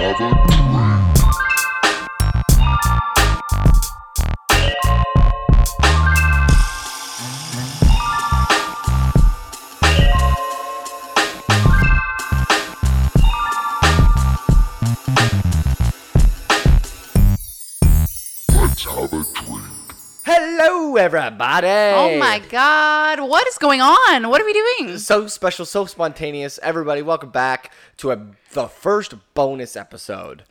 have 0.00 0.18
a 0.18 0.46
dream. 0.46 1.09
Everybody. 21.00 21.66
Oh 21.66 22.18
my 22.18 22.42
god, 22.50 23.20
what 23.20 23.48
is 23.48 23.56
going 23.56 23.80
on? 23.80 24.28
What 24.28 24.42
are 24.42 24.44
we 24.44 24.52
doing? 24.52 24.98
So 24.98 25.28
special, 25.28 25.64
so 25.64 25.86
spontaneous. 25.86 26.60
Everybody, 26.62 27.00
welcome 27.00 27.30
back 27.30 27.72
to 27.96 28.10
a, 28.10 28.26
the 28.52 28.68
first 28.68 29.14
bonus 29.32 29.76
episode 29.76 30.42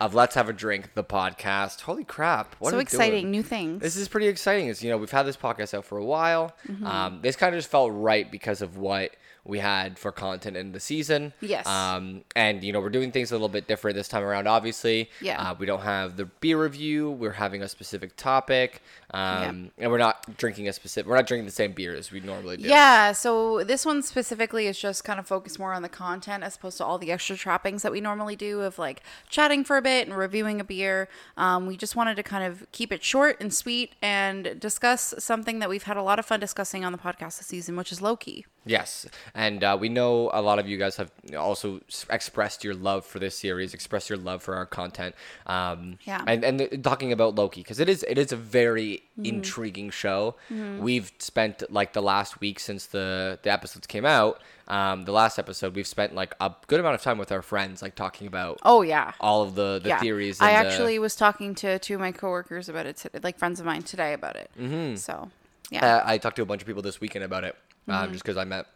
of 0.00 0.14
Let's 0.14 0.34
Have 0.34 0.48
a 0.48 0.54
Drink, 0.54 0.94
the 0.94 1.04
podcast. 1.04 1.82
Holy 1.82 2.04
crap! 2.04 2.56
What 2.58 2.70
so 2.70 2.76
are 2.76 2.78
we 2.78 2.82
exciting, 2.84 3.24
doing? 3.24 3.30
new 3.32 3.42
things. 3.42 3.82
This 3.82 3.96
is 3.96 4.08
pretty 4.08 4.28
exciting. 4.28 4.68
It's 4.68 4.82
you 4.82 4.88
know 4.88 4.96
we've 4.96 5.10
had 5.10 5.24
this 5.24 5.36
podcast 5.36 5.74
out 5.74 5.84
for 5.84 5.98
a 5.98 6.04
while. 6.04 6.56
Um, 6.82 7.20
this 7.20 7.36
kind 7.36 7.54
of 7.54 7.58
just 7.58 7.70
felt 7.70 7.92
right 7.92 8.32
because 8.32 8.62
of 8.62 8.78
what 8.78 9.10
we 9.48 9.58
had 9.58 9.98
for 9.98 10.12
content 10.12 10.56
in 10.56 10.72
the 10.72 10.80
season. 10.80 11.32
Yes. 11.40 11.66
Um, 11.66 12.22
and 12.36 12.62
you 12.62 12.72
know 12.72 12.80
we're 12.80 12.90
doing 12.90 13.10
things 13.10 13.30
a 13.32 13.34
little 13.34 13.48
bit 13.48 13.66
different 13.66 13.96
this 13.96 14.06
time 14.06 14.22
around. 14.22 14.46
Obviously. 14.46 15.10
Yeah. 15.20 15.50
Uh, 15.50 15.54
we 15.58 15.66
don't 15.66 15.80
have 15.80 16.16
the 16.16 16.26
beer 16.26 16.62
review. 16.62 17.10
We're 17.10 17.32
having 17.32 17.62
a 17.62 17.68
specific 17.68 18.16
topic. 18.16 18.82
Um, 19.14 19.70
and 19.78 19.90
we're 19.90 19.98
not 19.98 20.36
drinking 20.36 20.68
a 20.68 20.72
specific. 20.72 21.08
We're 21.08 21.16
not 21.16 21.26
drinking 21.26 21.46
the 21.46 21.52
same 21.52 21.72
beer 21.72 21.94
as 21.94 22.10
we 22.12 22.20
normally 22.20 22.58
do. 22.58 22.68
yeah, 22.68 23.12
so 23.12 23.64
this 23.64 23.86
one 23.86 24.02
specifically 24.02 24.66
is 24.66 24.78
just 24.78 25.02
kind 25.04 25.18
of 25.18 25.26
focused 25.26 25.58
more 25.58 25.72
on 25.72 25.80
the 25.82 25.88
content 25.88 26.44
as 26.44 26.56
opposed 26.56 26.76
to 26.78 26.84
all 26.84 26.98
the 26.98 27.10
extra 27.10 27.36
trappings 27.36 27.82
that 27.82 27.90
we 27.92 28.00
normally 28.02 28.36
do 28.36 28.60
of 28.60 28.78
like 28.78 29.02
chatting 29.30 29.64
for 29.64 29.78
a 29.78 29.82
bit 29.82 30.06
and 30.06 30.16
reviewing 30.16 30.60
a 30.60 30.64
beer. 30.64 31.08
Um, 31.38 31.66
we 31.66 31.76
just 31.76 31.96
wanted 31.96 32.16
to 32.16 32.22
kind 32.22 32.44
of 32.44 32.70
keep 32.72 32.92
it 32.92 33.02
short 33.02 33.40
and 33.40 33.52
sweet 33.54 33.94
and 34.02 34.60
discuss 34.60 35.14
something 35.18 35.58
that 35.60 35.70
we've 35.70 35.84
had 35.84 35.96
a 35.96 36.02
lot 36.02 36.18
of 36.18 36.26
fun 36.26 36.40
discussing 36.40 36.84
on 36.84 36.92
the 36.92 36.98
podcast 36.98 37.38
this 37.38 37.46
season, 37.46 37.76
which 37.76 37.90
is 37.90 38.02
Loki. 38.02 38.44
Yes, 38.66 39.06
and 39.34 39.64
uh, 39.64 39.78
we 39.80 39.88
know 39.88 40.28
a 40.34 40.42
lot 40.42 40.58
of 40.58 40.68
you 40.68 40.76
guys 40.76 40.96
have 40.96 41.10
also 41.34 41.80
expressed 42.10 42.62
your 42.64 42.74
love 42.74 43.06
for 43.06 43.18
this 43.18 43.38
series, 43.38 43.72
expressed 43.72 44.10
your 44.10 44.18
love 44.18 44.42
for 44.42 44.54
our 44.56 44.66
content. 44.66 45.14
Um, 45.46 45.98
Yeah. 46.04 46.22
And 46.26 46.44
and 46.44 46.60
the- 46.60 46.76
talking 46.76 47.10
about 47.12 47.34
Loki 47.34 47.62
because 47.62 47.80
it 47.80 47.88
is 47.88 48.04
it 48.06 48.18
is 48.18 48.30
a 48.32 48.36
very 48.36 48.97
Mm-hmm. 49.18 49.24
intriguing 49.26 49.90
show. 49.90 50.36
We've 50.78 51.10
spent 51.18 51.62
like 51.72 51.92
the 51.92 52.02
last 52.02 52.40
week 52.40 52.60
since 52.60 52.86
the 52.86 53.38
the 53.42 53.50
episodes 53.52 53.86
came 53.86 54.04
out. 54.04 54.40
Um, 54.68 55.04
the 55.06 55.12
last 55.12 55.38
episode 55.38 55.74
we've 55.74 55.86
spent 55.86 56.14
like 56.14 56.34
a 56.40 56.52
good 56.66 56.78
amount 56.78 56.94
of 56.94 57.02
time 57.02 57.16
with 57.18 57.32
our 57.32 57.40
friends, 57.42 57.80
like 57.82 57.94
talking 57.94 58.26
about 58.26 58.58
Oh 58.64 58.82
yeah. 58.82 59.12
all 59.18 59.42
of 59.42 59.54
the 59.54 59.80
the 59.82 59.88
yeah. 59.88 60.00
theories. 60.00 60.40
I 60.40 60.50
and 60.50 60.66
the- 60.66 60.70
actually 60.70 60.98
was 60.98 61.16
talking 61.16 61.54
to 61.56 61.78
two 61.78 61.94
of 61.94 62.00
my 62.00 62.12
coworkers 62.12 62.68
about 62.68 62.86
it, 62.86 62.96
today, 62.98 63.18
like 63.22 63.38
friends 63.38 63.60
of 63.60 63.66
mine 63.66 63.82
today 63.82 64.12
about 64.12 64.36
it. 64.36 64.50
Mm-hmm. 64.60 64.96
So, 64.96 65.30
yeah. 65.70 65.96
Uh, 65.96 66.02
I 66.04 66.18
talked 66.18 66.36
to 66.36 66.42
a 66.42 66.46
bunch 66.46 66.60
of 66.62 66.66
people 66.66 66.82
this 66.82 67.00
weekend 67.00 67.24
about 67.24 67.44
it, 67.44 67.56
um, 67.88 68.12
just 68.12 68.22
because 68.22 68.36
I 68.36 68.44
met 68.44 68.66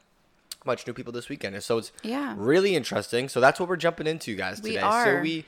much 0.65 0.87
new 0.87 0.93
people 0.93 1.13
this 1.13 1.29
weekend. 1.29 1.55
And 1.57 1.63
so 1.65 1.79
it's 1.79 1.91
Mm-hmm. 1.91 2.09
Yeah. 2.09 2.35
really 2.39 2.75
interesting. 2.77 3.29
So 3.29 3.41
that's 3.41 3.59
what 3.61 3.69
we're 3.69 3.77
jumping 3.77 4.07
into, 4.07 4.35
guys, 4.37 4.63
We 4.63 4.71
today. 4.71 4.81
So 4.81 4.87
are. 4.87 5.21
we, 5.21 5.45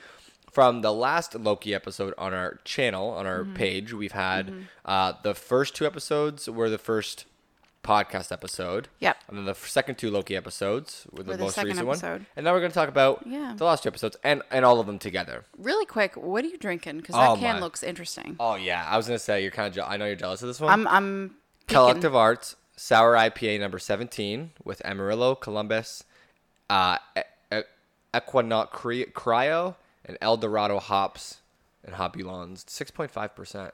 from 0.55 0.81
the 0.81 0.93
last 0.93 1.35
Loki 1.35 1.75
episode 1.75 2.15
on 2.17 2.33
our 2.33 2.61
channel, 2.65 3.11
on 3.11 3.27
Mm-hmm. 3.27 3.51
our 3.51 3.57
page, 3.57 3.93
we've 3.93 4.13
had 4.13 4.53
uh, 4.85 5.13
the 5.23 5.35
first 5.35 5.75
two 5.75 5.85
episodes 5.85 6.49
were 6.49 6.71
the 6.71 6.79
first 6.79 7.27
podcast 7.83 8.33
episode. 8.33 8.89
Yep. 9.01 9.17
And 9.29 9.37
then 9.37 9.45
the 9.45 9.55
second 9.55 9.97
two 9.99 10.11
Loki 10.11 10.35
episodes 10.37 11.07
were 11.13 11.23
the 11.23 11.33
Were 11.33 11.39
most 11.39 11.59
recent 11.63 11.87
one. 11.87 12.27
And 12.37 12.45
now 12.45 12.53
we're 12.55 12.61
going 12.61 12.71
to 12.71 12.75
talk 12.75 12.89
about 12.89 13.25
Yeah. 13.27 13.53
the 13.57 13.65
last 13.65 13.83
two 13.83 13.89
episodes 13.91 14.17
and, 14.25 14.41
and 14.51 14.65
all 14.65 14.81
of 14.81 14.87
them 14.87 14.99
together. 14.99 15.45
Really 15.59 15.85
quick, 15.85 16.17
what 16.17 16.45
are 16.45 16.49
you 16.49 16.57
drinking? 16.57 16.97
Because 16.99 17.15
that 17.17 17.31
Oh, 17.31 17.37
can 17.37 17.57
my. 17.57 17.61
looks 17.61 17.83
interesting. 17.83 18.37
Oh, 18.41 18.55
yeah. 18.55 18.87
I 18.89 18.97
was 18.97 19.07
going 19.07 19.19
to 19.19 19.23
say, 19.25 19.43
you're 19.43 19.51
kind 19.51 19.69
of, 19.69 19.75
je- 19.75 19.83
I 19.93 19.97
know 19.99 20.07
you're 20.07 20.15
jealous 20.17 20.41
of 20.41 20.49
this 20.49 20.61
one. 20.61 20.71
I'm 20.73 20.87
I'm 20.89 21.29
peeking. 21.67 21.77
Collective 21.83 22.15
Arts 22.17 22.57
Sour 22.77 23.15
IPA 23.17 23.61
number 23.61 23.79
17 23.79 24.53
with 24.65 24.81
Amarillo, 24.85 25.35
Columbus, 25.35 26.05
uh, 26.71 26.97
Equinox 28.17 28.71
Cryo, 28.79 29.75
and 30.05 30.17
El 30.21 30.37
Dorado 30.37 30.79
hops 30.79 31.41
and 31.85 31.95
hopulons. 31.97 32.65
6.5%. 32.65 33.71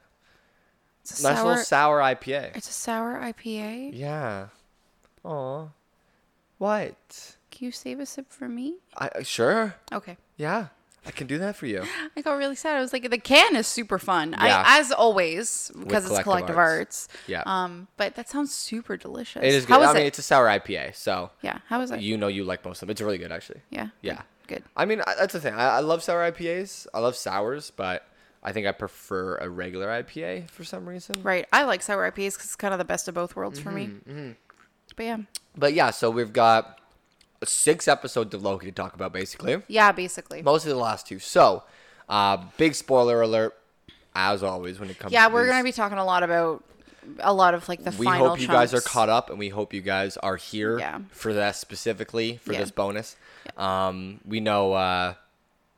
It's 1.01 1.19
a 1.19 1.23
Nice 1.23 1.37
sour. 1.37 1.47
little 1.47 1.63
sour 1.63 1.99
IPA. 1.99 2.55
it's 2.55 2.69
a 2.69 2.73
sour 2.73 3.19
IPA. 3.19 3.91
Yeah. 3.93 4.47
Aw. 5.23 5.67
What? 6.57 7.35
Can 7.49 7.65
you 7.65 7.71
save 7.71 7.99
a 7.99 8.05
sip 8.05 8.31
for 8.31 8.47
me? 8.47 8.75
I 8.97 9.07
uh, 9.07 9.23
Sure. 9.23 9.75
Okay. 9.91 10.17
Yeah. 10.37 10.67
I 11.03 11.09
can 11.09 11.25
do 11.25 11.39
that 11.39 11.55
for 11.55 11.65
you. 11.65 11.83
I 12.15 12.21
got 12.21 12.33
really 12.37 12.55
sad. 12.55 12.75
I 12.77 12.79
was 12.81 12.93
like, 12.93 13.09
the 13.09 13.17
can 13.17 13.55
is 13.55 13.65
super 13.65 13.97
fun. 13.97 14.33
Yeah. 14.39 14.63
I, 14.63 14.79
as 14.79 14.91
always, 14.91 15.71
because 15.75 16.05
it's 16.09 16.21
Collective 16.21 16.55
Arts. 16.55 17.07
arts. 17.09 17.23
Yeah. 17.27 17.41
Um, 17.47 17.87
but 17.97 18.13
that 18.15 18.29
sounds 18.29 18.53
super 18.53 18.97
delicious. 18.97 19.41
It 19.41 19.55
is 19.55 19.65
good. 19.65 19.73
How 19.73 19.81
is 19.81 19.89
I 19.89 19.93
mean, 19.93 20.03
it? 20.03 20.07
it's 20.07 20.19
a 20.19 20.21
sour 20.21 20.45
IPA, 20.45 20.93
so 20.95 21.31
yeah. 21.41 21.57
How 21.67 21.81
is 21.81 21.89
it? 21.89 22.01
you 22.01 22.17
know 22.17 22.27
you 22.27 22.43
like 22.43 22.63
most 22.63 22.83
of 22.83 22.87
them. 22.87 22.91
It's 22.91 23.01
really 23.01 23.17
good, 23.17 23.31
actually. 23.31 23.61
yeah. 23.71 23.87
Yeah. 24.01 24.21
Good. 24.51 24.63
I 24.75 24.85
mean, 24.85 25.01
that's 25.17 25.33
the 25.33 25.39
thing. 25.39 25.53
I, 25.53 25.77
I 25.77 25.79
love 25.79 26.03
sour 26.03 26.29
IPAs. 26.31 26.87
I 26.93 26.99
love 26.99 27.15
sours, 27.15 27.71
but 27.75 28.05
I 28.43 28.51
think 28.51 28.67
I 28.67 28.71
prefer 28.71 29.37
a 29.37 29.47
regular 29.49 29.87
IPA 29.87 30.49
for 30.49 30.63
some 30.63 30.87
reason. 30.89 31.21
Right. 31.23 31.45
I 31.53 31.63
like 31.63 31.81
sour 31.81 32.09
IPAs 32.11 32.33
because 32.33 32.45
it's 32.45 32.55
kind 32.55 32.73
of 32.73 32.77
the 32.77 32.85
best 32.85 33.07
of 33.07 33.13
both 33.15 33.35
worlds 33.35 33.59
for 33.59 33.71
me. 33.71 33.87
Mm-hmm, 33.87 34.31
But 34.95 35.05
yeah. 35.05 35.17
But 35.55 35.73
yeah, 35.73 35.91
so 35.91 36.09
we've 36.11 36.33
got 36.33 36.79
six 37.43 37.87
episodes 37.87 38.33
of 38.33 38.43
Loki 38.43 38.65
to 38.67 38.71
talk 38.71 38.93
about, 38.93 39.13
basically. 39.13 39.61
Yeah. 39.67 39.91
Basically. 39.91 40.41
Mostly 40.41 40.71
the 40.71 40.77
last 40.77 41.07
two. 41.07 41.19
So, 41.19 41.63
uh, 42.09 42.37
big 42.57 42.75
spoiler 42.75 43.21
alert, 43.21 43.57
as 44.15 44.43
always, 44.43 44.79
when 44.79 44.89
it 44.89 44.99
comes. 44.99 45.13
Yeah, 45.13 45.27
to 45.27 45.33
we're 45.33 45.47
gonna 45.47 45.63
be 45.63 45.71
talking 45.71 45.97
a 45.97 46.03
lot 46.05 46.23
about 46.23 46.63
a 47.19 47.33
lot 47.33 47.53
of 47.53 47.67
like 47.69 47.83
the 47.83 47.91
We 47.97 48.05
final. 48.05 48.29
hope 48.29 48.39
you 48.41 48.47
guys 48.47 48.73
are 48.73 48.81
caught 48.81 49.09
up, 49.09 49.29
and 49.29 49.39
we 49.39 49.49
hope 49.49 49.73
you 49.73 49.81
guys 49.81 50.17
are 50.17 50.35
here 50.35 50.77
Yeah. 50.77 50.99
for 51.11 51.33
that 51.33 51.55
specifically 51.55 52.37
for 52.43 52.53
Yeah. 52.53 52.59
this 52.59 52.71
bonus. 52.71 53.15
Um, 53.57 54.19
we 54.25 54.39
know, 54.39 54.73
uh, 54.73 55.13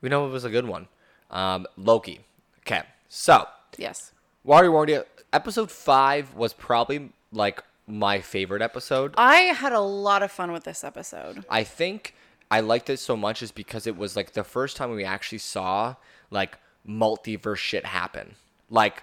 we 0.00 0.08
know 0.08 0.26
it 0.26 0.30
was 0.30 0.44
a 0.44 0.50
good 0.50 0.66
one. 0.66 0.88
Um, 1.30 1.66
Loki. 1.76 2.20
Okay, 2.60 2.82
so 3.08 3.46
Yes. 3.78 4.12
Wario 4.46 4.72
warned 4.72 4.90
you. 4.90 5.04
Episode 5.32 5.70
five 5.70 6.34
was 6.34 6.52
probably 6.52 7.10
like 7.32 7.62
my 7.86 8.20
favorite 8.20 8.62
episode. 8.62 9.14
I 9.16 9.36
had 9.36 9.72
a 9.72 9.80
lot 9.80 10.22
of 10.22 10.30
fun 10.30 10.52
with 10.52 10.64
this 10.64 10.84
episode. 10.84 11.44
I 11.50 11.64
think 11.64 12.14
I 12.50 12.60
liked 12.60 12.88
it 12.88 12.98
so 12.98 13.16
much 13.16 13.42
is 13.42 13.50
because 13.50 13.86
it 13.86 13.96
was 13.96 14.16
like 14.16 14.32
the 14.32 14.44
first 14.44 14.76
time 14.76 14.90
we 14.90 15.04
actually 15.04 15.38
saw 15.38 15.96
like 16.30 16.58
multiverse 16.86 17.56
shit 17.56 17.86
happen. 17.86 18.36
Like, 18.70 19.02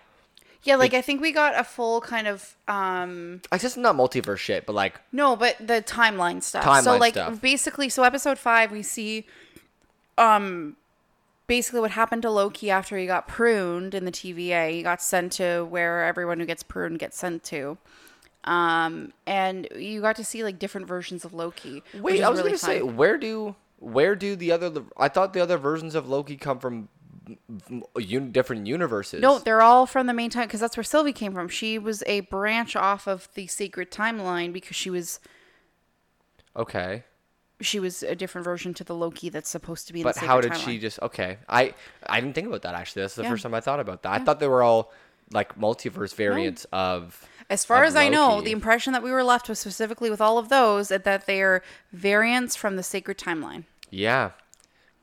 Yeah, 0.63 0.75
like 0.75 0.93
I 0.93 1.01
think 1.01 1.21
we 1.21 1.31
got 1.31 1.59
a 1.59 1.63
full 1.63 2.01
kind 2.01 2.27
of 2.27 2.55
um 2.67 3.41
I 3.51 3.57
guess 3.57 3.75
not 3.77 3.95
multiverse 3.95 4.37
shit, 4.37 4.65
but 4.65 4.73
like, 4.73 4.99
no, 5.11 5.35
but 5.35 5.55
the 5.59 5.81
timeline 5.81 6.43
stuff. 6.43 6.63
Timeline 6.63 6.83
so 6.83 6.97
like 6.97 7.13
stuff. 7.13 7.41
basically 7.41 7.89
so 7.89 8.03
episode 8.03 8.37
5 8.37 8.71
we 8.71 8.83
see 8.83 9.25
um 10.17 10.75
basically 11.47 11.79
what 11.79 11.91
happened 11.91 12.21
to 12.21 12.29
Loki 12.29 12.69
after 12.69 12.97
he 12.97 13.07
got 13.07 13.27
pruned 13.27 13.95
in 13.95 14.05
the 14.05 14.11
TVA. 14.11 14.71
He 14.71 14.83
got 14.83 15.01
sent 15.01 15.33
to 15.33 15.63
where 15.65 16.03
everyone 16.03 16.39
who 16.39 16.45
gets 16.45 16.63
pruned 16.63 16.99
gets 16.99 17.17
sent 17.17 17.43
to. 17.45 17.77
Um 18.43 19.13
and 19.25 19.67
you 19.75 20.01
got 20.01 20.15
to 20.17 20.23
see 20.23 20.43
like 20.43 20.59
different 20.59 20.87
versions 20.87 21.25
of 21.25 21.33
Loki. 21.33 21.81
wait, 21.99 22.21
I 22.23 22.29
was 22.29 22.37
really 22.37 22.51
gonna 22.51 22.59
say, 22.59 22.81
where 22.83 23.17
do 23.17 23.55
where 23.79 24.15
do 24.15 24.35
the 24.35 24.51
other? 24.51 24.83
I 24.95 25.07
thought 25.07 25.33
the 25.33 25.41
other 25.41 25.57
versions 25.57 25.95
of 25.95 26.07
Loki 26.07 26.37
come 26.37 26.59
from 26.59 26.87
un, 27.49 28.31
different 28.31 28.67
universes. 28.67 29.21
No, 29.21 29.39
they're 29.39 29.61
all 29.61 29.85
from 29.85 30.07
the 30.07 30.13
main 30.13 30.29
time 30.29 30.47
because 30.47 30.59
that's 30.59 30.77
where 30.77 30.83
Sylvie 30.83 31.13
came 31.13 31.33
from. 31.33 31.47
She 31.47 31.77
was 31.79 32.03
a 32.07 32.21
branch 32.21 32.75
off 32.75 33.07
of 33.07 33.29
the 33.35 33.47
sacred 33.47 33.91
timeline 33.91 34.51
because 34.53 34.75
she 34.75 34.89
was 34.89 35.19
Okay, 36.55 37.03
she 37.61 37.79
was 37.79 38.03
a 38.03 38.15
different 38.15 38.43
version 38.43 38.73
to 38.73 38.83
the 38.83 38.93
Loki 38.95 39.29
that's 39.29 39.49
supposed 39.49 39.87
to 39.87 39.93
be 39.93 40.01
in 40.01 40.03
but 40.03 40.17
how 40.17 40.41
did 40.41 40.51
timeline. 40.51 40.65
she 40.65 40.79
just? 40.79 41.01
Okay, 41.01 41.37
I 41.47 41.73
I 42.07 42.19
didn't 42.19 42.35
think 42.35 42.47
about 42.47 42.63
that 42.63 42.75
actually. 42.75 43.03
That's 43.03 43.15
the 43.15 43.23
Yeah. 43.23 43.29
first 43.29 43.43
time 43.43 43.53
I 43.53 43.61
thought 43.61 43.79
about 43.79 44.03
that. 44.03 44.11
I 44.13 44.19
thought 44.23 44.39
they 44.39 44.47
were 44.47 44.63
all 44.63 44.91
like 45.31 45.57
multiverse 45.57 46.13
variants 46.13 46.65
of. 46.73 47.25
As 47.49 47.63
far 47.65 47.83
of 47.83 47.87
as 47.89 47.95
I 47.95 48.07
know, 48.09 48.41
the 48.41 48.51
impression 48.51 48.93
that 48.93 49.03
we 49.03 49.11
were 49.11 49.23
left 49.23 49.47
with 49.49 49.57
specifically 49.57 50.09
with 50.09 50.21
all 50.21 50.37
of 50.37 50.49
those 50.49 50.89
is 50.91 51.01
that 51.03 51.25
they 51.25 51.41
are 51.41 51.61
variants 51.93 52.55
from 52.55 52.75
the 52.77 52.83
sacred 52.83 53.17
timeline. 53.17 53.63
Yeah, 53.89 54.31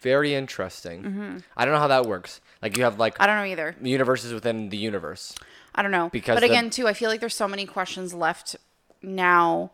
very 0.00 0.34
interesting. 0.34 1.42
I 1.56 1.64
don't 1.64 1.74
know 1.74 1.80
how 1.80 1.88
that 1.88 2.06
works. 2.06 2.40
Like 2.62 2.76
you 2.76 2.84
have 2.84 2.98
like 2.98 3.14
Mm-hmm. 3.14 3.22
I 3.22 3.26
don't 3.26 3.36
know 3.36 3.44
either. 3.44 3.76
universes 3.82 4.32
within 4.32 4.68
the 4.70 4.76
universe. 4.76 5.34
I 5.74 5.82
don't 5.82 5.90
know. 5.92 6.08
Because 6.10 6.36
but 6.36 6.40
the- 6.40 6.46
again, 6.46 6.70
too, 6.70 6.88
I 6.88 6.92
feel 6.92 7.08
like 7.10 7.20
there's 7.20 7.36
so 7.36 7.48
many 7.48 7.66
questions 7.66 8.12
left 8.14 8.56
now 9.02 9.70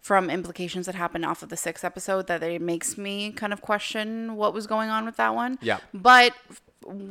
from 0.00 0.28
implications 0.28 0.86
that 0.86 0.94
happened 0.94 1.24
off 1.24 1.42
of 1.42 1.48
the 1.48 1.56
sixth 1.56 1.84
episode 1.84 2.26
that 2.26 2.42
it 2.42 2.60
makes 2.60 2.98
me 2.98 3.30
kind 3.32 3.52
of 3.52 3.62
question 3.62 4.36
what 4.36 4.52
was 4.52 4.66
going 4.66 4.90
on 4.90 5.04
with 5.06 5.16
that 5.16 5.34
one. 5.34 5.58
Yeah. 5.62 5.78
But 5.94 6.32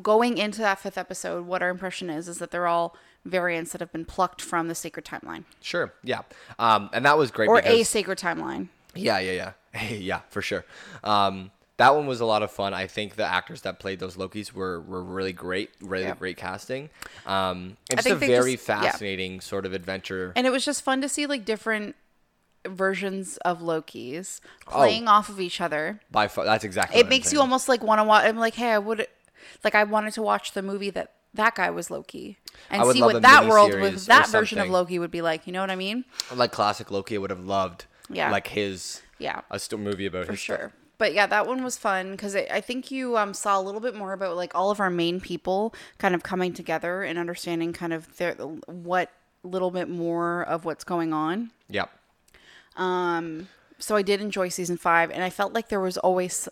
going 0.04 0.38
into 0.38 0.60
that 0.62 0.80
fifth 0.80 0.98
episode, 0.98 1.46
what 1.48 1.64
our 1.64 1.70
impression 1.70 2.10
is 2.10 2.28
is 2.28 2.38
that 2.38 2.52
they're 2.52 2.68
all 2.68 2.96
variants 3.26 3.72
that 3.72 3.82
have 3.82 3.92
been 3.92 4.06
plucked 4.06 4.42
from 4.42 4.68
the 4.68 4.76
sacred 4.76 5.06
timeline 5.06 5.46
Sure. 5.62 5.94
Yeah. 6.04 6.22
Um, 6.60 6.90
and 6.94 7.06
that 7.06 7.18
was 7.18 7.32
great. 7.32 7.48
or 7.48 7.56
because, 7.56 7.74
a 7.74 7.84
sacred 7.84 8.20
timeline. 8.20 8.68
Yeah, 8.94 9.18
yeah, 9.20 9.54
yeah, 9.74 9.88
yeah, 9.90 10.20
for 10.30 10.42
sure. 10.44 10.66
Um, 11.04 11.50
that 11.78 11.96
one 11.96 12.06
was 12.06 12.22
a 12.22 12.26
lot 12.26 12.44
of 12.44 12.52
fun. 12.52 12.74
I 12.74 12.86
think 12.88 13.16
the 13.16 13.26
actors 13.26 13.62
that 13.64 13.80
played 13.80 14.00
those 14.00 14.16
Lokis 14.16 14.54
were, 14.54 14.80
were 14.82 15.04
really 15.04 15.34
great, 15.34 15.72
really 15.82 16.04
Yeah. 16.04 16.16
great 16.16 16.38
casting. 16.38 16.90
Um, 17.26 17.78
and 17.90 17.98
just 18.00 18.08
a 18.08 18.16
very 18.16 18.54
just- 18.56 18.68
yeah. 18.68 18.82
fascinating 18.82 19.42
sort 19.42 19.66
of 19.66 19.74
adventure. 19.74 20.34
And 20.36 20.46
it 20.46 20.52
was 20.52 20.64
just 20.64 20.84
fun 20.84 21.02
to 21.02 21.10
see 21.10 21.26
like 21.26 21.46
different 21.46 21.96
versions 22.66 23.38
of 23.38 23.62
Loki's 23.62 24.40
Oh. 24.68 24.72
playing 24.72 25.08
off 25.08 25.30
of 25.30 25.40
each 25.42 25.60
other. 25.60 26.00
By 26.12 26.28
far, 26.28 26.46
that's 26.46 26.64
exactly. 26.64 27.00
It 27.00 27.10
makes 27.10 27.34
you 27.34 27.40
almost 27.40 27.68
like 27.68 27.84
want 27.84 28.00
to 28.00 28.04
watch. 28.04 28.26
I'm 28.26 28.38
like, 28.38 28.54
hey, 28.56 28.72
I 28.72 28.78
would, 28.80 29.08
like, 29.64 29.76
I 29.76 29.84
wanted 29.84 30.14
to 30.14 30.22
watch 30.22 30.54
the 30.54 30.62
movie 30.62 30.90
that 30.92 31.12
that 31.34 31.56
guy 31.56 31.70
was 31.72 31.90
Loki 31.90 32.38
and 32.70 32.90
see 32.94 33.02
what 33.02 33.22
that 33.24 33.48
world 33.48 33.74
with 33.74 34.06
that 34.06 34.30
version 34.30 34.60
of. 34.60 34.70
Loki 34.70 35.00
would 35.00 35.10
be 35.12 35.22
like. 35.24 35.48
You 35.48 35.54
know 35.54 35.62
what 35.62 35.72
I 35.72 35.76
mean? 35.76 36.06
like 36.34 36.52
classic 36.52 36.92
Loki. 36.92 37.16
I 37.16 37.18
would 37.18 37.32
have 37.32 37.44
loved. 37.44 37.86
Yeah. 38.10 38.30
Like 38.32 38.48
his. 38.48 39.02
Yeah. 39.18 39.42
A 39.50 39.58
still 39.60 39.80
movie 39.80 40.06
about 40.06 40.28
For 40.28 40.34
his 40.34 40.40
sure. 40.40 40.72
But 40.98 41.14
yeah, 41.14 41.26
that 41.28 41.48
one 41.48 41.64
was 41.64 41.78
fun 41.78 42.12
because 42.12 42.36
I 42.36 42.62
think 42.62 42.92
you 42.92 43.18
um, 43.18 43.34
saw 43.34 43.60
a 43.60 43.64
little 43.64 43.82
bit 43.82 43.96
more 43.96 44.14
about 44.14 44.36
like 44.36 44.54
all 44.56 44.72
of 44.72 44.80
our 44.80 44.90
main 44.90 45.20
people 45.20 45.74
kind 45.98 46.16
of 46.16 46.24
coming 46.24 46.54
together 46.54 47.04
and 47.04 47.18
understanding 47.18 47.74
kind 47.74 47.94
of 47.94 48.18
their 48.18 48.34
what 48.36 49.12
little 49.44 49.72
bit 49.72 49.90
more 49.90 50.44
of 50.44 50.66
what's 50.66 50.84
going 50.84 51.12
on. 51.12 51.52
Yep. 51.70 51.90
so 53.80 53.96
I 53.96 54.02
did 54.02 54.22
enjoy 54.22 54.50
season 54.50 54.78
five, 54.78 55.12
and 55.12 55.24
I 55.24 55.30
felt 55.30 55.54
like 55.54 55.70
there 55.70 55.82
was 55.82 55.98
always. 55.98 56.48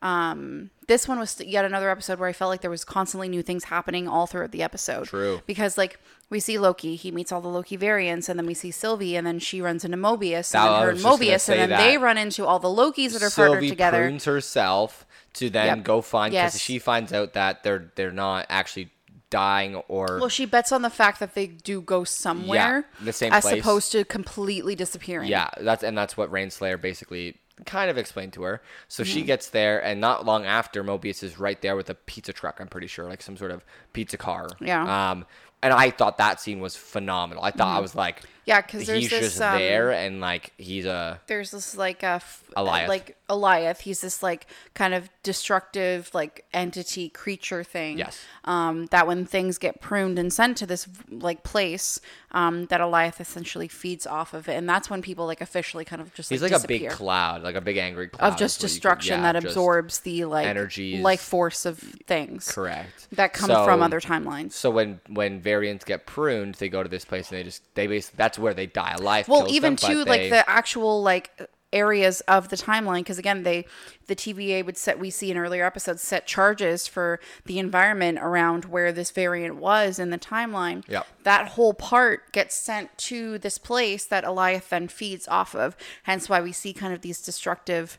Um, 0.00 0.70
this 0.86 1.08
one 1.08 1.18
was 1.18 1.40
yet 1.40 1.64
another 1.64 1.90
episode 1.90 2.18
where 2.20 2.28
I 2.28 2.32
felt 2.32 2.50
like 2.50 2.60
there 2.60 2.70
was 2.70 2.84
constantly 2.84 3.28
new 3.28 3.42
things 3.42 3.64
happening 3.64 4.06
all 4.06 4.26
throughout 4.26 4.52
the 4.52 4.62
episode. 4.62 5.06
True. 5.06 5.40
Because 5.46 5.76
like 5.76 5.98
we 6.30 6.38
see 6.40 6.56
Loki, 6.58 6.94
he 6.94 7.10
meets 7.10 7.32
all 7.32 7.40
the 7.40 7.48
Loki 7.48 7.76
variants, 7.76 8.28
and 8.28 8.38
then 8.38 8.46
we 8.46 8.54
see 8.54 8.70
Sylvie, 8.70 9.16
and 9.16 9.26
then 9.26 9.38
she 9.38 9.60
runs 9.60 9.84
into 9.84 9.96
Mobius, 9.96 10.54
and 10.54 10.64
then 10.72 10.82
her 10.82 10.90
and 10.90 11.00
Mobius, 11.00 11.48
and 11.48 11.58
then 11.58 11.70
that. 11.70 11.78
they 11.78 11.98
run 11.98 12.16
into 12.16 12.46
all 12.46 12.58
the 12.58 12.68
Lokis 12.68 13.12
that 13.12 13.22
are 13.22 13.30
partnered 13.30 13.54
Sylvie 13.56 13.68
together. 13.70 13.98
prunes 14.04 14.24
herself 14.24 15.04
to 15.34 15.50
then 15.50 15.78
Yep. 15.78 15.84
go 15.84 16.00
find 16.00 16.30
because 16.32 16.54
Yes. 16.54 16.60
she 16.60 16.78
finds 16.78 17.12
out 17.12 17.32
that 17.34 17.62
they're 17.64 17.90
they're 17.96 18.12
not 18.12 18.46
actually 18.48 18.90
dying 19.30 19.76
or 19.88 20.18
Well, 20.20 20.28
she 20.30 20.46
bets 20.46 20.72
on 20.72 20.80
the 20.82 20.88
fact 20.90 21.20
that 21.20 21.34
they 21.34 21.46
do 21.48 21.80
go 21.82 22.04
somewhere, 22.04 22.86
the 23.02 23.12
same 23.12 23.30
as 23.32 23.42
place. 23.42 23.60
opposed 23.60 23.92
to 23.92 24.04
completely 24.04 24.74
disappearing. 24.74 25.28
Yeah, 25.28 25.50
that's 25.60 25.82
and 25.82 25.98
that's 25.98 26.16
what 26.16 26.30
Renslayer 26.30 26.80
basically 26.80 27.36
kind 27.66 27.90
of 27.90 27.98
explained 27.98 28.32
to 28.34 28.42
her. 28.42 28.62
So 28.88 29.02
Mm-hmm. 29.02 29.12
she 29.12 29.22
gets 29.22 29.50
there, 29.50 29.82
and 29.84 30.00
not 30.00 30.24
long 30.24 30.46
after, 30.46 30.82
Mobius 30.84 31.22
is 31.22 31.38
right 31.38 31.60
there 31.60 31.76
with 31.76 31.90
a 31.90 31.94
pizza 31.94 32.32
truck. 32.32 32.60
I'm 32.60 32.68
pretty 32.68 32.86
sure, 32.86 33.08
like 33.08 33.22
some 33.22 33.36
sort 33.36 33.50
of 33.50 33.64
pizza 33.92 34.16
car. 34.16 34.48
Yeah. 34.60 35.10
Um, 35.10 35.26
and 35.62 35.72
I 35.72 35.90
thought 35.90 36.18
that 36.18 36.40
scene 36.40 36.60
was 36.60 36.76
phenomenal. 36.76 37.42
I 37.42 37.50
thought 37.50 37.76
I 37.76 37.80
was 37.80 37.94
like, 37.96 38.22
yeah, 38.44 38.60
because 38.60 38.86
there's 38.86 39.00
he's 39.02 39.10
this, 39.10 39.20
just 39.32 39.42
um, 39.42 39.58
there, 39.58 39.90
and 39.90 40.20
like 40.20 40.52
he's 40.56 40.86
a 40.86 41.20
there's 41.26 41.50
this 41.50 41.76
like 41.76 42.04
uh, 42.04 42.20
f- 42.22 42.44
Alioth. 42.56 42.86
like 42.86 43.16
Alioth. 43.28 43.80
He's 43.80 44.00
this 44.00 44.22
like 44.22 44.46
kind 44.74 44.94
of 44.94 45.10
destructive 45.22 46.10
like 46.14 46.44
entity 46.52 47.08
creature 47.08 47.62
thing. 47.64 47.98
Yes. 47.98 48.18
Um, 48.44 48.86
that 48.86 49.06
when 49.06 49.24
things 49.26 49.58
get 49.58 49.80
pruned 49.80 50.18
and 50.18 50.32
sent 50.32 50.56
to 50.58 50.66
this 50.66 50.88
like 51.10 51.42
place, 51.42 52.00
um, 52.32 52.66
that 52.66 52.80
Alioth 52.80 53.20
essentially 53.20 53.68
feeds 53.68 54.06
off 54.06 54.34
of 54.34 54.48
it, 54.48 54.54
and 54.54 54.68
that's 54.68 54.90
when 54.90 55.02
people 55.02 55.26
like 55.26 55.40
officially 55.40 55.84
kind 55.84 56.00
of 56.02 56.12
just 56.14 56.30
he's 56.30 56.42
like, 56.42 56.52
like 56.52 56.64
a 56.64 56.68
big 56.68 56.90
cloud, 56.90 57.42
like 57.42 57.54
a 57.54 57.60
big 57.60 57.76
angry 57.76 58.08
cloud 58.08 58.32
of 58.32 58.38
just 58.38 58.58
is 58.58 58.62
what 58.62 58.68
could- 58.68 58.74
destruction 58.74 59.20
yeah, 59.22 59.32
that 59.32 59.40
just- 59.42 59.52
absorbs 59.52 60.00
the 60.00 60.24
like 60.24 60.46
energies. 60.46 61.00
life 61.00 61.20
force 61.20 61.64
of 61.66 61.78
things 61.78 62.50
Correct. 62.50 63.08
that 63.12 63.32
come 63.32 63.48
from 63.48 63.82
other 63.82 64.00
timelines. 64.00 64.52
So 64.52 64.70
when 64.70 65.00
when 65.08 65.40
variants 65.40 65.84
get 65.84 66.06
pruned, 66.06 66.54
they 66.56 66.68
go 66.68 66.82
to 66.82 66.88
this 66.88 67.04
place 67.04 67.30
and 67.30 67.38
they 67.38 67.44
just 67.44 67.62
they 67.74 67.86
basically 67.86 68.16
that's 68.16 68.38
where 68.38 68.54
they 68.54 68.66
die. 68.66 68.96
Life. 68.96 69.28
well 69.28 69.46
even 69.48 69.76
them, 69.76 69.90
too 69.90 70.04
like 70.04 70.20
they- 70.22 70.30
the 70.30 70.48
actual 70.48 71.02
like 71.02 71.30
areas 71.72 72.22
of 72.22 72.48
the 72.48 72.56
timeline 72.56 73.00
because 73.00 73.18
again 73.18 73.42
they 73.42 73.66
the 74.06 74.16
TVA 74.16 74.64
would 74.64 74.78
set 74.78 74.98
we 74.98 75.10
see 75.10 75.30
in 75.30 75.36
earlier 75.36 75.66
episodes 75.66 76.00
set 76.00 76.26
charges 76.26 76.86
for 76.86 77.20
the 77.44 77.58
environment 77.58 78.18
around 78.22 78.64
where 78.64 78.90
this 78.90 79.10
variant 79.10 79.56
was 79.56 79.98
in 79.98 80.08
the 80.08 80.18
timeline 80.18 80.82
Yep. 80.88 81.06
that 81.24 81.48
whole 81.48 81.74
part 81.74 82.32
gets 82.32 82.54
sent 82.54 82.96
to 82.96 83.36
this 83.38 83.58
place 83.58 84.06
that 84.06 84.24
Alioth 84.24 84.70
then 84.70 84.88
feeds 84.88 85.28
off 85.28 85.54
of 85.54 85.76
hence 86.04 86.26
why 86.28 86.40
we 86.40 86.52
see 86.52 86.72
kind 86.72 86.94
of 86.94 87.02
these 87.02 87.20
destructive 87.20 87.98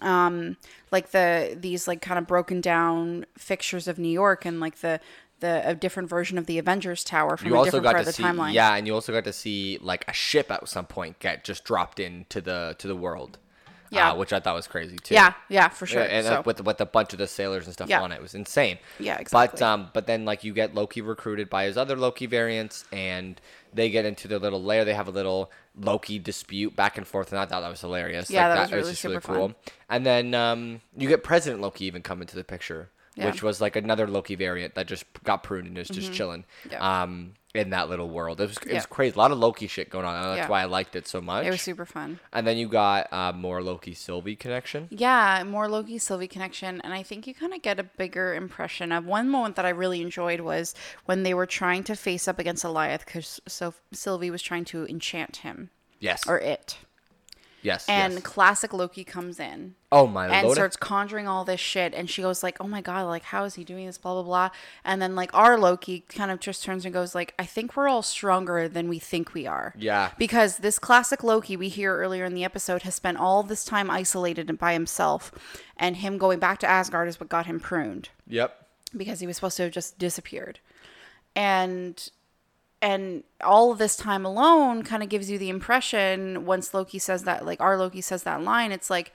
um 0.00 0.56
like 0.92 1.10
the 1.10 1.56
these 1.58 1.88
like 1.88 2.00
kind 2.00 2.18
of 2.18 2.26
broken 2.28 2.60
down 2.60 3.26
fixtures 3.36 3.88
of 3.88 3.98
New 3.98 4.08
York 4.08 4.44
and 4.44 4.60
like 4.60 4.76
the 4.76 5.00
the 5.40 5.62
a 5.68 5.74
different 5.74 6.08
version 6.08 6.38
of 6.38 6.46
the 6.46 6.58
Avengers 6.58 7.02
Tower 7.04 7.36
from 7.36 7.48
you 7.48 7.60
a 7.60 7.64
different 7.64 7.84
part 7.84 7.98
of 8.00 8.06
the 8.06 8.12
see 8.12 8.22
timeline. 8.22 8.52
yeah, 8.52 8.74
and 8.74 8.86
you 8.86 8.94
also 8.94 9.12
got 9.12 9.24
to 9.24 9.32
see 9.32 9.78
like 9.80 10.04
a 10.08 10.12
ship 10.12 10.50
at 10.50 10.66
some 10.68 10.86
point 10.86 11.18
get 11.18 11.44
just 11.44 11.64
dropped 11.64 11.98
into 12.00 12.40
the 12.40 12.76
to 12.78 12.86
the 12.88 12.96
world. 12.96 13.38
Yeah. 13.92 14.12
uh, 14.12 14.16
which 14.16 14.32
I 14.32 14.38
thought 14.38 14.54
was 14.54 14.68
crazy 14.68 14.98
too. 14.98 15.14
Yeah, 15.14 15.32
yeah, 15.48 15.68
for 15.68 15.84
sure. 15.84 16.02
And 16.02 16.24
so, 16.24 16.34
uh, 16.34 16.42
with 16.46 16.62
with 16.64 16.80
a 16.80 16.86
bunch 16.86 17.12
of 17.12 17.18
the 17.18 17.26
sailors 17.26 17.64
and 17.66 17.72
stuff 17.72 17.88
Yeah. 17.88 18.00
on 18.02 18.12
it, 18.12 18.16
it 18.16 18.22
was 18.22 18.36
insane. 18.36 18.78
Yeah, 19.00 19.18
exactly. 19.18 19.58
But 19.58 19.62
um, 19.62 19.90
but 19.92 20.06
then 20.06 20.24
like 20.24 20.44
you 20.44 20.52
get 20.52 20.76
Loki 20.76 21.00
recruited 21.00 21.50
by 21.50 21.64
his 21.64 21.76
other 21.76 21.96
Loki 21.96 22.26
variants, 22.26 22.84
and 22.92 23.40
they 23.74 23.90
get 23.90 24.04
into 24.04 24.28
their 24.28 24.38
little 24.38 24.62
lair. 24.62 24.84
They 24.84 24.94
have 24.94 25.08
a 25.08 25.10
little 25.10 25.50
Loki 25.76 26.20
dispute 26.20 26.76
back 26.76 26.98
and 26.98 27.06
forth, 27.06 27.32
and 27.32 27.40
I 27.40 27.46
thought 27.46 27.62
that 27.62 27.68
was 27.68 27.80
hilarious. 27.80 28.30
Yeah, 28.30 28.46
Like, 28.46 28.54
that 28.56 28.62
was 28.62 28.70
it 28.70 28.76
really 28.76 28.94
super 28.94 29.20
fun. 29.20 29.54
And 29.88 30.06
then 30.06 30.34
um, 30.34 30.82
you 30.96 31.08
get 31.08 31.24
President 31.24 31.60
Loki 31.60 31.86
even 31.86 32.00
come 32.02 32.20
into 32.20 32.36
the 32.36 32.44
picture, 32.44 32.90
Yeah. 33.20 33.26
which 33.30 33.42
was 33.42 33.60
like 33.60 33.76
another 33.76 34.06
Loki 34.08 34.34
variant 34.34 34.74
that 34.74 34.86
just 34.86 35.04
got 35.24 35.42
pruned 35.42 35.68
and 35.68 35.78
is 35.78 35.88
just 35.88 36.12
chilling. 36.12 36.44
Mm-hmm. 36.64 36.72
Yeah. 36.72 37.02
Um, 37.02 37.34
in 37.52 37.70
that 37.70 37.88
little 37.88 38.08
world, 38.08 38.40
it 38.40 38.46
was 38.46 38.56
it 38.58 38.74
was 38.74 38.86
crazy. 38.86 39.14
A 39.14 39.18
lot 39.18 39.32
of 39.32 39.38
Loki 39.38 39.66
shit 39.66 39.90
going 39.90 40.04
on. 40.04 40.36
That's 40.36 40.48
why 40.48 40.62
I 40.62 40.66
liked 40.66 40.94
it 40.94 41.08
so 41.08 41.20
much. 41.20 41.44
it 41.44 41.50
was 41.50 41.60
super 41.60 41.84
fun. 41.84 42.20
And 42.32 42.46
then 42.46 42.56
you 42.58 42.68
got 42.68 43.12
uh, 43.12 43.32
more 43.32 43.60
Loki 43.60 43.92
Sylvie 43.92 44.36
connection. 44.36 44.86
Yeah, 44.90 45.42
more 45.44 45.68
Loki 45.68 45.98
Sylvie 45.98 46.28
connection, 46.28 46.80
and 46.82 46.94
I 46.94 47.02
think 47.02 47.26
you 47.26 47.34
kind 47.34 47.52
of 47.52 47.60
get 47.60 47.80
a 47.80 47.82
bigger 47.82 48.34
impression 48.36 48.92
of 48.92 49.04
one 49.04 49.28
moment 49.28 49.56
that 49.56 49.64
I 49.64 49.70
really 49.70 50.00
enjoyed 50.00 50.40
was 50.42 50.76
when 51.06 51.24
they 51.24 51.34
were 51.34 51.46
trying 51.46 51.82
to 51.84 51.96
face 51.96 52.28
up 52.28 52.38
against 52.38 52.64
Alioth 52.64 53.04
because 53.04 53.40
so 53.48 53.74
Sylvie 53.92 54.30
was 54.30 54.42
trying 54.42 54.64
to 54.66 54.86
enchant 54.86 55.38
him 55.38 55.70
Yes. 55.98 56.28
or 56.28 56.38
it, 56.38 56.78
yes. 57.62 57.86
and 57.88 58.14
yes. 58.14 58.22
classic 58.22 58.72
Loki 58.72 59.04
comes 59.04 59.38
in 59.40 59.74
Oh 59.92 60.06
my 60.06 60.28
and 60.28 60.44
lord! 60.46 60.56
starts 60.56 60.76
conjuring 60.76 61.26
all 61.26 61.44
this 61.44 61.58
shit, 61.60 61.92
and 61.94 62.08
she 62.08 62.22
goes 62.22 62.42
like, 62.44 62.56
"Oh 62.60 62.68
my 62.68 62.80
god, 62.80 63.02
like 63.06 63.24
how 63.24 63.42
is 63.44 63.54
he 63.56 63.64
doing 63.64 63.86
this?" 63.86 63.98
Blah 63.98 64.14
blah 64.14 64.22
blah, 64.22 64.50
and 64.84 65.02
then 65.02 65.16
like 65.16 65.34
our 65.34 65.58
Loki 65.58 66.00
kind 66.08 66.30
of 66.30 66.38
just 66.38 66.62
turns 66.62 66.84
and 66.84 66.94
goes 66.94 67.12
like, 67.14 67.34
"I 67.38 67.44
think 67.44 67.76
we're 67.76 67.88
all 67.88 68.02
stronger 68.02 68.68
than 68.68 68.88
we 68.88 68.98
think 69.00 69.34
we 69.34 69.46
are." 69.48 69.74
Yeah. 69.76 70.10
because 70.16 70.58
this 70.58 70.78
classic 70.78 71.24
Loki 71.24 71.56
we 71.56 71.68
hear 71.68 71.96
earlier 71.96 72.24
in 72.24 72.34
the 72.34 72.44
episode 72.44 72.82
has 72.82 72.94
spent 72.94 73.18
all 73.18 73.42
this 73.42 73.64
time 73.64 73.90
isolated 73.90 74.48
and 74.48 74.58
by 74.58 74.72
himself, 74.74 75.32
and 75.76 75.96
him 75.96 76.18
going 76.18 76.38
back 76.38 76.58
to 76.60 76.68
Asgard 76.68 77.08
is 77.08 77.18
what 77.18 77.28
got 77.28 77.46
him 77.46 77.58
pruned 77.58 78.10
Yep. 78.28 78.66
because 78.96 79.18
he 79.20 79.26
was 79.26 79.36
supposed 79.36 79.56
to 79.56 79.64
have 79.64 79.72
just 79.72 79.98
disappeared. 79.98 80.60
And 81.36 82.08
and 82.82 83.24
all 83.42 83.72
of 83.72 83.78
this 83.78 83.96
time 83.96 84.24
alone 84.24 84.82
kind 84.82 85.02
of 85.02 85.08
gives 85.08 85.30
you 85.30 85.38
the 85.38 85.50
impression 85.50 86.46
once 86.46 86.72
Loki 86.72 86.98
says 86.98 87.24
that 87.24 87.44
like 87.44 87.60
our 87.60 87.76
Loki 87.76 88.00
says 88.00 88.22
that 88.22 88.42
line, 88.42 88.72
it's 88.72 88.90
like 88.90 89.12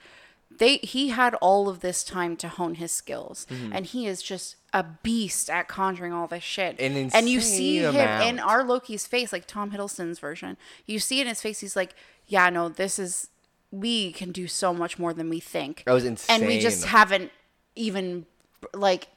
they 0.58 0.76
he 0.78 1.08
had 1.08 1.34
all 1.36 1.68
of 1.68 1.80
this 1.80 2.04
time 2.04 2.36
to 2.36 2.48
hone 2.48 2.76
his 2.76 2.92
skills. 2.92 3.46
Mm-hmm. 3.50 3.72
And 3.72 3.86
he 3.86 4.06
is 4.06 4.22
just 4.22 4.56
a 4.72 4.84
beast 4.84 5.50
at 5.50 5.68
conjuring 5.68 6.12
all 6.12 6.26
this 6.26 6.44
shit. 6.44 6.78
An 6.78 7.10
and 7.12 7.28
you 7.28 7.40
see 7.40 7.78
insane 7.78 7.94
him 7.94 8.22
in 8.22 8.38
our 8.38 8.62
Loki's 8.62 9.06
face, 9.06 9.32
like 9.32 9.46
Tom 9.46 9.72
Hiddleston's 9.72 10.18
version. 10.18 10.56
You 10.86 10.98
see 10.98 11.20
in 11.20 11.26
his 11.26 11.40
face, 11.40 11.60
he's 11.60 11.76
like, 11.76 11.94
Yeah, 12.26 12.50
no, 12.50 12.68
this 12.68 12.98
is 12.98 13.28
we 13.72 14.12
can 14.12 14.32
do 14.32 14.46
so 14.46 14.72
much 14.72 14.98
more 14.98 15.12
than 15.12 15.28
we 15.28 15.40
think. 15.40 15.82
That 15.86 15.92
was 15.92 16.04
insane 16.04 16.36
and 16.36 16.46
we 16.46 16.60
just 16.60 16.86
haven't 16.86 17.32
even 17.74 18.26
like 18.72 19.08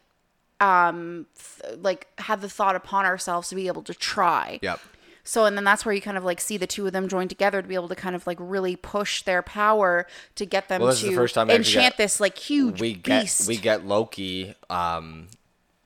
um 0.62 1.25
th- 1.62 1.78
like 1.80 2.08
have 2.20 2.42
the 2.42 2.50
thought 2.50 2.75
upon 2.75 3.06
ourselves 3.06 3.50
to 3.50 3.56
be 3.56 3.68
able 3.68 3.82
to 3.84 3.94
try 3.94 4.60
Yep. 4.62 4.80
so 5.24 5.46
and 5.46 5.56
then 5.56 5.63
that's 5.63 5.86
where 5.86 5.96
you 5.96 6.01
kind 6.01 6.18
of 6.18 6.24
like 6.25 6.42
see 6.42 6.58
the 6.58 6.68
two 6.68 6.86
of 6.86 6.94
them 6.94 7.08
join 7.08 7.28
together 7.28 7.62
to 7.62 7.68
be 7.68 7.75
able 7.75 7.88
to 7.88 7.96
kind 7.96 8.16
of 8.16 8.28
like 8.28 8.38
really 8.42 8.75
push 8.75 9.22
their 9.24 9.42
power 9.42 10.06
to 10.36 10.46
get 10.46 10.68
them 10.68 10.82
Well, 10.82 10.94
to 10.96 11.06
the 11.16 11.50
enchant 11.56 11.74
get- 11.74 11.98
this 11.98 12.20
like 12.20 12.38
huge 12.38 12.82
We 12.82 12.94
get 12.94 13.22
beast 13.22 13.48
we 13.48 13.58
get 13.58 13.86
Loki 13.86 14.54
um 14.70 15.28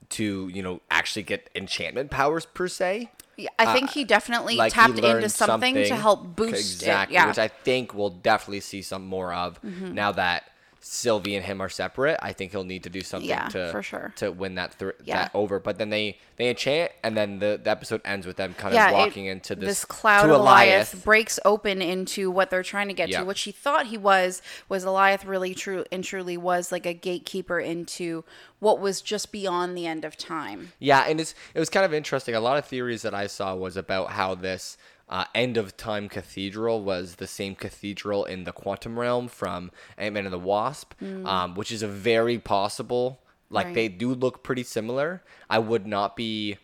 to 0.10 0.50
you 0.54 0.62
know 0.62 0.82
actually 0.92 1.24
get 1.24 1.50
enchantment 1.56 2.12
powers 2.12 2.46
per 2.46 2.68
se. 2.68 3.10
Yeah, 3.36 3.50
i 3.58 3.74
think 3.74 3.90
he 3.90 4.04
definitely 4.04 4.56
Like 4.58 4.74
he 4.74 4.76
tapped 4.76 4.90
into 4.96 5.02
learned 5.08 5.32
something, 5.32 5.74
to 5.76 5.96
help 5.96 6.36
boost 6.36 6.54
exactly, 6.82 7.16
it 7.16 7.18
yeah 7.18 7.22
Mm-hmm. 7.22 7.30
which 7.30 7.40
I 7.40 7.48
think 7.48 7.94
we'll 7.96 8.12
definitely 8.12 8.60
see 8.60 8.84
some 8.84 9.08
more 9.08 9.34
of 9.34 9.64
now 9.64 10.12
that 10.12 10.44
Sylvie 10.86 11.36
and 11.38 11.46
him 11.46 11.62
are 11.62 11.70
separate. 11.70 12.20
I 12.22 12.34
think 12.34 12.52
he'll 12.52 12.66
need 12.66 12.84
to 12.84 12.90
do 12.90 13.00
something 13.00 13.30
Yeah, 13.30 13.48
to 13.50 13.72
for 13.72 13.82
sure. 13.82 14.14
to 14.18 14.32
win 14.32 14.56
that 14.56 14.74
thr 14.74 14.90
Yeah. 15.06 15.16
that 15.24 15.32
over. 15.34 15.60
But 15.60 15.78
then 15.78 15.90
they 15.90 16.18
they 16.36 16.50
enchant, 16.50 16.92
and 17.04 17.16
then 17.16 17.40
the, 17.40 17.60
the 17.64 17.70
episode 17.70 18.02
ends 18.04 18.28
with 18.28 18.36
them 18.36 18.54
kind 18.54 18.74
yeah, 18.74 18.88
of 18.90 18.94
it- 18.94 18.98
walking 18.98 19.26
into 19.28 19.56
this, 19.56 19.68
this 19.70 19.86
cloud 19.86 20.24
to 20.28 20.34
of 20.36 20.42
Alioth 20.42 20.92
Alioth. 20.94 21.04
breaks 21.06 21.40
open 21.46 21.82
into 21.82 22.30
what 22.30 22.50
they're 22.50 22.64
trying 22.64 22.90
to 22.90 22.94
get 22.94 23.12
to. 23.12 23.24
What 23.24 23.38
she 23.38 23.52
thought 23.54 23.88
he 23.88 23.98
was 23.98 24.42
was 24.68 24.84
Alioth 24.84 25.26
really 25.26 25.56
true 25.56 25.86
and 25.92 26.04
truly 26.04 26.36
was 26.36 26.72
like 26.72 26.86
a 26.86 26.94
gatekeeper 26.94 27.60
into 27.60 28.26
what 28.60 28.80
was 28.82 29.02
just 29.02 29.32
beyond 29.32 29.78
the 29.78 29.88
end 29.88 30.04
of 30.04 30.18
time. 30.18 30.74
Yeah, 30.80 31.06
and 31.08 31.22
it's 31.22 31.34
it 31.54 31.60
was 31.60 31.70
kind 31.70 31.86
of 31.86 31.94
interesting. 31.94 32.36
A 32.36 32.42
lot 32.42 32.58
of 32.58 32.66
theories 32.66 33.04
that 33.04 33.14
I 33.14 33.28
saw 33.28 33.56
was 33.56 33.78
about 33.78 34.12
how 34.12 34.36
this 34.36 34.78
uh, 35.14 35.26
end 35.36 35.58
of 35.58 35.78
time 35.78 36.10
cathedral 36.10 36.82
was 36.84 37.16
the 37.16 37.28
same 37.28 37.54
cathedral 37.54 38.26
in 38.26 38.44
the 38.46 38.52
quantum 38.52 38.98
realm 39.00 39.28
from 39.28 39.70
Ant 39.98 40.16
Man 40.16 40.26
and 40.26 40.34
the 40.34 40.40
Wasp, 40.40 40.94
um, 41.26 41.54
which 41.54 41.72
is 41.72 41.84
a 41.84 41.88
very 41.88 42.40
possible. 42.40 43.20
Like 43.50 43.68
Mm. 43.68 43.70
Right. 43.70 43.76
they 43.76 43.88
do 43.90 44.16
look 44.16 44.42
pretty 44.42 44.64
similar. 44.64 45.22
I 45.48 45.60
would 45.60 45.86
not 45.86 46.16
be. 46.16 46.58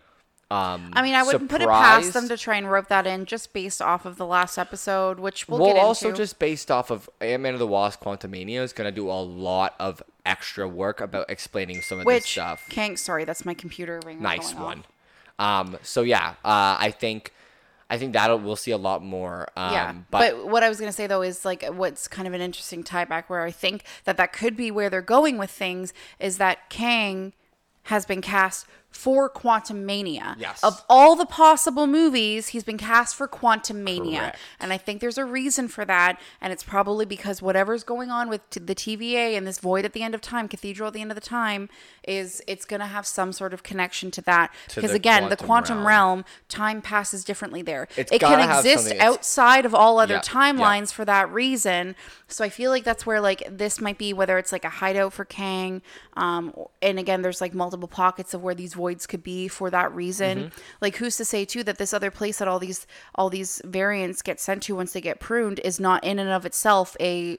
Um, 0.49 0.89
I 0.93 1.03
mean, 1.03 1.13
I 1.13 1.21
wouldn't 1.21 1.47
put 1.51 1.61
it 1.61 1.67
past 1.67 2.13
them 2.13 2.27
to 2.27 2.35
try 2.35 2.55
and 2.55 2.71
rope 2.71 2.87
that 2.87 3.05
in 3.05 3.27
just 3.27 3.53
based 3.53 3.83
off 3.83 4.07
of 4.07 4.17
the 4.17 4.25
last 4.25 4.57
episode, 4.57 5.19
which 5.19 5.47
we'll, 5.47 5.77
also 5.77 6.11
just 6.11 6.39
based 6.39 6.71
off 6.71 6.89
of 6.89 7.07
Ant 7.21 7.43
Man 7.43 7.53
and 7.53 7.61
the 7.61 7.67
Wasp: 7.67 8.03
Quantumania 8.03 8.63
is 8.63 8.73
gonna 8.73 8.91
do 8.91 9.07
a 9.11 9.21
lot 9.21 9.75
of 9.79 10.01
extra 10.25 10.67
work 10.67 10.99
about 11.01 11.29
explaining 11.29 11.83
some 11.83 11.99
of 11.99 12.05
this 12.05 12.15
which 12.23 12.31
stuff. 12.31 12.65
Kank, 12.71 12.97
sorry, 12.97 13.25
that's 13.25 13.45
my 13.45 13.53
computer 13.53 13.99
ring. 14.03 14.19
nice 14.23 14.53
going 14.53 14.63
off. 14.63 14.65
one. 14.65 14.83
Um, 15.37 15.77
so 15.83 16.01
yeah, 16.01 16.29
uh, 16.43 16.77
I 16.79 16.91
think, 16.97 17.31
I 17.89 17.97
think 17.97 18.13
that 18.13 18.43
we'll 18.43 18.55
see 18.55 18.71
a 18.71 18.77
lot 18.77 19.03
more. 19.03 19.47
Um, 19.57 19.73
yeah, 19.73 19.93
but, 20.11 20.35
but, 20.35 20.47
what 20.47 20.63
I 20.63 20.69
was 20.69 20.79
gonna 20.79 20.91
say 20.91 21.07
though 21.07 21.23
is 21.23 21.43
like 21.43 21.65
what's 21.65 22.07
kind 22.07 22.27
of 22.27 22.33
an 22.33 22.41
interesting 22.41 22.83
tie 22.83 23.05
back 23.05 23.29
where 23.29 23.41
I 23.41 23.51
think 23.51 23.83
that 24.03 24.17
that 24.17 24.31
could 24.31 24.55
be 24.55 24.69
where 24.69 24.89
they're 24.89 25.01
going 25.01 25.37
with 25.37 25.49
things 25.49 25.93
is 26.19 26.37
that 26.37 26.69
Kang 26.69 27.33
has 27.83 28.05
been 28.05 28.21
cast 28.21 28.67
for 28.91 29.29
Quantumania. 29.29 30.35
Yes. 30.37 30.63
Of 30.63 30.83
all 30.89 31.15
the 31.15 31.25
possible 31.25 31.87
movies, 31.87 32.49
he's 32.49 32.63
been 32.63 32.77
cast 32.77 33.15
for 33.15 33.27
Quantumania. 33.27 34.33
And 34.59 34.73
I 34.73 34.77
think 34.77 34.99
there's 34.99 35.17
a 35.17 35.25
reason 35.25 35.67
for 35.67 35.85
that. 35.85 36.19
And 36.41 36.51
it's 36.51 36.63
probably 36.63 37.05
because 37.05 37.41
whatever's 37.41 37.83
going 37.83 38.09
on 38.09 38.29
with 38.29 38.47
t- 38.49 38.59
the 38.59 38.75
TVA 38.75 39.37
and 39.37 39.45
this 39.45 39.59
void 39.59 39.85
at 39.85 39.93
the 39.93 40.01
end 40.01 40.15
of 40.15 40.21
time, 40.21 40.47
cathedral 40.47 40.87
at 40.87 40.93
the 40.93 41.01
end 41.01 41.11
of 41.11 41.15
the 41.15 41.21
time, 41.21 41.69
is 42.07 42.41
it's 42.47 42.65
going 42.65 42.79
to 42.79 42.87
have 42.87 43.05
some 43.05 43.31
sort 43.31 43.53
of 43.53 43.63
connection 43.63 44.09
to 44.11 44.21
that. 44.23 44.51
To 44.69 44.75
because 44.75 44.91
the 44.91 44.97
again, 44.97 45.29
the 45.29 45.37
quantum 45.37 45.47
quantum 45.47 45.77
realm. 45.87 45.87
realm. 45.87 46.25
time 46.49 46.81
passes 46.81 47.23
differently 47.23 47.61
there. 47.61 47.87
It's 47.95 48.11
it 48.11 48.19
can 48.19 48.39
exist 48.49 48.93
outside 48.99 49.65
of 49.65 49.75
all 49.75 49.99
other 49.99 50.15
Yeah, 50.15 50.21
timelines 50.21 50.91
for 50.91 51.05
that 51.05 51.31
reason. 51.31 51.95
So 52.27 52.43
I 52.43 52.49
feel 52.49 52.71
like 52.71 52.83
that's 52.83 53.05
where 53.05 53.21
like 53.21 53.43
this 53.49 53.79
might 53.79 53.97
be 53.97 54.13
whether 54.13 54.37
it's 54.37 54.51
like 54.51 54.65
a 54.65 54.69
hideout 54.69 55.13
for 55.13 55.25
Kang, 55.25 55.81
um, 56.15 56.53
and 56.81 56.99
again, 56.99 57.21
there's 57.21 57.41
like 57.41 57.53
multiple 57.53 57.87
pockets 57.87 58.33
of 58.33 58.41
where 58.41 58.55
these 58.55 58.75
voids 58.79 59.05
could 59.05 59.23
be 59.23 59.49
for 59.49 59.69
that 59.69 59.93
reason. 59.93 60.37
Mm-hmm. 60.37 60.59
Like 60.79 60.95
who's 60.95 61.17
to 61.17 61.25
say 61.25 61.43
too 61.43 61.63
that 61.65 61.77
this 61.77 61.93
other 61.93 62.11
place 62.11 62.39
that 62.39 62.47
all 62.47 62.59
these 62.59 62.87
all 63.13 63.29
these 63.29 63.61
variants 63.65 64.21
get 64.21 64.39
sent 64.39 64.63
to 64.63 64.75
once 64.75 64.93
they 64.93 65.01
get 65.01 65.19
pruned 65.19 65.59
is 65.65 65.79
not 65.79 66.01
in 66.05 66.17
and 66.17 66.29
of 66.29 66.45
itself 66.45 66.95
a 67.01 67.37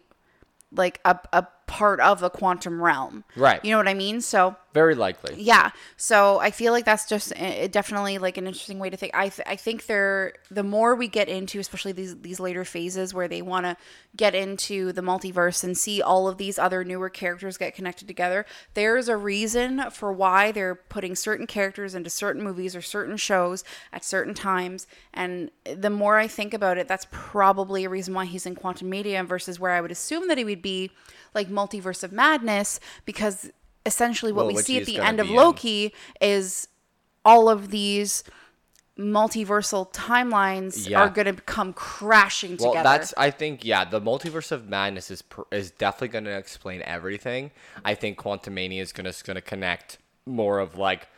like 0.73 1.01
a, 1.05 1.19
a 1.33 1.47
part 1.71 2.01
of 2.01 2.19
the 2.19 2.29
quantum 2.29 2.83
realm. 2.83 3.23
Right. 3.37 3.65
You 3.65 3.71
know 3.71 3.77
what 3.77 3.87
I 3.87 3.95
mean? 3.95 4.21
So 4.21 4.57
very 4.73 4.95
likely. 4.97 5.41
yeah. 5.41 5.71
So 5.97 6.39
I 6.41 6.51
feel 6.51 6.73
like 6.73 6.85
that's 6.85 7.09
just 7.09 7.33
uh, 7.41 7.69
definitely 7.69 8.19
like 8.19 8.37
an 8.37 8.47
interesting 8.49 8.79
way 8.81 8.91
to 8.91 8.97
think. 8.97 9.15
I 9.15 9.29
th- 9.29 9.47
I 9.49 9.55
think 9.55 9.87
they're 9.87 10.33
the 10.51 10.65
more 10.65 10.97
we 10.97 11.07
get 11.07 11.29
into, 11.29 11.61
especially 11.61 11.93
these 11.93 12.17
these 12.21 12.41
later 12.41 12.65
phases 12.65 13.15
where 13.15 13.29
they 13.29 13.41
want 13.41 13.67
to 13.67 13.77
get 14.17 14.35
into 14.35 14.93
the 14.93 15.01
multiverse 15.01 15.63
and 15.63 15.79
see 15.79 16.03
all 16.03 16.27
of 16.29 16.39
these 16.39 16.59
other 16.59 16.83
newer 16.85 17.09
characters 17.09 17.57
get 17.57 17.75
connected 17.77 18.09
together. 18.09 18.45
There's 18.75 19.09
a 19.09 19.17
reason 19.17 19.91
for 19.93 20.13
why 20.13 20.51
they're 20.51 20.75
putting 20.75 21.15
certain 21.15 21.47
characters 21.47 21.95
into 21.95 22.11
certain 22.11 22.43
movies 22.43 22.75
or 22.75 22.83
certain 22.83 23.17
shows 23.17 23.63
at 23.93 24.05
certain 24.05 24.35
times. 24.35 24.89
And 25.15 25.53
the 25.65 25.91
more 25.91 26.19
I 26.19 26.27
think 26.27 26.53
about 26.53 26.79
it, 26.79 26.89
that's 26.89 27.07
probably 27.13 27.85
a 27.85 27.89
reason 27.89 28.15
why 28.15 28.25
he's 28.25 28.47
in 28.47 28.57
Quantumania 28.57 29.25
versus 29.25 29.61
where 29.61 29.71
I 29.73 29.81
would 29.81 29.93
assume 29.93 30.27
that 30.29 30.39
he 30.39 30.45
would 30.45 30.63
be 30.63 30.91
like 31.35 31.49
Multiverse 31.69 32.03
of 32.03 32.13
Madness 32.13 32.81
because 33.05 33.51
essentially 33.87 34.33
what 34.33 34.47
Well, 34.47 34.55
we 34.57 34.63
see 34.63 34.79
at 34.79 34.87
the 34.87 34.99
end 34.99 35.21
of 35.21 35.27
be 35.27 35.33
in. 35.33 35.39
Loki 35.39 35.95
is 36.21 36.69
all 37.25 37.49
of 37.49 37.71
these 37.71 38.25
multiversal 38.99 39.91
timelines 39.93 40.89
Yeah. 40.89 41.01
are 41.01 41.09
going 41.09 41.27
to 41.35 41.43
come 41.43 41.73
crashing 41.73 42.57
Well, 42.59 42.73
together. 42.73 42.89
that's 42.89 43.15
I 43.17 43.31
think 43.31 43.65
yeah, 43.65 43.85
the 43.85 44.01
multiverse 44.01 44.53
of 44.53 44.69
madness 44.69 45.11
is 45.11 45.23
pr- 45.23 45.43
is 45.51 45.71
definitely 45.71 46.09
going 46.09 46.25
to 46.25 46.37
explain 46.37 46.83
everything. 46.83 47.51
I 47.85 47.95
think 47.95 48.19
Quantumania 48.19 48.81
is 48.83 48.93
going 48.93 49.11
to 49.11 49.25
going 49.25 49.37
to 49.37 49.41
connect 49.43 49.99
more 50.27 50.59
of 50.59 50.77
like, 50.77 51.09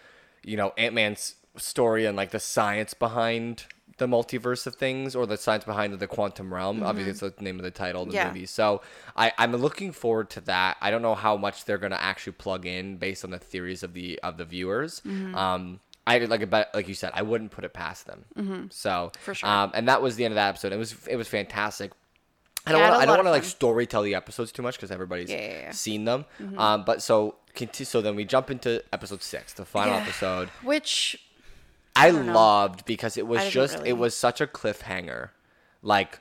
you 0.45 0.57
know, 0.57 0.73
Ant 0.79 0.95
Man's 0.95 1.35
story 1.57 2.07
and 2.07 2.17
like 2.17 2.31
the 2.31 2.41
science 2.41 2.95
behind 2.95 3.65
the 3.99 4.07
multiverse 4.07 4.67
of 4.67 4.75
things 4.77 5.15
or 5.15 5.27
the 5.27 5.37
science 5.37 5.65
behind 5.65 5.93
the 5.99 6.07
quantum 6.07 6.53
realm. 6.53 6.83
Obviously, 6.83 7.11
it's 7.11 7.21
the 7.21 7.35
name 7.45 7.59
of 7.59 7.63
the 7.63 7.71
title 7.71 8.03
of 8.03 8.09
the 8.09 8.17
Mm-hmm. 8.17 8.27
Yeah. 8.27 8.33
movie. 8.33 8.47
So 8.47 8.83
I 9.17 9.33
I'm 9.39 9.55
looking 9.57 9.93
forward 9.93 10.31
to 10.31 10.41
that. 10.43 10.77
I 10.81 10.91
don't 10.91 11.03
know 11.03 11.15
how 11.15 11.37
much 11.37 11.65
they're 11.65 11.79
going 11.79 11.93
to 11.93 12.03
actually 12.03 12.33
plug 12.35 12.67
in 12.67 12.97
based 12.97 13.25
on 13.25 13.31
the 13.31 13.39
theories 13.39 13.83
of 13.83 13.93
the 13.95 14.19
of 14.23 14.37
the 14.39 14.45
viewers. 14.45 15.01
Mm-hmm. 15.01 15.35
Um. 15.35 15.81
I 16.05 16.19
like 16.19 16.43
about 16.43 16.75
like 16.75 16.89
you 16.89 16.95
said, 16.95 17.13
I 17.15 17.23
wouldn't 17.23 17.53
put 17.53 17.65
it 17.65 17.73
past 17.73 18.07
them. 18.07 18.25
So 18.35 18.41
Mm-hmm. 18.43 19.23
For 19.23 19.35
sure. 19.37 19.49
um, 19.49 19.71
and 19.73 19.87
that 19.87 20.03
was 20.03 20.17
the 20.17 20.25
end 20.25 20.33
of 20.33 20.37
that 20.37 20.49
episode. 20.49 20.73
It 20.73 20.77
was 20.79 21.07
it 21.07 21.15
was 21.15 21.29
fantastic. 21.29 21.93
I 22.67 22.73
don't 22.73 22.81
Yeah, 22.81 22.87
I 22.87 22.91
want 22.91 23.03
I 23.03 23.07
don't 23.07 23.17
want 23.19 23.27
to 23.27 23.31
like 23.31 23.45
story 23.45 23.87
tell 23.87 24.03
the 24.03 24.15
episodes 24.17 24.51
too 24.51 24.63
much 24.63 24.77
because 24.77 24.91
everybody's 24.91 25.31
Yeah, 25.31 25.71
seen 25.71 26.05
them. 26.05 26.25
Um, 26.57 26.85
but 26.85 27.03
so 27.03 27.37
so 27.73 28.01
then 28.01 28.17
we 28.17 28.25
jump 28.25 28.51
into 28.51 28.83
episode 28.93 29.23
six, 29.23 29.53
the 29.53 29.65
final 29.65 29.95
episode. 29.95 30.49
Which 30.65 31.23
I, 31.95 32.11
know. 32.11 32.33
loved 32.33 32.85
because 32.85 33.17
it 33.17 33.27
was 33.27 33.49
just 33.51 33.79
really. 33.79 33.91
it 33.91 33.93
was 33.95 34.17
such 34.17 34.41
a 34.41 34.47
cliffhanger. 34.47 35.31
Like 35.83 36.21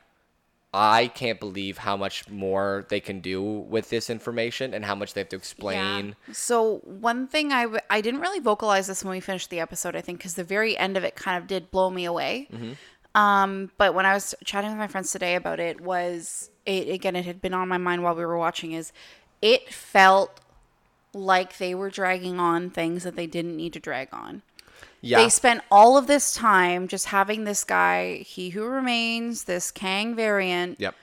I 0.73 1.07
can't 1.07 1.39
believe 1.39 1.79
how 1.79 1.97
much 1.97 2.29
more 2.29 2.85
they 2.89 3.01
can 3.01 3.19
do 3.19 3.41
with 3.43 3.89
this 3.89 4.09
information 4.09 4.73
and 4.73 4.85
how 4.85 4.95
much 4.95 5.13
they 5.13 5.21
have 5.21 5.29
to 5.29 5.35
explain. 5.35 6.15
Yeah. 6.27 6.33
So 6.33 6.77
one 6.85 7.27
thing 7.27 7.51
I, 7.51 7.63
w- 7.63 7.81
I 7.89 7.99
didn't 7.99 8.21
really 8.21 8.39
vocalize 8.39 8.87
this 8.87 9.03
when 9.03 9.11
we 9.11 9.19
finished 9.19 9.49
the 9.49 9.59
episode, 9.59 9.97
I 9.97 10.01
think, 10.01 10.19
because 10.19 10.35
the 10.35 10.45
very 10.45 10.77
end 10.77 10.95
of 10.95 11.03
it 11.03 11.15
kind 11.15 11.37
of 11.37 11.47
did 11.47 11.71
blow 11.71 11.89
me 11.89 12.05
away. 12.05 12.47
Um, 13.13 13.71
but 13.77 13.93
when 13.93 14.05
I 14.05 14.13
was 14.13 14.33
chatting 14.45 14.69
with 14.69 14.79
my 14.79 14.87
friends 14.87 15.11
today 15.11 15.35
about 15.35 15.59
it, 15.59 15.81
was 15.81 16.49
it 16.65 16.87
again? 16.87 17.17
It 17.17 17.25
had 17.25 17.41
been 17.41 17.53
on 17.53 17.67
my 17.67 17.77
mind 17.77 18.03
while 18.03 18.15
we 18.15 18.25
were 18.25 18.37
watching. 18.37 18.71
Is 18.71 18.93
it 19.41 19.73
felt 19.73 20.39
like 21.13 21.57
they 21.57 21.75
were 21.75 21.89
dragging 21.89 22.39
on 22.39 22.69
things 22.69 23.03
that 23.03 23.15
they 23.15 23.27
didn't 23.27 23.57
need 23.57 23.73
to 23.73 23.79
drag 23.79 24.07
on. 24.13 24.41
Yeah. 25.01 25.23
They 25.23 25.29
spent 25.29 25.61
all 25.71 25.97
of 25.97 26.07
this 26.07 26.33
time 26.33 26.87
just 26.87 27.07
having 27.07 27.43
this 27.43 27.63
guy, 27.63 28.17
he 28.17 28.51
who 28.51 28.63
remains, 28.65 29.45
this 29.45 29.71
Kang 29.71 30.15
variant, 30.15 30.79
yep. 30.79 30.95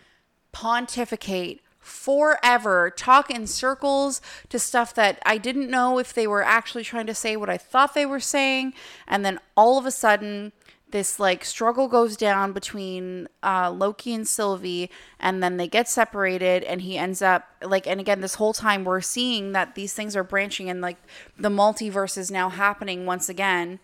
pontificate 0.52 1.60
forever, 1.80 2.90
talk 2.90 3.30
in 3.30 3.46
circles 3.46 4.20
to 4.50 4.58
stuff 4.58 4.94
that 4.94 5.20
I 5.26 5.38
didn't 5.38 5.70
know 5.70 5.98
if 5.98 6.12
they 6.12 6.26
were 6.26 6.42
actually 6.42 6.84
trying 6.84 7.06
to 7.06 7.14
say 7.14 7.36
what 7.36 7.50
I 7.50 7.56
thought 7.56 7.94
they 7.94 8.06
were 8.06 8.20
saying. 8.20 8.74
And 9.06 9.24
then 9.24 9.40
all 9.56 9.78
of 9.78 9.86
a 9.86 9.90
sudden, 9.90 10.52
this 10.90 11.20
like 11.20 11.44
struggle 11.44 11.88
goes 11.88 12.16
down 12.16 12.52
between 12.52 13.28
uh, 13.42 13.70
Loki 13.70 14.14
and 14.14 14.26
Sylvie, 14.26 14.90
and 15.20 15.42
then 15.42 15.56
they 15.56 15.68
get 15.68 15.88
separated, 15.88 16.64
and 16.64 16.82
he 16.82 16.96
ends 16.96 17.22
up 17.22 17.48
like, 17.62 17.86
and 17.86 18.00
again, 18.00 18.20
this 18.20 18.36
whole 18.36 18.52
time 18.52 18.84
we're 18.84 19.00
seeing 19.00 19.52
that 19.52 19.74
these 19.74 19.94
things 19.94 20.16
are 20.16 20.24
branching, 20.24 20.70
and 20.70 20.80
like 20.80 20.98
the 21.38 21.50
multiverse 21.50 22.16
is 22.16 22.30
now 22.30 22.48
happening 22.48 23.06
once 23.06 23.28
again 23.28 23.80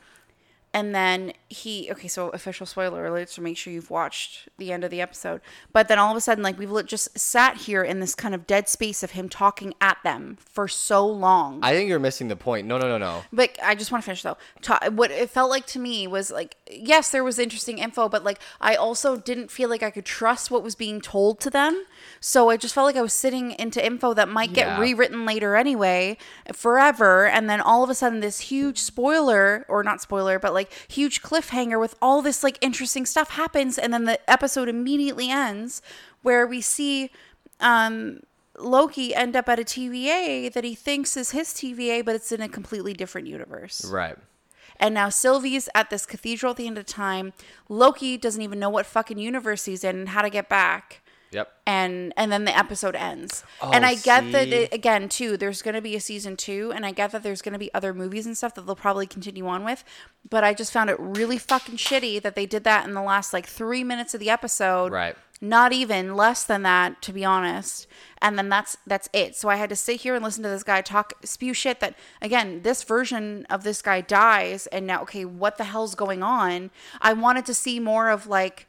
and 0.75 0.95
then 0.95 1.33
he 1.49 1.89
okay 1.91 2.09
so 2.09 2.29
official 2.31 2.67
spoiler 2.67 3.07
alert 3.07 3.31
so 3.31 3.41
make 3.41 3.57
sure 3.57 3.73
you've 3.73 3.91
watched 3.91 4.49
the 4.59 4.71
end 4.73 4.85
of 4.85 4.91
the 4.91 5.01
episode 5.01 5.41
but 5.73 5.89
then 5.89 5.99
all 5.99 6.11
of 6.11 6.17
a 6.17 6.21
sudden 6.21 6.43
like 6.45 6.59
we've 6.59 6.85
just 6.87 7.19
sat 7.19 7.57
here 7.57 7.83
in 7.83 8.01
this 8.01 8.15
kind 8.15 8.35
of 8.35 8.47
dead 8.47 8.69
space 8.69 9.03
of 9.03 9.13
him 9.13 9.29
talking 9.29 9.73
at 9.81 9.97
them 10.05 10.37
for 10.41 10.69
so 10.69 11.07
long 11.07 11.61
I 11.63 11.73
think 11.73 11.89
you're 11.89 11.99
missing 12.01 12.29
the 12.29 12.37
point. 12.37 12.67
No, 12.67 12.77
no, 12.77 12.89
no, 12.89 12.99
no. 12.99 13.23
but 13.33 13.57
I 13.63 13.75
just 13.75 13.93
want 13.93 14.03
to 14.03 14.07
finish 14.07 14.23
though. 14.23 14.37
Ta- 14.61 14.91
what 14.91 15.11
it 15.11 15.31
felt 15.31 15.49
like 15.49 15.67
to 15.67 15.79
me 15.79 16.07
was 16.09 16.31
like, 16.33 16.57
yes, 16.71 17.11
there 17.11 17.23
was 17.23 17.39
interesting 17.39 17.79
info, 17.79 18.09
but 18.09 18.25
like 18.25 18.41
I 18.61 18.75
also 18.75 19.17
didn't 19.17 19.51
feel 19.53 19.69
like 19.69 19.83
I 19.83 19.91
could 19.91 20.05
trust 20.05 20.51
what 20.51 20.63
was 20.65 20.75
being 20.75 21.01
told 21.01 21.39
to 21.41 21.51
them. 21.51 21.85
So 22.21 22.51
I 22.51 22.57
just 22.57 22.75
felt 22.75 22.87
like 22.87 22.97
I 22.97 23.03
was 23.03 23.13
sitting 23.15 23.53
into 23.53 23.85
info 23.85 24.13
that 24.15 24.29
might 24.29 24.53
get 24.53 24.67
Yeah. 24.67 24.81
rewritten 24.81 25.25
later 25.25 25.55
anyway, 25.55 26.17
forever. 26.53 27.27
And 27.27 27.49
then 27.49 27.61
all 27.61 27.85
of 27.85 27.91
a 27.91 27.95
sudden, 27.95 28.21
this 28.21 28.41
huge 28.41 28.79
spoiler, 28.79 29.65
or 29.69 29.83
not 29.85 30.01
spoiler, 30.01 30.39
but 30.39 30.53
like 30.55 30.64
huge 30.89 31.23
cliffhanger 31.23 31.81
with 31.81 31.95
all 32.01 32.23
this 32.23 32.43
like 32.43 32.59
interesting 32.61 33.07
stuff 33.07 33.31
happens, 33.31 33.79
and 33.79 33.93
then 33.93 34.05
the 34.05 34.19
episode 34.31 34.69
immediately 34.69 35.31
ends 35.31 35.83
where 36.23 36.47
we 36.47 36.61
see 36.61 37.11
um 37.61 38.21
Loki 38.59 39.15
end 39.15 39.35
up 39.35 39.49
at 39.49 39.59
a 39.59 39.65
TVA 39.65 40.53
that 40.53 40.65
he 40.65 40.75
thinks 40.75 41.17
is 41.17 41.33
his 41.33 41.49
TVA, 41.49 42.05
but 42.05 42.15
it's 42.15 42.31
in 42.31 42.41
a 42.41 42.49
completely 42.49 42.93
different 42.93 43.27
universe. 43.27 43.85
Right. 43.85 44.17
And 44.79 44.95
now 44.95 45.09
Sylvie's 45.09 45.69
at 45.75 45.91
this 45.91 46.07
cathedral 46.07 46.51
at 46.51 46.57
the 46.57 46.67
end 46.67 46.79
of 46.79 46.87
time. 46.87 47.33
Loki 47.69 48.17
doesn't 48.17 48.43
even 48.43 48.59
know 48.59 48.71
what 48.71 48.87
fucking 48.87 49.19
universe 49.19 49.65
he's 49.65 49.85
in 49.85 49.97
and 49.97 50.09
how 50.11 50.23
to 50.23 50.31
get 50.31 50.49
back. 50.49 51.01
Yep. 51.35 51.53
And 51.67 52.13
and 52.17 52.31
then 52.33 52.45
the 52.45 52.57
episode 52.57 52.95
ends. 52.95 53.45
Oh, 53.61 53.71
and 53.73 53.85
I 53.85 53.95
get 53.97 54.33
that 54.33 54.49
it, 54.49 54.73
again 54.73 55.09
too. 55.09 55.37
There's 55.37 55.63
going 55.63 55.75
to 55.75 55.83
be 55.83 55.97
a 55.97 56.01
season 56.01 56.37
two, 56.37 56.73
and 56.75 56.87
I 56.87 56.93
get 56.93 57.11
that 57.13 57.23
there's 57.23 57.43
going 57.43 57.53
to 57.55 57.59
be 57.59 57.73
other 57.75 57.93
movies 57.93 58.27
and 58.27 58.37
stuff 58.37 58.55
that 58.55 58.67
they'll 58.67 58.77
probably 58.77 59.07
continue 59.07 59.47
on 59.47 59.65
with. 59.65 59.85
But 60.29 60.45
I 60.45 60.55
just 60.55 60.73
found 60.73 60.91
it 60.91 60.97
really 60.99 61.39
fucking 61.39 61.77
shitty 61.77 62.23
that 62.23 62.35
they 62.35 62.47
did 62.47 62.65
that 62.65 62.87
in 62.87 62.95
the 62.95 63.03
last 63.03 63.33
like 63.33 63.47
three 63.47 63.85
minutes 63.85 64.15
of 64.15 64.21
the 64.21 64.31
episode 64.31 64.93
Right. 64.93 65.17
not 65.41 65.73
even 65.73 66.15
less 66.17 66.45
than 66.45 66.63
that 66.63 67.03
to 67.03 67.13
be 67.13 67.25
honest 67.25 67.87
and 68.23 68.39
then 68.39 68.49
that's 68.49 68.77
that's 68.87 69.09
it 69.13 69.35
so 69.37 69.49
i 69.51 69.57
had 69.57 69.69
to 69.69 69.77
sit 69.77 70.01
here 70.01 70.15
and 70.15 70.25
listen 70.25 70.43
to 70.43 70.49
this 70.49 70.63
guy 70.63 70.81
talk 70.81 71.13
spew 71.25 71.53
shit 71.53 71.81
that 71.81 71.95
again 72.23 72.63
this 72.63 72.83
version 72.85 73.45
of 73.51 73.65
this 73.65 73.83
guy 73.83 74.01
dies 74.01 74.67
and 74.69 74.87
now 74.87 75.03
okay 75.03 75.25
what 75.25 75.59
the 75.59 75.65
hell's 75.65 75.95
going 75.95 76.23
on 76.23 76.71
i 77.03 77.13
wanted 77.13 77.45
to 77.45 77.53
see 77.53 77.79
more 77.81 78.09
of 78.09 78.27
like 78.27 78.67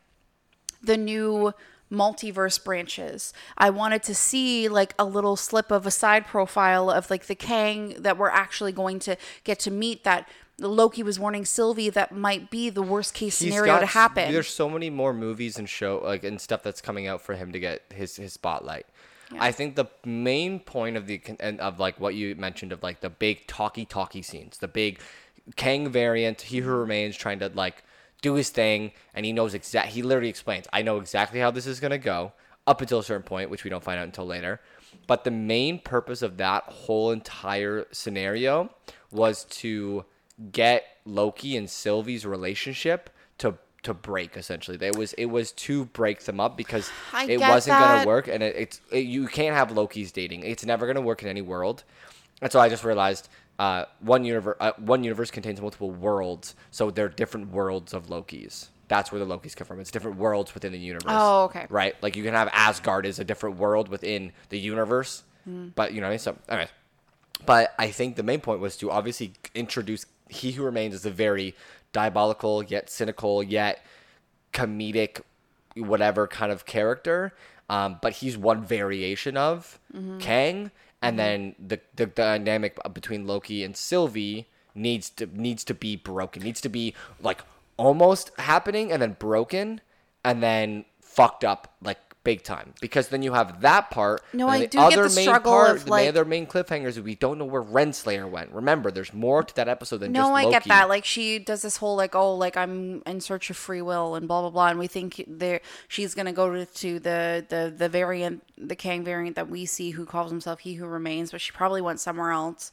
the 0.83 0.97
new 0.97 1.53
multiverse 1.95 2.63
branches. 2.63 3.33
I 3.57 3.69
wanted 3.69 4.03
to 4.03 4.15
see 4.15 4.67
like 4.67 4.93
a 4.99 5.05
little 5.05 5.35
slip 5.35 5.71
of 5.71 5.85
a 5.85 5.91
side 5.91 6.25
profile 6.25 6.89
of 6.89 7.09
like 7.09 7.25
the 7.25 7.35
Kang 7.35 7.95
that 7.99 8.17
we're 8.17 8.29
actually 8.29 8.71
going 8.71 8.99
to 8.99 9.15
get 9.43 9.59
to 9.59 9.71
meet 9.71 10.03
that 10.03 10.27
Loki 10.59 11.03
was 11.03 11.19
warning 11.19 11.45
Sylvie 11.45 11.89
that 11.89 12.13
might 12.13 12.49
be 12.49 12.69
the 12.69 12.81
worst 12.81 13.13
case 13.13 13.39
He's 13.39 13.49
scenario 13.49 13.73
got 13.73 13.79
to 13.79 13.85
happen. 13.87 14.31
There's 14.31 14.47
so 14.47 14.69
many 14.69 14.89
more 14.89 15.13
movies 15.13 15.57
and 15.57 15.67
show 15.67 16.01
like 16.03 16.23
and 16.23 16.39
stuff 16.39 16.63
that's 16.63 16.81
coming 16.81 17.07
out 17.07 17.21
for 17.21 17.35
him 17.35 17.51
to 17.51 17.59
get 17.59 17.81
his 17.93 18.15
his 18.15 18.33
spotlight. 18.33 18.85
I 19.39 19.51
think 19.51 19.75
the 19.75 19.85
main 20.05 20.59
point 20.59 20.97
of 20.97 21.07
the 21.07 21.17
con- 21.17 21.37
and 21.39 21.59
of 21.59 21.79
like 21.79 21.99
what 21.99 22.15
you 22.15 22.35
mentioned 22.35 22.71
of 22.71 22.83
like 22.83 23.01
the 23.01 23.09
big 23.09 23.47
talky 23.47 23.85
talky 23.85 24.21
scenes, 24.21 24.59
the 24.59 24.67
big 24.67 24.99
Kang 25.55 25.89
variant, 25.89 26.41
he 26.41 26.59
who 26.59 26.71
remains 26.71 27.15
trying 27.15 27.39
to 27.39 27.49
like 27.49 27.83
do 28.25 28.33
his 28.33 28.49
thing, 28.49 28.91
and 29.13 29.25
he 29.25 29.31
knows 29.31 29.53
exact. 29.53 29.89
He 29.89 30.01
literally 30.01 30.29
explains, 30.29 30.65
"I 30.73 30.81
know 30.81 30.97
exactly 30.97 31.39
how 31.39 31.51
this 31.51 31.67
is 31.67 31.79
gonna 31.79 31.99
go 31.99 32.33
up 32.65 32.81
until 32.81 32.99
a 32.99 33.03
certain 33.03 33.23
point, 33.23 33.49
which 33.51 33.63
we 33.63 33.69
don't 33.69 33.83
find 33.83 33.99
out 33.99 34.05
until 34.05 34.25
later." 34.25 34.59
But 35.07 35.23
the 35.23 35.31
main 35.31 35.79
purpose 35.79 36.21
of 36.21 36.37
that 36.37 36.63
whole 36.63 37.11
entire 37.11 37.85
scenario 37.91 38.73
was 39.11 39.45
to 39.61 40.05
get 40.51 40.83
Loki 41.05 41.55
and 41.55 41.69
Sylvie's 41.69 42.25
relationship 42.25 43.09
to 43.37 43.57
to 43.83 43.93
break 43.93 44.35
essentially. 44.35 44.77
It 44.81 44.95
was 44.95 45.13
it 45.13 45.27
was 45.27 45.51
to 45.51 45.85
break 45.85 46.21
them 46.21 46.39
up 46.39 46.57
because 46.57 46.89
I 47.13 47.25
it 47.25 47.39
wasn't 47.39 47.77
that. 47.77 47.97
gonna 47.97 48.07
work, 48.07 48.27
and 48.27 48.41
it, 48.41 48.55
it's 48.55 48.81
it, 48.91 49.05
you 49.05 49.27
can't 49.27 49.55
have 49.55 49.71
Loki's 49.71 50.11
dating. 50.11 50.43
It's 50.43 50.65
never 50.65 50.87
gonna 50.87 51.01
work 51.01 51.21
in 51.21 51.29
any 51.29 51.41
world. 51.41 51.83
And 52.41 52.51
so 52.51 52.59
I 52.59 52.67
just 52.67 52.83
realized 52.83 53.29
uh, 53.59 53.85
one 53.99 54.25
universe 54.25 54.57
uh, 54.59 54.71
one 54.77 55.03
universe 55.03 55.31
contains 55.31 55.61
multiple 55.61 55.91
worlds, 55.91 56.55
so 56.71 56.91
they're 56.91 57.09
different 57.09 57.51
worlds 57.51 57.93
of 57.93 58.07
Lokis. 58.07 58.67
That's 58.87 59.11
where 59.11 59.23
the 59.23 59.25
Lokis 59.25 59.55
come 59.55 59.65
from. 59.65 59.79
It's 59.79 59.89
different 59.91 60.17
worlds 60.17 60.53
within 60.53 60.71
the 60.71 60.77
universe. 60.77 61.11
Oh, 61.15 61.45
okay. 61.45 61.65
Right? 61.69 61.95
Like 62.03 62.15
you 62.15 62.23
can 62.23 62.33
have 62.33 62.49
Asgard 62.53 63.05
as 63.05 63.17
a 63.17 63.23
different 63.23 63.57
world 63.57 63.89
within 63.89 64.31
the 64.49 64.59
universe, 64.59 65.23
Hmm. 65.45 65.69
but 65.75 65.93
you 65.93 66.01
know 66.01 66.07
what 66.07 66.09
I 66.09 66.13
mean. 66.13 66.19
So, 66.19 66.37
anyways, 66.49 66.69
but 67.45 67.73
I 67.79 67.89
think 67.91 68.15
the 68.15 68.23
main 68.23 68.41
point 68.41 68.59
was 68.59 68.77
to 68.77 68.91
obviously 68.91 69.33
introduce 69.55 70.05
He 70.29 70.51
Who 70.51 70.63
Remains 70.63 70.93
as 70.93 71.05
a 71.05 71.11
very 71.11 71.55
diabolical 71.93 72.61
yet 72.63 72.89
cynical 72.89 73.41
yet 73.41 73.83
comedic 74.53 75.21
whatever 75.75 76.27
kind 76.27 76.51
of 76.51 76.65
character. 76.65 77.33
Um, 77.69 77.97
but 78.01 78.13
he's 78.13 78.37
one 78.37 78.63
variation 78.63 79.37
of 79.37 79.79
Kang, 80.19 80.69
and 81.05 81.17
mm-hmm. 81.17 81.17
then 81.17 81.55
the, 81.59 81.79
the 81.95 82.05
dynamic 82.07 82.79
between 82.93 83.27
Loki 83.27 83.63
and 83.63 83.77
Sylvie 83.77 84.47
needs 84.73 85.09
to 85.11 85.27
needs 85.27 85.63
to 85.65 85.73
be 85.73 85.95
broken. 85.95 86.41
Needs 86.41 86.61
to 86.61 86.69
be 86.69 86.95
like 87.21 87.41
almost 87.77 88.31
happening 88.39 88.91
and 88.91 89.01
then 89.01 89.15
broken 89.19 89.81
and 90.23 90.41
then 90.41 90.85
fucked 91.01 91.43
up 91.43 91.75
like 91.81 91.99
big 92.25 92.43
time 92.43 92.73
because 92.81 93.07
then 93.07 93.23
you 93.23 93.31
have 93.31 93.61
that 93.61 93.91
part. 93.91 94.21
No, 94.33 94.49
and 94.49 94.63
I 94.63 94.65
do 94.65 94.79
get 94.79 94.93
other 94.99 95.07
the 95.07 95.15
main 95.15 95.25
struggle 95.25 95.51
part, 95.53 95.77
of, 95.77 95.85
the 95.85 96.07
other 96.09 96.25
main 96.25 96.45
cliffhangers 96.47 97.01
we 97.01 97.15
don't 97.15 97.37
know 97.37 97.45
where 97.45 97.63
Renslayer 97.63 98.29
went. 98.29 98.51
Remember, 98.51 98.91
there's 98.91 99.13
more 99.13 99.43
to 99.43 99.55
that 99.55 99.69
episode 99.69 99.99
than 99.99 100.11
no, 100.11 100.19
just 100.21 100.29
No, 100.29 100.35
I 100.35 100.43
Loki. 100.43 100.53
get 100.53 100.63
that. 100.65 100.89
Like 100.89 101.05
she 101.05 101.39
does 101.39 101.61
this 101.61 101.77
whole 101.77 101.95
like, 101.95 102.15
oh, 102.15 102.35
like 102.35 102.57
I'm 102.57 103.01
in 103.05 103.21
search 103.21 103.49
of 103.49 103.55
free 103.55 103.81
will 103.81 104.15
and 104.15 104.27
blah 104.27 104.41
blah 104.41 104.49
blah, 104.49 104.67
and 104.67 104.79
we 104.79 104.87
think 104.87 105.23
there 105.27 105.61
she's 105.87 106.13
gonna 106.13 106.33
go 106.33 106.51
to, 106.53 106.65
to 106.65 106.99
the 106.99 107.45
the 107.47 107.73
the 107.77 107.87
variant, 107.87 108.43
the 108.57 108.75
Kang 108.75 109.05
variant 109.05 109.37
that 109.37 109.49
we 109.49 109.65
see, 109.65 109.91
who 109.91 110.05
calls 110.05 110.31
himself 110.31 110.59
He 110.59 110.73
Who 110.73 110.85
Remains, 110.87 111.31
but 111.31 111.39
she 111.39 111.53
probably 111.53 111.81
went 111.81 111.99
somewhere 112.01 112.31
else. 112.31 112.71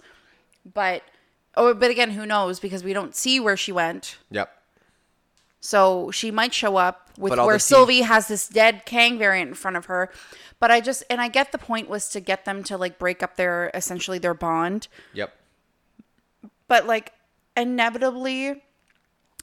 But 0.65 1.03
oh, 1.57 1.75
but 1.75 1.91
again, 1.91 2.11
who 2.11 2.25
knows? 2.25 2.59
Because 2.59 2.83
we 2.83 2.93
don't 2.95 3.15
see 3.15 3.39
where 3.39 3.57
she 3.57 3.71
went. 3.73 4.19
Yep. 4.31 4.51
So 5.65 6.11
she 6.11 6.33
might 6.33 6.53
show 6.53 6.77
up 6.77 7.09
with 7.17 7.31
where 7.31 7.47
the 7.47 7.53
team- 7.53 7.59
Sylvie 7.61 8.01
has 8.03 8.27
this 8.27 8.49
dead 8.49 8.85
Kang 8.85 9.17
variant 9.17 9.49
in 9.49 9.55
front 9.55 9.77
of 9.77 9.87
her. 9.87 10.11
But 10.59 10.71
I 10.73 10.81
just 10.81 11.05
and 11.09 11.21
I 11.21 11.29
get 11.29 11.53
the 11.53 11.59
point 11.59 11.89
was 11.89 12.09
to 12.11 12.21
get 12.21 12.45
them 12.45 12.63
to 12.65 12.77
like 12.77 12.99
break 12.99 13.23
up 13.23 13.37
their 13.37 13.71
essentially 13.73 14.19
their 14.19 14.35
bond. 14.35 14.89
Yep. 15.15 15.33
But 16.67 16.87
like 16.87 17.13
inevitably 17.57 18.63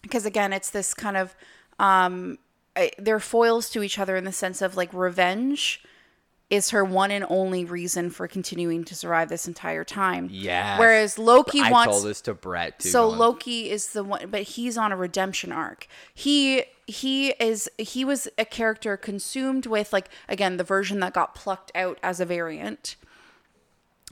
because 0.02 0.26
again 0.26 0.52
it's 0.54 0.70
this 0.72 0.94
kind 0.94 1.16
of 1.18 1.36
um 1.80 2.38
I- 2.76 2.92
they're 2.98 3.20
foils 3.20 3.70
to 3.72 3.82
each 3.84 3.98
other 3.98 4.16
in 4.18 4.26
the 4.26 4.32
sense 4.34 4.62
of 4.62 4.76
like 4.76 4.94
revenge 4.94 5.84
is 6.50 6.72
her 6.72 6.84
one 6.84 7.12
and 7.12 7.26
only 7.30 7.64
reason 7.64 8.10
for 8.10 8.28
continuing 8.28 8.84
to 8.84 8.96
survive 8.96 9.30
this 9.30 9.48
entire 9.48 9.84
time. 9.84 10.28
Yeah. 10.32 10.80
Whereas 10.80 11.20
Loki 11.20 11.62
I 11.62 11.72
wants 11.72 11.94
told 11.94 12.06
this 12.08 12.22
to 12.22 12.34
Brett 12.34 12.80
too. 12.80 12.90
so 12.90 13.08
going- 13.08 13.20
Loki 13.20 13.70
is 13.70 13.90
the 13.90 14.04
one, 14.04 14.30
but 14.30 14.42
he's 14.42 14.78
on 14.78 14.92
a 14.92 14.98
redemption 14.98 15.52
arc. 15.52 15.88
He 16.14 16.64
he 16.88 17.30
is 17.40 17.70
he 17.78 18.04
was 18.04 18.28
a 18.40 18.46
character 18.46 18.98
consumed 18.98 19.68
with 19.68 19.94
like 19.94 20.10
again 20.28 20.58
the 20.58 20.64
version 20.64 21.00
that 21.02 21.14
got 21.14 21.36
plucked 21.36 21.72
out 21.76 22.00
as 22.02 22.20
a 22.20 22.26
variant. 22.26 22.96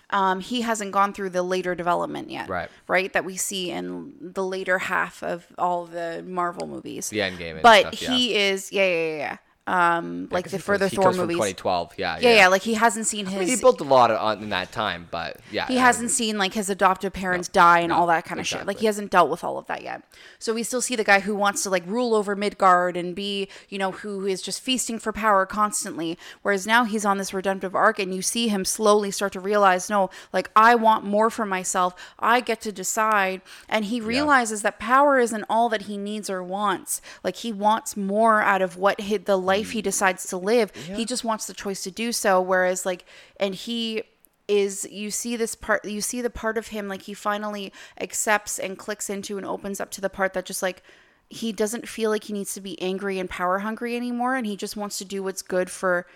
Um, 0.10 0.40
he 0.40 0.62
hasn't 0.62 0.94
gone 0.94 1.12
through 1.12 1.32
the 1.32 1.44
later 1.44 1.76
development 1.76 2.30
yet, 2.30 2.48
Right. 2.48 2.70
Right, 2.88 3.12
that 3.12 3.26
we 3.26 3.36
see 3.36 3.72
in 3.72 4.14
the 4.22 4.46
later 4.46 4.80
half 4.80 5.22
of 5.22 5.48
all 5.58 5.86
the 5.86 6.24
Marvel 6.26 6.66
movies. 6.66 7.10
The 7.10 7.20
Endgame 7.20 7.62
but 7.62 7.94
stuff, 7.94 8.02
yeah. 8.04 8.12
he 8.16 8.36
is, 8.38 8.72
yeah, 8.72 8.86
yeah, 8.88 8.96
yeah, 9.10 9.18
yeah. 9.18 9.38
Um, 9.68 10.30
like 10.32 10.46
'cause 10.46 10.54
the 10.54 10.60
further 10.60 10.88
Thor 10.88 11.12
movies. 11.12 11.36
2012. 11.36 11.94
Yeah, 11.98 12.18
yeah, 12.22 12.36
yeah, 12.36 12.48
like 12.48 12.62
he 12.62 12.76
hasn't 12.76 13.06
seen 13.06 13.26
his. 13.26 13.36
I 13.36 13.40
mean, 13.40 13.48
he 13.50 13.56
built 13.58 13.82
a 13.82 13.84
lot 13.84 14.10
of, 14.12 14.42
in 14.42 14.50
that 14.50 14.72
time, 14.72 15.08
but 15.12 15.38
yeah, 15.52 15.68
He 15.68 15.76
hasn't 15.76 16.10
seen 16.12 16.38
like 16.38 16.54
his 16.54 16.70
adoptive 16.70 17.12
parents 17.12 17.50
die 17.50 17.80
and 17.80 17.90
no, 17.90 17.96
all 17.98 18.08
that 18.08 18.24
kind 18.24 18.40
of 18.40 18.48
shit. 18.48 18.66
Like 18.66 18.80
he 18.80 18.86
hasn't 18.86 19.12
dealt 19.12 19.30
with 19.30 19.44
all 19.44 19.58
of 19.58 19.68
that 19.68 19.84
yet. 19.84 20.04
So 20.40 20.54
we 20.54 20.64
still 20.64 20.82
see 20.82 20.96
the 20.96 21.04
guy 21.04 21.20
who 21.20 21.36
wants 21.36 21.64
to 21.64 21.70
like 21.70 21.84
rule 21.86 22.16
over 22.16 22.34
Midgard 22.36 22.96
and 22.96 23.14
be, 23.14 23.50
you 23.68 23.78
know, 23.78 23.92
who 23.92 24.26
is 24.26 24.42
just 24.42 24.62
feasting 24.62 25.00
for 25.00 25.12
power 25.12 25.46
constantly. 25.46 26.18
Whereas 26.44 26.66
now 26.66 26.86
he's 26.86 27.04
on 27.06 27.18
this 27.18 27.34
redemptive 27.34 27.76
arc 27.76 28.00
and 28.00 28.14
you 28.16 28.22
see 28.22 28.48
him 28.48 28.64
slowly 28.64 29.12
start 29.12 29.34
to 29.34 29.40
realize, 29.42 29.90
no, 29.90 30.10
like 30.32 30.50
I 30.56 30.76
want 30.76 31.04
more 31.04 31.30
for 31.30 31.46
myself. 31.46 31.94
I 32.20 32.40
get 32.40 32.62
to 32.62 32.72
decide. 32.72 33.42
And 33.68 33.86
he 33.86 34.00
realizes 34.00 34.62
that 34.62 34.80
power 34.80 35.20
isn't 35.20 35.44
all 35.50 35.68
that 35.70 35.84
he 35.84 35.98
needs 35.98 36.30
or 36.30 36.42
wants. 36.42 37.02
Like 37.24 37.36
he 37.38 37.52
wants 37.52 37.98
more 37.98 38.42
out 38.42 38.62
of 38.62 38.78
what 38.78 39.02
he, 39.02 39.18
the 39.18 39.38
life 39.58 39.72
he 39.72 39.82
decides 39.82 40.28
to 40.28 40.38
live. 40.38 40.72
He 40.76 41.06
just 41.06 41.24
wants 41.24 41.48
the 41.48 41.54
choice 41.54 41.84
to 41.84 41.92
do 41.92 42.12
so. 42.12 42.42
Whereas 42.42 42.86
like, 42.86 43.06
and 43.40 43.56
he 43.56 44.04
is 44.48 44.88
you 44.90 45.12
see 45.12 45.36
this 45.36 45.56
part 45.56 45.84
you 45.84 46.02
see 46.02 46.22
the 46.22 46.30
part 46.30 46.58
of 46.58 46.68
him 46.68 46.88
like 46.88 47.04
he 47.04 47.14
finally 47.14 47.74
accepts 48.00 48.58
and 48.58 48.78
clicks 48.78 49.10
into 49.10 49.38
and 49.38 49.46
opens 49.46 49.80
up 49.80 49.92
to 49.92 50.02
the 50.02 50.10
part 50.10 50.34
that 50.34 50.46
just 50.46 50.64
like 50.64 50.82
he 51.30 51.52
doesn't 51.52 51.88
feel 51.88 52.10
like 52.10 52.26
he 52.26 52.34
needs 52.34 52.54
to 52.54 52.62
be 52.62 52.82
angry 52.82 53.20
and 53.20 53.30
power 53.30 53.60
hungry 53.60 53.96
anymore 53.96 54.36
and 54.36 54.46
he 54.46 54.56
just 54.56 54.78
wants 54.78 54.98
to 54.98 55.06
do 55.06 55.22
what's 55.22 55.42
good 55.42 55.70
for 55.70 56.08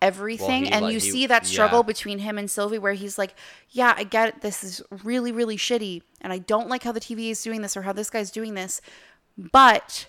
everything 0.00 0.64
he, 0.64 0.72
and 0.72 0.86
like, 0.86 0.92
you 0.92 0.98
he- 0.98 1.10
see 1.10 1.26
that 1.26 1.46
struggle 1.46 1.78
yeah. 1.78 1.84
between 1.84 2.18
him 2.18 2.36
and 2.36 2.50
Sylvie 2.50 2.78
where 2.78 2.94
he's 2.94 3.16
like 3.16 3.36
yeah 3.70 3.94
I 3.96 4.02
get 4.02 4.28
it 4.28 4.40
this 4.40 4.64
is 4.64 4.82
really 5.04 5.30
really 5.30 5.56
shitty 5.56 6.02
and 6.20 6.32
I 6.32 6.38
don't 6.38 6.68
like 6.68 6.82
how 6.82 6.90
the 6.90 7.00
TVA 7.00 7.30
is 7.30 7.42
doing 7.42 7.62
this 7.62 7.76
or 7.76 7.82
how 7.82 7.92
this 7.92 8.10
guy's 8.10 8.32
doing 8.32 8.54
this 8.54 8.80
but 9.38 10.08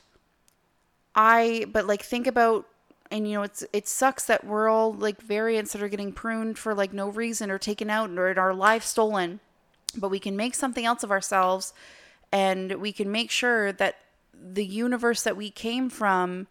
I 1.15 1.65
but 1.71 1.85
like 1.85 2.01
think 2.03 2.27
about 2.27 2.65
and 3.11 3.27
you 3.27 3.35
know 3.35 3.43
it's 3.43 3.63
it 3.73 3.87
sucks 3.87 4.25
that 4.25 4.43
we're 4.43 4.67
all 4.69 4.93
like 4.93 5.21
variants 5.21 5.73
that 5.73 5.83
are 5.83 5.89
getting 5.89 6.11
pruned 6.11 6.57
for 6.57 6.73
like 6.73 6.93
no 6.93 7.09
reason 7.09 7.51
or 7.51 7.57
taken 7.57 7.89
out 7.89 8.09
or 8.11 8.39
our 8.39 8.53
life 8.53 8.83
stolen 8.83 9.39
but 9.95 10.09
we 10.09 10.19
can 10.19 10.35
make 10.35 10.55
something 10.55 10.85
else 10.85 11.03
of 11.03 11.11
ourselves 11.11 11.73
and 12.31 12.73
we 12.81 12.91
can 12.91 13.11
make 13.11 13.29
sure 13.29 13.71
that 13.71 13.97
the 14.33 14.65
universe 14.65 15.21
that 15.23 15.37
we 15.37 15.51
came 15.51 15.89
from 15.89 16.47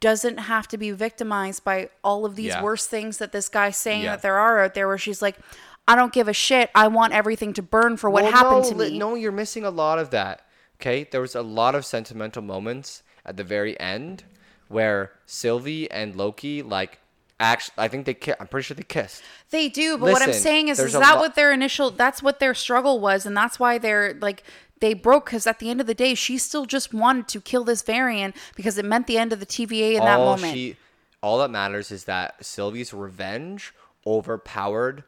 doesn't 0.00 0.38
have 0.38 0.66
to 0.66 0.78
be 0.78 0.90
victimized 0.90 1.62
by 1.62 1.88
all 2.02 2.24
of 2.24 2.34
these 2.34 2.46
Yeah. 2.48 2.62
worse 2.62 2.86
things 2.86 3.18
that 3.18 3.32
this 3.32 3.48
guy's 3.48 3.76
saying 3.76 4.02
Yeah. 4.04 4.12
that 4.12 4.22
there 4.22 4.38
are 4.38 4.64
out 4.64 4.74
there 4.74 4.88
where 4.88 4.98
she's 4.98 5.20
like 5.22 5.38
I 5.86 5.96
don't 5.96 6.12
give 6.12 6.28
a 6.28 6.32
shit. 6.32 6.70
I 6.76 6.86
want 6.86 7.12
everything 7.12 7.52
to 7.54 7.62
burn 7.62 7.96
for 7.96 8.08
what 8.08 8.22
Well, 8.22 8.32
happened 8.32 8.62
no, 8.78 8.84
to 8.84 8.90
me. 8.92 8.98
No, 8.98 9.14
you're 9.16 9.32
missing 9.32 9.64
a 9.64 9.70
lot 9.70 9.98
of 9.98 10.10
that. 10.10 10.42
Okay, 10.80 11.08
there 11.10 11.20
was 11.20 11.34
a 11.34 11.42
lot 11.42 11.74
of 11.74 11.84
sentimental 11.84 12.40
moments 12.40 13.02
at 13.24 13.36
the 13.36 13.44
very 13.44 13.78
end 13.80 14.24
where 14.68 15.12
Sylvie 15.26 15.90
and 15.90 16.16
Loki 16.16 16.62
like 16.62 16.98
actually 17.38 17.74
I 17.78 17.88
think 17.88 18.06
they 18.06 18.14
ki- 18.14 18.34
I'm 18.40 18.46
pretty 18.46 18.64
sure 18.64 18.74
they 18.74 18.82
kissed. 18.82 19.22
They 19.50 19.68
do, 19.68 19.98
but 19.98 20.12
what 20.12 20.22
I'm 20.22 20.32
saying 20.32 20.68
is, 20.68 20.78
is 20.78 20.92
that 20.92 21.14
lo- 21.16 21.20
what 21.20 21.34
their 21.34 21.52
initial? 21.52 21.90
That's 21.90 22.22
what 22.22 22.40
their 22.40 22.54
struggle 22.54 23.00
was, 23.00 23.26
and 23.26 23.36
that's 23.36 23.60
why 23.60 23.78
they're 23.78 24.14
like 24.20 24.42
they 24.80 24.94
broke. 24.94 25.26
Because 25.26 25.46
at 25.46 25.58
the 25.58 25.70
end 25.70 25.80
of 25.80 25.86
the 25.86 25.94
day, 25.94 26.14
she 26.14 26.38
still 26.38 26.64
just 26.64 26.94
wanted 26.94 27.28
to 27.28 27.40
kill 27.40 27.64
this 27.64 27.82
variant 27.82 28.34
because 28.56 28.78
it 28.78 28.84
meant 28.84 29.06
the 29.06 29.18
end 29.18 29.32
of 29.32 29.40
the 29.40 29.46
TVA 29.46 29.94
in 29.94 30.04
that 30.04 30.18
moment. 30.18 30.54
she 30.54 30.76
all 31.22 31.38
that 31.38 31.50
matters 31.50 31.90
is 31.90 32.04
that 32.04 32.44
Sylvie's 32.44 32.92
revenge 32.92 33.72
overpowered 34.06 35.04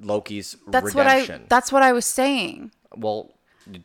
Loki's 0.00 0.56
that's 0.68 0.94
redemption. 0.94 1.34
what 1.34 1.42
I. 1.42 1.46
That's 1.48 1.72
what 1.72 1.82
I 1.82 1.92
was 1.92 2.04
saying. 2.06 2.72
well, 2.96 3.30
it 3.30 3.30
took 3.30 3.34
a 3.34 3.37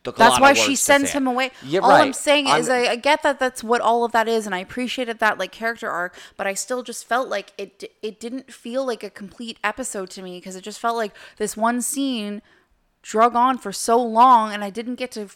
That's 0.04 0.40
why 0.40 0.54
she 0.54 0.76
sends 0.76 1.12
him 1.12 1.28
away. 1.28 1.52
Yeah, 1.64 1.82
all 1.82 1.90
right. 1.90 2.02
I'm 2.02 2.14
saying 2.14 2.48
is, 2.48 2.70
I'm- 2.70 2.86
I, 2.88 2.92
I 2.92 2.96
get 2.96 3.24
that 3.24 3.40
that's 3.40 3.64
what 3.64 3.82
all 3.82 4.06
of 4.06 4.12
that 4.14 4.28
is, 4.28 4.46
and 4.46 4.56
I 4.56 4.60
appreciated 4.60 5.20
that 5.20 5.38
like 5.38 5.52
character 5.52 5.90
arc. 5.90 6.16
But 6.38 6.48
I 6.48 6.54
still 6.54 6.84
just 6.84 7.06
felt 7.06 7.28
like 7.30 7.54
it. 7.58 7.84
It 8.02 8.20
didn't 8.20 8.52
feel 8.52 8.86
like 8.86 9.04
a 9.04 9.10
complete 9.10 9.58
episode 9.64 10.10
to 10.12 10.22
me 10.22 10.38
because 10.40 10.56
it 10.56 10.62
just 10.62 10.80
felt 10.80 10.96
like 10.98 11.14
this 11.38 11.58
one 11.58 11.82
scene 11.82 12.42
drug 13.02 13.36
on 13.36 13.58
for 13.58 13.72
so 13.72 14.02
long, 14.02 14.54
and 14.54 14.64
I 14.64 14.70
didn't 14.70 14.96
get 14.96 15.12
to 15.12 15.28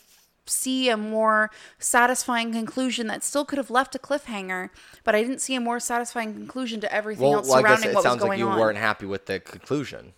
see 0.50 0.88
a 0.88 0.96
more 0.96 1.52
satisfying 1.78 2.54
conclusion 2.54 3.08
that 3.08 3.22
still 3.22 3.44
could 3.44 3.58
have 3.58 3.70
left 3.70 3.94
a 3.96 4.00
cliffhanger, 4.00 4.70
but 5.04 5.14
I 5.14 5.22
didn't 5.22 5.40
see 5.40 5.56
a 5.56 5.60
more 5.60 5.78
satisfying 5.82 6.34
conclusion 6.34 6.80
to 6.80 6.94
everything 6.94 7.26
Well, 7.28 7.40
else 7.40 7.50
well 7.50 7.60
surrounding 7.62 7.90
it 7.90 7.94
what 7.94 7.96
was 7.96 8.04
sounds 8.06 8.22
like 8.22 8.30
going 8.30 8.40
you 8.40 8.48
on. 8.48 8.58
weren't 8.58 8.78
happy 8.78 9.06
with 9.06 9.26
the 9.26 9.42
conclusion. 9.42 10.14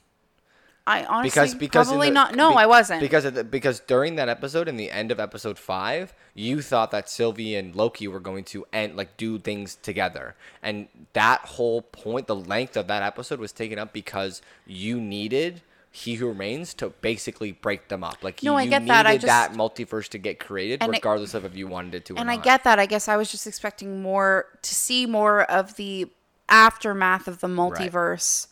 I 0.89 1.05
honestly 1.05 1.29
because 1.29 1.55
because 1.55 1.87
probably 1.87 2.07
the- 2.07 2.13
not. 2.13 2.35
No, 2.35 2.49
be- 2.51 2.55
I 2.57 2.65
wasn't. 2.65 3.01
because 3.01 3.25
of 3.25 3.35
the, 3.35 3.43
because 3.43 3.79
during 3.81 4.15
that 4.15 4.27
episode 4.27 4.67
in 4.67 4.75
the 4.75 4.89
end 4.91 5.11
of 5.11 5.19
episode 5.19 5.57
five 5.59 6.13
you 6.33 6.61
thought 6.61 6.91
that 6.91 7.09
Sylvie 7.09 7.55
and 7.55 7.75
Loki 7.75 8.07
were 8.07 8.19
going 8.19 8.43
to 8.45 8.65
end 8.73 8.95
like 8.95 9.15
do 9.17 9.37
things 9.39 9.75
together 9.75 10.35
and 10.63 10.87
that 11.13 11.41
whole 11.41 11.81
point 11.83 12.27
the 12.27 12.35
length 12.35 12.75
of 12.75 12.87
that 12.87 13.03
episode 13.03 13.39
was 13.39 13.51
taken 13.51 13.77
up 13.77 13.93
because 13.93 14.41
you 14.65 14.99
needed 14.99 15.61
he 15.91 16.15
who 16.15 16.27
remains 16.27 16.73
to 16.75 16.89
basically 17.01 17.51
break 17.51 17.87
them 17.87 18.03
up 18.03 18.23
like 18.23 18.43
No, 18.43 18.53
you 18.53 18.57
I 18.59 18.65
get 18.67 18.81
needed 18.83 18.91
that. 18.91 19.05
I 19.07 19.17
that 19.17 19.53
multiverse 19.53 20.07
to 20.09 20.17
get 20.17 20.39
created 20.39 20.83
regardless 20.87 21.33
of 21.33 21.45
if 21.45 21.55
you 21.55 21.67
wanted 21.67 21.95
it 21.95 22.05
to 22.05 22.15
and 22.17 22.29
I 22.29 22.37
get 22.37 22.63
that. 22.63 22.79
I 22.79 22.85
guess 22.85 23.07
I 23.07 23.17
was 23.17 23.31
just 23.31 23.47
expecting 23.47 24.01
more 24.01 24.45
to 24.61 24.75
see 24.75 25.05
more 25.05 25.43
of 25.43 25.75
the 25.77 26.07
aftermath 26.47 27.27
of 27.27 27.41
the 27.41 27.47
multiverse 27.47 28.47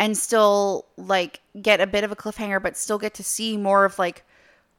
and 0.00 0.16
still 0.16 0.86
like 0.96 1.40
get 1.60 1.78
a 1.78 1.86
bit 1.86 2.04
of 2.04 2.10
a 2.10 2.16
cliffhanger, 2.16 2.60
but 2.60 2.74
still 2.74 2.98
get 2.98 3.12
to 3.14 3.22
see 3.22 3.58
more 3.58 3.84
of 3.84 3.98
like 3.98 4.24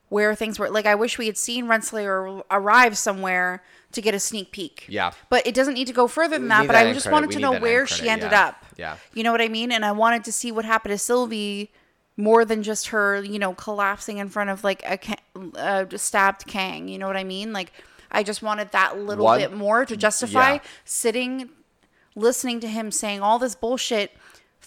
where 0.09 0.33
things 0.33 0.57
were. 0.57 0.67
Like 0.67 0.87
I 0.87 0.95
wish 0.95 1.19
we 1.19 1.27
had 1.27 1.37
seen 1.37 1.67
Renslayer 1.67 2.41
arrive 2.49 2.97
somewhere 2.97 3.63
to 3.91 4.01
get 4.01 4.15
a 4.15 4.19
sneak 4.19 4.51
peek. 4.51 4.85
Yeah. 4.89 5.11
But 5.29 5.45
it 5.45 5.53
doesn't 5.53 5.75
need 5.75 5.85
to 5.87 5.93
go 5.93 6.07
further 6.07 6.39
than 6.39 6.47
that. 6.47 6.65
But 6.65 6.73
that 6.73 6.87
I 6.87 6.93
just 6.93 7.05
credit. 7.05 7.13
wanted 7.13 7.27
We 7.27 7.35
to 7.35 7.39
know 7.41 7.59
where 7.59 7.85
she 7.85 7.99
credit, 7.99 8.11
ended 8.11 8.31
yeah. 8.31 8.47
up. 8.47 8.65
Yeah. 8.77 8.97
You 9.13 9.21
know 9.23 9.31
what 9.31 9.41
I 9.41 9.47
mean? 9.47 9.71
And 9.71 9.85
I 9.85 9.91
wanted 9.91 10.23
to 10.23 10.31
see 10.31 10.51
what 10.51 10.65
happened 10.65 10.93
to 10.93 10.97
Sylvie 10.97 11.71
more 12.17 12.43
than 12.43 12.63
just 12.63 12.87
her, 12.87 13.23
you 13.23 13.37
know, 13.37 13.53
collapsing 13.53 14.17
in 14.17 14.27
front 14.27 14.49
of 14.49 14.63
like 14.63 14.81
a 14.83 14.99
uh, 15.55 15.85
stabbed 15.97 16.47
Kang. 16.47 16.87
You 16.87 16.97
know 16.97 17.05
what 17.05 17.15
I 17.15 17.23
mean? 17.23 17.53
Like, 17.53 17.73
I 18.11 18.23
just 18.23 18.41
wanted 18.41 18.71
that 18.71 18.97
little 18.97 19.25
One- 19.25 19.39
bit 19.39 19.53
more 19.53 19.85
to 19.85 19.95
justify 19.95 20.53
yeah. 20.53 20.59
sitting, 20.83 21.49
listening 22.15 22.59
to 22.61 22.67
him 22.67 22.89
saying 22.89 23.21
all 23.21 23.37
this 23.37 23.53
bullshit 23.53 24.17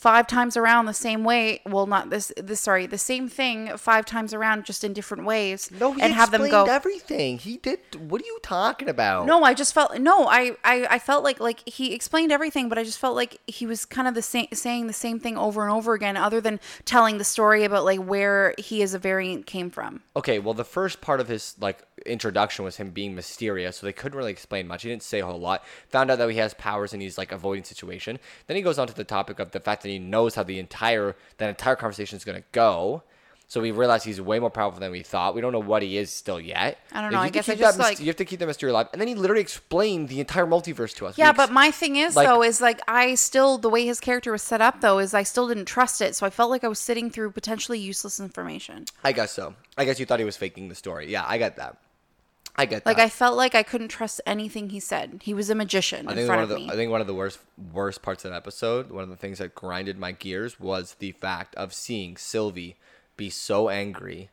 five 0.05 0.27
times 0.27 0.55
around 0.55 0.85
the 0.85 0.93
same 0.93 1.25
way. 1.25 1.63
Well, 1.65 1.87
not 1.87 2.11
this. 2.11 2.31
This 2.37 2.61
sorry, 2.61 2.85
the 2.85 2.99
same 2.99 3.27
thing 3.27 3.75
five 3.79 4.05
times 4.05 4.35
around, 4.35 4.67
just 4.67 4.85
in 4.85 4.93
different 4.93 5.25
ways. 5.25 5.71
no 5.81 5.95
he 5.95 6.03
and 6.03 6.13
have 6.13 6.31
them 6.31 6.43
explained 6.43 6.67
go. 6.67 6.73
everything 6.75 7.39
he 7.39 7.57
did 7.57 7.79
what 8.11 8.21
are 8.21 8.27
you 8.27 8.39
talking 8.43 8.91
about 8.91 9.25
No, 9.25 9.43
I 9.43 9.55
just 9.55 9.73
felt 9.73 9.99
no. 9.99 10.27
I, 10.29 10.57
I 10.63 10.77
I 10.97 10.99
felt 10.99 11.25
like 11.25 11.41
like 11.41 11.67
he 11.67 11.95
explained 11.95 12.33
everything, 12.33 12.69
but 12.69 12.77
I 12.77 12.85
just 12.85 12.99
felt 12.99 13.17
like 13.17 13.41
he 13.47 13.65
was 13.65 13.87
kind 13.87 14.07
of 14.07 14.13
the 14.15 14.21
same 14.21 14.49
saying 14.53 14.89
the 14.89 14.93
same 14.93 15.19
thing 15.19 15.39
over 15.39 15.63
and 15.63 15.73
over 15.73 15.95
again, 15.95 16.19
other 16.19 16.41
than 16.43 16.61
telling 16.85 17.17
the 17.17 17.25
story 17.25 17.65
about 17.65 17.87
like 17.87 18.01
where 18.01 18.55
he 18.59 18.83
as 18.83 18.93
a 18.93 18.99
variant 18.99 19.47
came 19.47 19.71
from. 19.71 20.03
Okay, 20.15 20.39
well, 20.39 20.55
the 20.55 20.65
first 20.65 21.01
part 21.01 21.19
of 21.21 21.29
his 21.29 21.57
like 21.59 21.79
introduction 22.07 22.65
was 22.65 22.77
him 22.77 22.91
being 22.91 23.15
mysterious, 23.15 23.77
so 23.79 23.87
they 23.87 23.93
couldn't 23.93 24.17
really 24.19 24.33
explain 24.33 24.67
much. 24.67 24.83
He 24.83 24.89
didn't 24.89 25.03
say 25.03 25.21
a 25.21 25.27
whole 25.27 25.39
lot. 25.41 25.65
Found 25.91 26.11
out 26.11 26.19
that 26.19 26.31
he 26.31 26.39
has 26.39 26.55
powers 26.55 26.93
and 26.93 27.01
he's 27.03 27.17
like 27.19 27.33
avoiding 27.33 27.65
situation. 27.65 28.19
Then 28.47 28.57
he 28.57 28.63
goes 28.63 28.79
on 28.79 28.87
to 28.89 28.95
the 28.95 29.05
topic 29.05 29.39
of 29.39 29.53
the 29.53 29.61
fact 29.61 29.83
that 29.83 29.89
he 29.89 29.99
knows 29.99 30.35
how 30.35 30.43
the 30.43 30.59
entire 30.59 31.17
that 31.39 31.49
entire 31.49 31.77
conversation 31.77 32.17
is 32.17 32.25
gonna 32.25 32.43
go. 32.53 33.03
So 33.47 33.61
we 33.61 33.73
realize 33.73 34.03
he's 34.03 34.21
way 34.23 34.39
more 34.39 34.51
powerful 34.51 34.81
than 34.81 34.91
we 34.91 35.03
thought. 35.03 35.35
We 35.35 35.43
don't 35.43 35.53
know 35.53 35.61
what 35.61 35.83
he 35.83 35.99
is 35.99 36.11
still 36.11 36.41
yet. 36.41 36.79
I 36.91 37.03
don't 37.03 37.13
know, 37.13 37.19
you 37.19 37.25
I 37.25 37.29
to 37.29 37.33
guess 37.35 37.49
I 37.49 37.53
keep 37.53 37.61
just, 37.61 37.77
that 37.77 37.85
myst- 37.85 37.91
like- 37.91 38.01
you 38.01 38.07
have 38.07 38.17
to 38.17 38.25
keep 38.25 38.41
the 38.41 38.47
mystery 38.47 38.71
alive. 38.71 38.89
And 38.93 39.01
then 39.01 39.07
he 39.07 39.15
literally 39.15 39.43
explained 39.43 40.09
the 40.09 40.19
entire 40.19 40.47
multiverse 40.47 40.95
to 40.97 41.07
us. 41.07 41.19
Yeah, 41.19 41.33
but 41.33 41.53
my 41.53 41.71
thing 41.71 41.97
is 41.97 42.17
like- 42.17 42.27
though 42.27 42.43
is 42.43 42.63
like 42.63 42.81
I 42.89 43.15
still 43.17 43.59
the 43.59 43.69
way 43.69 43.85
his 43.85 44.01
character 44.01 44.33
was 44.33 44.43
set 44.43 44.63
up 44.63 44.81
though 44.81 44.99
is 44.99 45.13
I 45.13 45.25
still 45.25 45.47
didn't 45.47 45.67
trust 45.67 46.01
it, 46.01 46.17
so 46.17 46.25
I 46.27 46.31
felt 46.31 46.51
like 46.51 46.65
I 46.65 46.69
was 46.69 46.79
sitting 46.79 47.11
through 47.11 47.33
potentially 47.33 47.79
useless 47.79 48.19
information. 48.19 48.87
I 49.05 49.13
guess 49.13 49.31
so. 49.33 49.55
I 49.77 49.85
guess 49.85 50.01
you 50.01 50.07
thought 50.07 50.21
he 50.21 50.25
was 50.25 50.39
faking 50.39 50.71
the 50.71 50.75
story. 50.75 51.13
Yeah, 51.13 51.25
I 51.29 51.37
get 51.37 51.57
that. 51.57 51.77
I 52.57 52.67
get 52.67 52.85
that. 52.85 52.91
Like 52.91 52.97
that. 52.99 53.05
I 53.05 53.09
felt 53.09 53.37
like 53.37 53.55
I 53.55 53.63
couldn't 53.63 53.89
trust 53.89 54.21
anything 54.27 54.71
he 54.71 54.81
said. 54.81 55.21
He 55.25 55.35
was 55.35 55.51
a 55.51 55.55
magician 55.55 56.07
I 56.07 56.13
in 56.13 56.17
think 56.17 56.27
front 56.27 56.39
one 56.39 56.43
of, 56.45 56.49
the 56.51 56.57
me. 56.57 56.71
I 56.71 56.75
think 56.77 56.91
one 56.91 57.01
of 57.01 57.07
the 57.07 57.15
worst 57.15 57.39
worst 57.73 58.03
parts 58.03 58.25
of 58.25 58.31
that 58.31 58.37
episode, 58.37 58.91
one 58.91 59.03
of 59.03 59.11
the 59.11 59.17
things 59.17 59.39
that 59.39 59.55
grinded 59.55 59.99
my 59.99 60.13
gears 60.13 60.61
was 60.61 60.95
the 60.99 61.13
fact 61.13 61.55
of 61.57 61.75
seeing 61.75 62.17
Sylvie 62.17 62.77
be 63.17 63.31
so 63.31 63.69
angry 63.69 64.31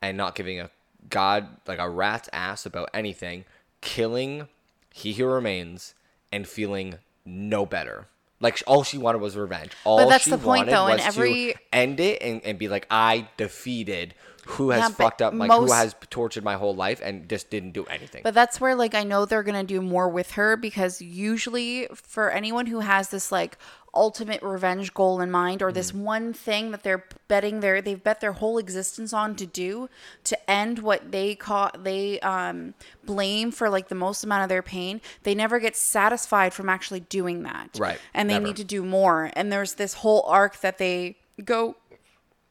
and 0.00 0.16
not 0.16 0.34
giving 0.34 0.60
a 0.60 0.70
god 1.08 1.48
like 1.66 1.78
a 1.78 1.88
rat's 1.88 2.28
ass 2.32 2.66
about 2.66 2.90
anything, 2.92 3.44
killing 3.80 4.48
He 4.92 5.14
Who 5.14 5.26
Remains 5.26 5.94
and 6.30 6.46
feeling 6.46 6.98
no 7.24 7.64
better. 7.66 8.06
Like 8.40 8.60
all 8.66 8.82
she 8.82 8.98
wanted 8.98 9.20
was 9.20 9.36
revenge. 9.36 9.70
All 9.84 10.08
that's 10.08 10.24
she 10.24 10.30
the 10.30 10.36
point, 10.36 10.66
wanted 10.66 10.72
though, 10.72 10.88
was 10.90 11.00
every- 11.00 11.52
to 11.52 11.58
end 11.72 12.00
it 12.00 12.20
and, 12.20 12.42
and 12.44 12.58
be 12.58 12.68
like, 12.68 12.86
I 12.90 13.28
defeated 13.36 14.14
who 14.46 14.70
has 14.70 14.80
Yeah, 14.80 14.88
fucked 14.88 15.22
up, 15.22 15.34
like 15.34 15.50
who 15.50 15.70
has 15.70 15.94
tortured 16.10 16.42
my 16.44 16.54
whole 16.54 16.74
life 16.74 17.00
and 17.02 17.28
just 17.28 17.48
didn't 17.50 17.72
do 17.72 17.84
anything. 17.84 18.22
But 18.24 18.34
that's 18.34 18.60
where 18.60 18.74
like 18.74 18.94
I 18.94 19.04
know 19.04 19.24
they're 19.24 19.42
gonna 19.44 19.62
do 19.64 19.80
more 19.80 20.08
with 20.08 20.32
her 20.32 20.56
because 20.56 21.00
usually 21.00 21.86
for 21.94 22.30
anyone 22.30 22.66
who 22.66 22.80
has 22.80 23.10
this 23.10 23.30
like 23.30 23.56
ultimate 23.94 24.42
revenge 24.42 24.94
goal 24.94 25.20
in 25.20 25.30
mind 25.30 25.60
or 25.62 25.66
Mm-hmm. 25.68 25.74
this 25.74 25.92
one 25.94 26.32
thing 26.32 26.70
that 26.70 26.82
they're 26.82 27.04
betting 27.28 27.60
their 27.60 27.82
they've 27.82 28.02
bet 28.02 28.20
their 28.22 28.32
whole 28.32 28.56
existence 28.58 29.12
on 29.12 29.36
to 29.36 29.44
do 29.46 29.88
to 30.24 30.50
end 30.50 30.78
what 30.78 31.12
they 31.12 31.34
call 31.34 31.70
they 31.78 32.18
um 32.20 32.72
blame 33.04 33.50
for 33.50 33.68
like 33.68 33.88
the 33.88 33.94
most 33.94 34.24
amount 34.24 34.42
of 34.42 34.48
their 34.48 34.62
pain, 34.62 35.00
they 35.24 35.34
never 35.34 35.58
get 35.58 35.76
satisfied 35.76 36.54
from 36.54 36.68
actually 36.68 37.00
doing 37.00 37.42
that. 37.42 37.68
Right, 37.78 38.00
And 38.14 38.28
they 38.30 38.34
never. 38.34 38.46
need 38.46 38.56
to 38.56 38.64
do 38.64 38.82
more. 38.84 39.30
And 39.34 39.52
there's 39.52 39.74
this 39.74 39.94
whole 39.94 40.22
arc 40.26 40.60
that 40.60 40.78
they 40.78 41.16
go 41.44 41.76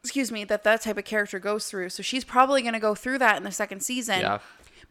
excuse 0.03 0.31
me, 0.31 0.43
that 0.45 0.63
that 0.63 0.81
type 0.81 0.97
of 0.97 1.05
character 1.05 1.39
goes 1.39 1.67
through. 1.67 1.89
So 1.89 2.03
she's 2.03 2.23
probably 2.23 2.61
going 2.61 2.73
to 2.73 2.79
go 2.79 2.95
through 2.95 3.19
that 3.19 3.37
in 3.37 3.43
the 3.43 3.51
second 3.51 3.81
season. 3.81 4.21
Yeah. 4.21 4.39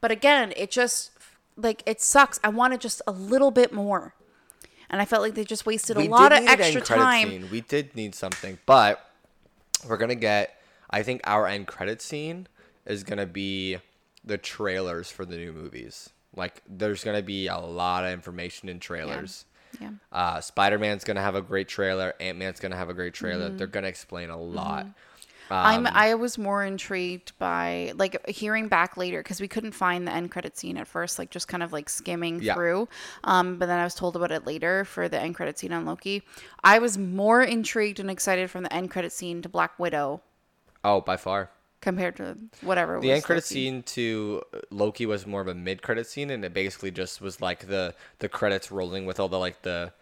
But 0.01 0.11
again, 0.11 0.53
it 0.57 0.71
just 0.71 1.11
like 1.57 1.83
it 1.87 2.01
sucks. 2.01 2.41
I 2.43 2.49
wanted 2.49 2.81
just 2.81 3.03
a 3.07 3.13
little 3.13 3.51
bit 3.51 3.73
more. 3.73 4.15
And 4.89 5.01
I 5.01 5.05
felt 5.05 5.23
like 5.23 5.35
they 5.35 5.45
just 5.45 5.67
wasted 5.67 5.97
a 5.97 6.09
lot 6.09 6.33
of 6.33 6.45
extra 6.47 6.81
time. 6.81 7.29
Scene. 7.29 7.49
We 7.51 7.61
did 7.61 7.95
need 7.95 8.15
something, 8.15 8.59
but 8.67 9.09
we're 9.89 9.99
gonna 9.99 10.17
get. 10.17 10.61
I 10.91 11.05
think 11.05 11.21
our 11.23 11.47
end 11.47 11.69
credit 11.69 12.03
scene 12.03 12.49
is 12.85 13.05
gonna 13.05 13.27
be 13.27 13.79
the 14.25 14.37
trailers 14.37 15.09
for 15.09 15.25
the 15.25 15.37
new 15.37 15.53
movies. 15.53 16.11
Like, 16.35 16.63
there's 16.69 17.05
gonna 17.05 17.23
be 17.23 17.47
a 17.47 17.59
lot 17.59 18.05
of 18.05 18.13
information 18.13 18.69
in 18.69 18.81
trailers. 18.81 19.45
Yeah. 19.45 19.50
Uh, 20.13 20.41
Spider 20.41 20.79
Man's 20.79 21.05
gonna 21.05 21.21
have 21.23 21.35
a 21.35 21.43
great 21.43 21.69
trailer. 21.69 22.15
Ant 22.21 22.39
Man's 22.39 22.61
gonna 22.61 22.77
have 22.77 22.89
a 22.91 22.95
great 22.95 23.15
trailer. 23.15 23.49
Mm-hmm. 23.49 23.57
They're 23.59 23.67
gonna 23.67 23.89
explain 23.89 24.31
a 24.31 24.41
lot. 24.41 24.87
I'm 25.53 25.85
Um, 25.87 25.93
I 25.97 26.15
was 26.15 26.39
more 26.39 26.65
intrigued 26.65 27.33
by 27.41 27.93
like 27.97 28.29
hearing 28.29 28.69
back 28.69 28.97
later 28.97 29.21
because 29.21 29.41
we 29.41 29.49
couldn't 29.49 29.73
find 29.73 30.07
the 30.07 30.13
end 30.13 30.31
credit 30.31 30.57
scene 30.57 30.77
at 30.77 30.87
first, 30.87 31.19
like 31.19 31.31
just 31.31 31.49
kind 31.49 31.65
of 31.65 31.73
like 31.73 31.89
skimming 31.89 32.41
Yeah. 32.41 32.55
through. 32.55 32.89
Um, 33.25 33.59
but 33.59 33.67
then 33.67 33.81
I 33.81 33.83
was 33.83 33.97
told 33.97 34.15
about 34.15 34.31
it 34.31 34.47
later 34.47 34.85
for 34.85 35.09
the 35.09 35.19
end 35.19 35.35
credit 35.35 35.59
scene 35.59 35.73
on 35.73 35.85
Loki. 35.87 36.23
I 36.63 36.79
was 36.79 36.97
more 36.97 37.43
intrigued 37.43 37.99
and 37.99 38.09
excited 38.11 38.49
from 38.49 38.63
the 38.63 38.73
end 38.73 38.93
credit 38.93 39.11
scene 39.11 39.43
to 39.43 39.49
Black 39.49 39.77
Widow 39.79 40.21
Oh, 40.85 41.01
by 41.01 41.17
far. 41.17 41.51
Compared 41.81 42.17
to 42.17 42.37
whatever. 42.61 43.01
The 43.01 43.09
was 43.09 43.11
end 43.11 43.25
credit 43.25 43.45
scene 43.45 43.83
to 43.85 44.43
Loki 44.71 45.07
was 45.07 45.27
more 45.27 45.41
of 45.41 45.49
a 45.49 45.55
mid 45.55 45.83
credit 45.83 46.07
scene, 46.07 46.31
and 46.31 46.45
it 46.45 46.53
basically 46.53 46.91
just 46.91 47.21
was 47.21 47.41
like 47.41 47.67
the 47.69 47.95
the 48.19 48.29
credits 48.29 48.71
rolling 48.71 49.07
with 49.07 49.19
all 49.21 49.29
the 49.29 49.39
like 49.39 49.63
the 49.63 49.93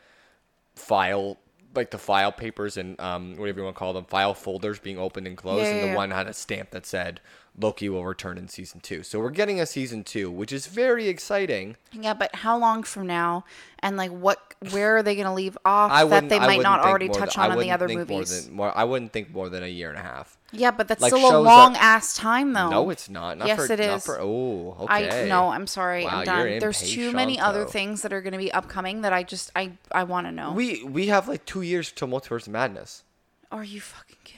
file 0.75 1.39
like 1.75 1.91
the 1.91 1.99
file 1.99 2.33
papers 2.33 2.77
and 2.77 2.99
um 3.01 3.37
whatever 3.37 3.59
you 3.61 3.65
want 3.65 3.77
to 3.77 3.79
call 3.79 3.93
them 3.93 4.05
file 4.05 4.35
folders 4.35 4.79
being 4.79 4.99
opened 4.99 5.27
and 5.27 5.37
closed, 5.37 5.65
Yeah, 5.65 5.71
and 5.73 5.81
yeah, 5.81 5.87
the 5.87 5.89
yeah. 5.89 5.97
one 5.97 6.11
had 6.11 6.27
a 6.27 6.33
stamp 6.33 6.71
that 6.71 6.87
said 6.87 7.21
Loki 7.61 7.89
will 7.89 8.05
return 8.05 8.39
in 8.39 8.49
season 8.49 8.81
two. 8.81 9.03
So 9.03 9.19
we're 9.19 9.31
getting 9.31 9.61
a 9.61 9.67
season 9.67 10.05
two, 10.05 10.31
which 10.31 10.53
is 10.53 10.67
very 10.67 11.09
exciting. 11.09 11.77
Yeah, 11.93 12.15
but 12.15 12.35
how 12.35 12.57
long 12.57 12.85
from 12.85 13.07
now? 13.07 13.45
And 13.81 13.97
like, 13.97 14.11
what? 14.11 14.41
Where 14.71 14.97
are 14.97 15.03
they 15.05 15.15
going 15.15 15.27
to 15.27 15.33
leave 15.33 15.57
off 15.65 15.93
I 15.93 16.05
that 16.05 16.29
they 16.29 16.41
might 16.41 16.57
wouldn't 16.59 16.67
already 16.67 17.09
touch 17.09 17.37
than- 17.37 17.53
on 17.53 17.53
in 17.53 17.59
the 17.61 17.71
other 17.71 17.87
movies? 17.89 18.09
More 18.09 18.25
than, 18.25 18.55
more, 18.55 18.79
I 18.79 18.85
wouldn't 18.85 19.13
think 19.13 19.33
more 19.33 19.49
than 19.49 19.63
a 19.63 19.69
year 19.69 19.89
and 19.89 19.99
a 19.99 20.03
half. 20.03 20.37
yeah, 20.51 20.73
but 20.73 20.89
that's 20.89 21.01
like, 21.01 21.13
still 21.13 21.37
a 21.37 21.41
long 21.41 21.77
ass 21.77 22.15
time, 22.15 22.53
though. 22.55 22.71
No, 22.71 22.91
it's 22.91 23.09
not. 23.09 23.39
not 23.39 23.47
yes, 23.47 23.67
for, 23.67 23.73
it 23.73 23.79
not. 23.81 24.03
For, 24.03 24.19
oh, 24.21 24.87
I 24.89 25.05
okay. 25.05 25.29
no, 25.29 25.51
I'm 25.51 25.67
sorry, 25.69 26.05
Wow, 26.05 26.11
I'm 26.21 26.25
done. 26.25 26.59
There's 26.59 26.91
too 26.91 27.13
many 27.13 27.39
other 27.39 27.65
things 27.65 28.03
that 28.03 28.13
are 28.13 28.21
going 28.21 28.33
to 28.33 28.39
be 28.39 28.51
upcoming 28.53 29.03
that 29.03 29.13
I 29.13 29.23
just 29.23 29.53
I 29.55 29.73
I 29.93 30.05
want 30.05 30.27
to 30.27 30.33
know. 30.33 30.53
We 30.53 30.83
we 30.83 31.07
have 31.09 31.29
like 31.29 31.45
two 31.45 31.63
years 31.63 31.93
till 31.93 32.09
Multiverse 32.09 32.49
Madness. 32.49 33.05
are 33.53 33.65
you 33.65 33.81
fucking 33.81 34.17
kidding 34.25 34.38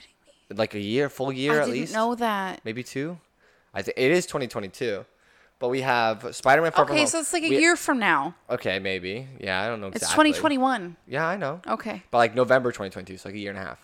Like 0.53 0.73
a 0.75 0.79
year, 0.79 1.09
full 1.09 1.31
year 1.31 1.53
at 1.53 1.55
least. 1.55 1.59
I 1.59 1.61
at 1.61 1.65
didn't 1.73 1.81
least. 1.81 1.93
know 1.93 2.15
that. 2.15 2.61
maybe 2.65 2.83
two. 2.83 3.17
I 3.73 3.81
think 3.81 3.97
it 3.97 4.11
is 4.11 4.25
2022, 4.25 5.05
but 5.59 5.69
we 5.69 5.81
have 5.81 6.35
Spider-Man 6.35 6.71
Far 6.71 6.85
From 6.85 6.91
Okay, 6.93 7.01
Home. 7.03 7.07
so 7.07 7.19
it's 7.19 7.31
like 7.31 7.43
a 7.43 7.49
We- 7.49 7.59
year 7.59 7.75
from 7.77 7.99
now. 7.99 8.35
Okay, 8.49 8.79
maybe. 8.79 9.27
Yeah, 9.39 9.61
I 9.61 9.67
don't 9.67 9.79
know 9.79 9.87
It's 9.87 10.09
2021. 10.09 10.97
Yeah, 11.07 11.25
I 11.25 11.37
know. 11.37 11.61
Okay. 11.67 12.03
But 12.11 12.17
like 12.17 12.35
November 12.35 12.71
2022, 12.71 13.17
so 13.17 13.29
like 13.29 13.35
a 13.35 13.39
year 13.39 13.51
and 13.51 13.59
a 13.59 13.63
half. 13.63 13.79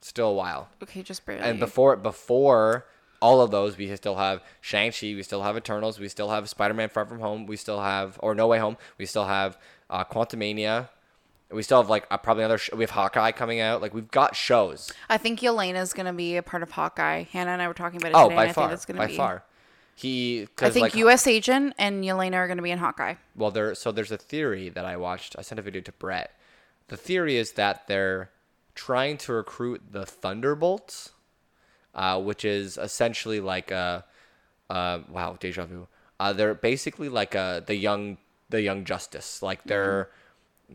Still 0.00 0.28
a 0.28 0.32
while. 0.32 0.68
Okay, 0.82 1.02
just 1.02 1.26
barely. 1.26 1.42
And 1.42 1.60
before 1.60 1.94
before 1.96 2.86
all 3.20 3.42
of 3.42 3.50
those, 3.50 3.76
we 3.76 3.94
still 3.96 4.16
have 4.16 4.42
Shang 4.62 4.92
Chi, 4.92 5.08
we 5.08 5.22
still 5.22 5.42
have 5.42 5.58
Eternals, 5.58 6.00
we 6.00 6.08
still 6.08 6.30
have 6.30 6.48
Spider-Man 6.48 6.88
Far 6.88 7.04
From 7.04 7.20
Home, 7.20 7.44
we 7.44 7.56
still 7.56 7.82
have 7.82 8.18
or 8.22 8.34
No 8.34 8.46
Way 8.46 8.58
Home, 8.60 8.78
we 8.96 9.04
still 9.04 9.26
have 9.26 9.58
uh, 9.90 10.04
Quantumania. 10.04 10.88
We 11.52 11.62
still 11.62 11.80
have 11.82 11.90
like 11.90 12.06
uh, 12.10 12.16
probably 12.18 12.44
another. 12.44 12.58
Sh- 12.58 12.70
we 12.72 12.82
have 12.84 12.90
Hawkeye 12.90 13.32
coming 13.32 13.60
out. 13.60 13.80
Like 13.82 13.92
we've 13.92 14.10
got 14.10 14.36
shows. 14.36 14.92
I 15.08 15.16
think 15.18 15.40
Yelena's 15.40 15.92
going 15.92 16.06
to 16.06 16.12
be 16.12 16.36
a 16.36 16.42
part 16.42 16.62
of 16.62 16.70
Hawkeye. 16.70 17.24
Hannah 17.32 17.50
and 17.50 17.60
I 17.62 17.66
were 17.68 17.74
talking 17.74 17.96
about 18.00 18.12
it 18.12 18.14
Oh, 18.14 18.24
today. 18.28 18.36
by 18.36 18.42
and 18.44 18.50
I 18.50 18.52
far, 18.52 18.64
think 18.64 18.70
that's 18.72 18.84
going 18.86 18.96
by 18.98 19.06
to 19.06 19.10
be 19.12 19.16
far. 19.16 19.42
he. 19.96 20.46
I 20.60 20.70
think 20.70 20.82
like, 20.84 20.94
U.S. 20.94 21.26
Agent 21.26 21.74
and 21.78 22.04
Yelena 22.04 22.34
are 22.34 22.46
going 22.46 22.58
to 22.58 22.62
be 22.62 22.70
in 22.70 22.78
Hawkeye. 22.78 23.14
Well, 23.34 23.50
there. 23.50 23.74
So 23.74 23.90
there's 23.90 24.12
a 24.12 24.16
theory 24.16 24.68
that 24.68 24.84
I 24.84 24.96
watched. 24.96 25.34
I 25.38 25.42
sent 25.42 25.58
a 25.58 25.62
video 25.62 25.80
to 25.82 25.92
Brett. 25.92 26.30
The 26.88 26.96
theory 26.96 27.36
is 27.36 27.52
that 27.52 27.88
they're 27.88 28.30
trying 28.74 29.16
to 29.18 29.32
recruit 29.32 29.82
the 29.90 30.06
Thunderbolts, 30.06 31.10
uh, 31.94 32.20
which 32.20 32.44
is 32.44 32.78
essentially 32.78 33.40
like 33.40 33.70
a. 33.72 34.04
Uh, 34.68 35.00
wow, 35.08 35.36
deja 35.40 35.64
vu. 35.64 35.88
Uh, 36.20 36.32
they're 36.32 36.54
basically 36.54 37.08
like 37.08 37.34
a 37.34 37.62
the 37.66 37.74
young 37.74 38.18
the 38.50 38.62
young 38.62 38.84
Justice. 38.84 39.42
Like 39.42 39.64
they're 39.64 40.10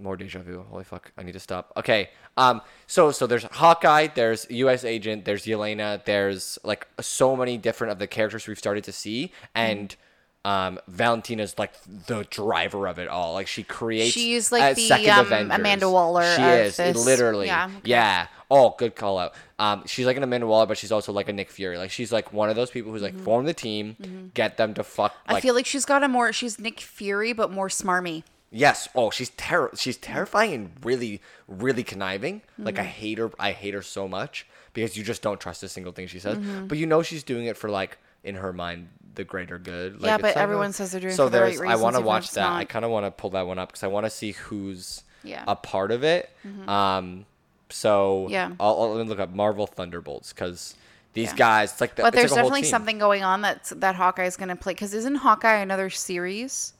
more 0.01 0.17
deja 0.17 0.39
vu. 0.39 0.63
Holy 0.69 0.84
fuck! 0.84 1.12
I 1.17 1.23
need 1.23 1.34
to 1.34 1.39
stop. 1.39 1.71
Okay. 1.77 2.10
Um. 2.38 2.62
So 2.88 3.12
so 3.12 3.27
there's 3.27 3.43
Hawkeye. 3.43 4.08
There's 4.13 4.45
U.S. 4.49 4.84
Agent. 4.84 5.25
There's 5.25 5.45
Yelena. 5.45 6.03
There's 6.05 6.60
like 6.63 6.88
so 6.99 7.36
many 7.36 7.58
different 7.58 7.91
of 7.91 7.99
the 7.99 8.08
characters 8.08 8.47
we've 8.47 8.58
started 8.58 8.84
to 8.86 8.91
see, 8.91 9.31
and 9.53 9.95
um, 10.43 10.79
Valentina's 10.88 11.58
like 11.58 11.71
the 12.08 12.23
driver 12.29 12.88
of 12.88 12.99
it 12.99 13.08
all. 13.08 13.34
Like 13.34 13.47
she 13.47 13.63
creates. 13.63 14.13
She's 14.13 14.51
like 14.51 14.62
uh, 14.63 14.73
the, 14.73 14.88
second 14.88 15.10
um, 15.10 15.25
Avengers. 15.25 15.55
Amanda 15.60 15.89
Waller 15.89 16.36
She 16.36 16.41
of 16.43 16.49
is 16.65 16.77
this- 16.77 17.05
literally. 17.05 17.47
yeah, 17.47 17.65
okay. 17.65 17.79
Yeah. 17.86 18.27
Oh, 18.51 18.75
good 18.77 18.95
call 18.95 19.17
out. 19.17 19.34
Um, 19.58 19.88
she's 19.88 20.05
like 20.05 20.17
an 20.17 20.23
Amanda 20.23 20.45
Waller, 20.45 20.67
but 20.67 20.77
she's 20.77 20.91
also 20.91 21.12
like 21.12 21.27
a 21.29 21.34
Nick 21.34 21.49
Fury. 21.49 21.79
Like 21.79 21.89
she's 21.89 22.12
like 22.12 22.31
one 22.31 22.47
of 22.51 22.55
those 22.55 22.69
people 22.69 22.91
who's 22.91 23.01
like 23.01 23.17
form 23.17 23.45
the 23.45 23.55
team, 23.55 24.29
get 24.36 24.58
them 24.58 24.75
to 24.75 24.84
fuck. 24.84 25.13
Like, 25.13 25.25
Mm-hmm. 25.25 25.36
I 25.38 25.41
feel 25.41 25.55
like 25.55 25.65
she's 25.65 25.84
got 25.84 26.03
a 26.03 26.08
more. 26.08 26.31
She's 26.31 26.60
Nick 26.60 26.79
Fury, 26.79 27.34
but 27.34 27.49
more 27.51 27.69
smarmy. 27.69 28.21
Yes. 28.58 28.88
Oh, 28.96 29.10
she's 29.10 29.30
terror. 29.32 29.70
She's 29.76 29.98
terrifying 29.98 30.54
and 30.54 30.72
really, 30.84 31.22
really 31.48 31.84
conniving. 31.84 32.41
Like 32.58 32.78
I 32.80 32.84
Mm-hmm. 32.84 32.89
hate 32.89 33.18
her. 33.18 33.32
I 33.39 33.52
hate 33.52 33.74
her 33.74 33.82
so 33.82 34.08
much 34.08 34.48
because 34.74 34.96
you 34.98 35.04
just 35.04 35.22
don't 35.22 35.39
trust 35.39 35.62
a 35.63 35.68
single 35.68 35.91
thing 35.91 36.08
she 36.08 36.20
says. 36.20 36.38
Mm-hmm. 36.38 36.68
But 36.68 36.78
you 36.78 36.86
know 36.86 37.04
she's 37.04 37.24
doing 37.24 37.46
it 37.46 37.58
for 37.58 37.70
like 37.70 37.98
in 38.24 38.36
her 38.36 38.54
mind 38.54 38.88
the 39.15 39.24
greater 39.24 39.58
good. 39.60 40.02
Like, 40.02 40.10
Yeah, 40.10 40.18
but 40.18 40.36
not 40.36 40.38
everyone 40.38 40.74
says 40.74 40.91
they're 40.91 41.02
doing 41.02 41.13
it 41.13 41.15
so 41.15 41.26
for 41.28 41.30
the 41.32 41.41
right 41.41 41.58
there's- 41.58 41.62
I 41.72 41.76
want 41.76 41.96
to 41.96 42.00
reasons, 42.00 42.00
even 42.00 42.02
if 42.02 42.06
watch 42.08 42.32
that. 42.32 42.52
I 42.52 42.65
kind 42.65 42.86
of 42.86 42.91
want 42.91 43.06
to 43.06 43.12
pull 43.12 43.30
that 43.32 43.46
one 43.48 43.60
up 43.60 43.70
because 43.70 43.84
I 43.84 43.88
want 43.88 44.06
to 44.06 44.10
see 44.10 44.32
who's 44.32 45.04
Yeah. 45.24 45.44
a 45.48 45.56
part 45.56 45.91
of 45.91 46.04
it. 46.04 46.30
Um. 46.68 47.26
So 47.70 48.28
Yeah. 48.30 48.52
I'll, 48.60 48.82
I'll 48.82 48.94
let 48.96 49.04
me 49.04 49.10
look 49.10 49.20
up 49.20 49.32
Marvel 49.34 49.68
Thunderbolts 49.68 50.32
because 50.34 50.76
these 51.13 51.30
Yeah. 51.32 51.36
guys. 51.36 51.72
It's 51.74 51.82
like 51.82 51.96
the, 51.96 52.04
But 52.04 52.13
there's 52.13 52.32
like 52.32 52.38
definitely 52.39 52.63
something 52.63 52.98
going 53.00 53.24
on 53.24 53.41
that's 53.41 53.70
that 53.72 53.96
Hawkeye 53.96 54.26
is 54.26 54.38
going 54.38 54.50
to 54.50 54.56
play. 54.56 54.74
Because 54.74 54.94
isn't 54.94 55.15
Hawkeye 55.15 55.56
another 55.58 55.89
series, 55.89 56.74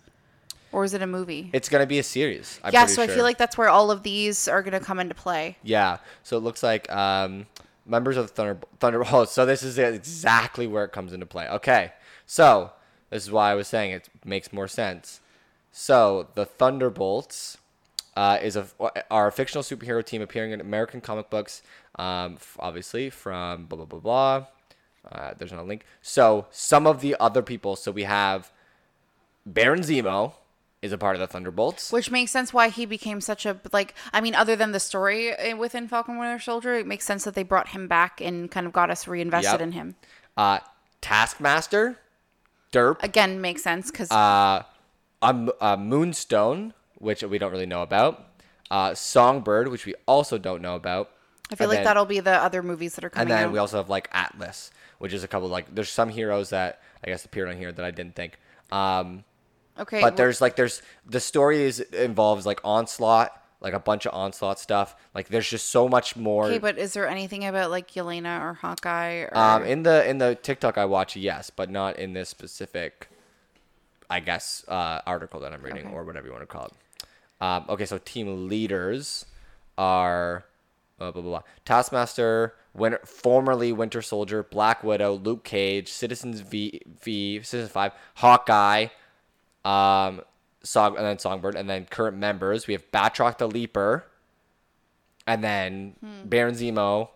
or 0.76 0.84
is 0.84 0.94
it 0.94 1.02
a 1.02 1.08
movie? 1.08 1.50
It's 1.54 1.70
gonna 1.70 1.86
be 1.86 2.00
a 2.00 2.04
series. 2.04 2.60
I'm 2.62 2.74
yeah, 2.74 2.86
so 2.86 3.02
I 3.02 3.08
feel 3.08 3.24
like 3.24 3.38
that's 3.38 3.58
where 3.58 3.70
all 3.70 3.92
of 3.92 4.04
these 4.04 4.50
are 4.50 4.62
going 4.62 4.74
to 4.74 4.82
come 4.82 5.00
into 5.00 5.16
play. 5.16 5.58
Yeah. 5.64 6.00
So 6.22 6.36
it 6.36 6.42
looks 6.42 6.62
like 6.62 6.92
um, 6.92 7.46
members 7.86 8.18
of 8.18 8.28
the 8.28 8.34
Thunder 8.34 8.60
Thunder. 8.82 9.02
Oh, 9.10 9.24
so 9.36 9.46
this 9.46 9.64
is 9.64 9.78
exactly 9.78 10.68
where 10.68 10.84
it 10.84 10.92
comes 10.92 11.14
into 11.14 11.26
play. 11.26 11.48
Okay. 11.48 11.94
So 12.26 12.72
this 13.10 13.24
is 13.24 13.32
why 13.32 13.52
I 13.52 13.56
was 13.56 13.70
saying 13.70 13.92
it 13.92 14.10
makes 14.26 14.52
more 14.52 14.68
sense. 14.68 15.22
So 15.72 16.28
the 16.36 16.46
Thunderbolts 16.46 17.58
uh, 18.18 18.40
is 18.42 18.58
a 18.58 18.68
are 19.10 19.28
a 19.28 19.32
fictional 19.32 19.64
superhero 19.64 20.06
team 20.06 20.22
appearing 20.22 20.52
in 20.52 20.60
American 20.60 21.00
comic 21.00 21.30
books. 21.30 21.62
Um, 21.98 22.38
obviously 22.60 23.10
from 23.10 23.66
blah 23.68 23.78
blah 23.78 23.86
blah 23.86 24.00
blah. 24.00 24.46
Uh, 25.10 25.36
there's 25.38 25.54
no 25.54 25.64
link. 25.64 25.86
So 26.02 26.48
some 26.52 26.86
of 26.86 27.00
the 27.00 27.16
other 27.18 27.42
people. 27.42 27.78
So 27.78 27.94
we 27.94 28.04
have 28.04 28.52
Baron 29.46 29.80
Zemo 29.80 30.34
is 30.86 30.94
a 30.94 30.98
part 30.98 31.16
of 31.16 31.20
the 31.20 31.28
Thunderbolts. 31.28 31.92
Which 31.92 32.10
makes 32.12 32.32
sense 32.32 32.54
why 32.54 32.70
he 32.70 32.86
became 32.86 33.20
such 33.20 33.46
a 33.46 33.60
like. 33.74 33.94
I 34.14 34.22
mean, 34.22 34.36
other 34.36 34.56
than 34.56 34.72
the 34.72 34.80
story 34.80 35.36
uh, 35.36 35.58
within 35.58 35.88
Falcon 35.88 36.18
Winter 36.18 36.40
Soldier, 36.40 36.76
it 36.76 36.88
makes 36.88 37.06
sense 37.06 37.24
that 37.26 37.34
they 37.34 37.44
brought 37.44 37.70
him 37.70 37.88
back 37.88 38.22
and 38.22 38.50
kind 38.50 38.66
of 38.66 38.72
got 38.74 38.90
us 38.90 39.08
reinvested 39.08 39.60
Yep. 39.60 39.62
in 39.62 39.72
him. 39.74 39.96
Uh, 40.38 40.60
Taskmaster, 41.02 41.98
Derp, 42.72 43.02
Again, 43.04 43.40
makes 43.42 43.62
sense 43.64 43.92
because 43.92 44.12
uh, 44.12 44.64
um, 45.22 45.52
uh, 45.62 45.78
Moonstone, 45.78 46.74
which 46.98 47.24
we 47.24 47.38
don't 47.38 47.52
really 47.52 47.66
know 47.66 47.82
about, 47.82 48.26
uh, 48.72 48.94
Songbird, 48.94 49.68
which 49.68 49.86
we 49.86 49.94
also 50.08 50.38
don't 50.38 50.62
know 50.62 50.76
about. 50.76 51.12
I 51.52 51.56
feel 51.56 51.66
and 51.66 51.70
like 51.70 51.78
then- 51.78 51.84
that'll 51.86 52.06
be 52.06 52.20
the 52.22 52.32
other 52.34 52.64
movies 52.64 52.96
that 52.96 53.04
are 53.06 53.10
coming. 53.10 53.22
And 53.24 53.32
then 53.32 53.46
out. 53.46 53.52
we 53.54 53.60
also 53.60 53.78
have 53.78 53.90
like 53.90 54.10
Atlas, 54.14 54.72
which 54.98 55.14
is 55.14 55.24
a 55.24 55.28
couple 55.28 55.48
like 55.48 55.74
there's 55.74 55.90
some 55.92 56.10
heroes 56.10 56.50
that 56.50 56.82
I 57.04 57.08
guess 57.08 57.24
appeared 57.24 57.50
on 57.50 57.58
here 57.58 57.72
that 57.72 57.86
I 57.86 57.92
didn't 57.92 58.16
think. 58.16 58.40
Um, 58.72 59.24
okay, 59.80 60.02
but 60.02 60.04
well- 60.04 60.12
there's 60.18 60.42
like 60.42 60.56
there's 60.56 60.82
the 61.06 61.20
story 61.20 61.64
is 61.64 61.80
involves 61.80 62.46
like 62.46 62.60
onslaught, 62.64 63.32
like 63.62 63.74
a 63.74 63.80
bunch 63.80 64.06
of 64.06 64.14
onslaught 64.14 64.60
stuff. 64.60 64.96
Like 65.14 65.30
there's 65.30 65.50
just 65.50 65.70
so 65.70 65.88
much 65.88 66.16
more. 66.16 66.46
Okay, 66.46 66.60
but 66.60 66.78
is 66.78 66.94
there 66.94 67.08
anything 67.08 67.46
about 67.46 67.72
like 67.72 67.92
Yelena 67.92 68.42
or 68.42 68.54
Hawkeye? 68.54 69.22
Or... 69.22 69.38
Um, 69.38 69.64
in 69.64 69.84
the 69.84 70.08
in 70.10 70.18
the 70.18 70.36
TikTok 70.36 70.78
I 70.78 70.86
watch, 70.86 71.16
yes, 71.16 71.50
but 71.50 71.70
not 71.70 71.98
in 71.98 72.14
this 72.14 72.30
specific, 72.30 73.10
I 74.10 74.20
guess, 74.20 74.64
uh, 74.68 75.02
article 75.06 75.40
that 75.42 75.54
I'm 75.54 75.64
reading 75.64 75.88
Okay. 75.88 75.96
or 75.96 76.04
whatever 76.04 76.28
you 76.28 76.34
want 76.34 76.44
to 76.44 76.48
call 76.48 76.66
it. 76.66 76.74
Um, 77.42 77.66
okay, 77.70 77.86
so 77.86 77.98
team 77.98 78.48
leaders 78.48 79.26
are 79.78 80.46
blah 80.98 81.12
blah 81.12 81.22
blah. 81.22 81.42
Taskmaster, 81.66 82.56
Winter, 82.74 83.02
formerly 83.06 83.74
Winter 83.74 84.02
Soldier, 84.02 84.44
Black 84.44 84.84
Widow, 84.84 85.14
Luke 85.16 85.44
Cage, 85.44 85.92
Citizens 85.92 86.40
V 86.40 86.82
V, 87.02 87.42
Citizen 87.44 87.70
Five, 87.70 87.92
Hawkeye, 88.16 88.88
um, 89.66 90.22
Song, 90.64 90.96
and 90.96 91.06
then 91.06 91.20
Songbird, 91.20 91.56
and 91.56 91.70
then 91.70 91.86
current 91.86 92.18
members 92.18 92.68
we 92.68 92.74
have 92.74 92.90
Batroc 92.92 93.38
the 93.38 93.48
Leaper, 93.48 94.06
and 95.28 95.44
then 95.44 95.96
Hmm. 96.00 96.28
Baron 96.28 96.56
Zemo, 96.56 97.10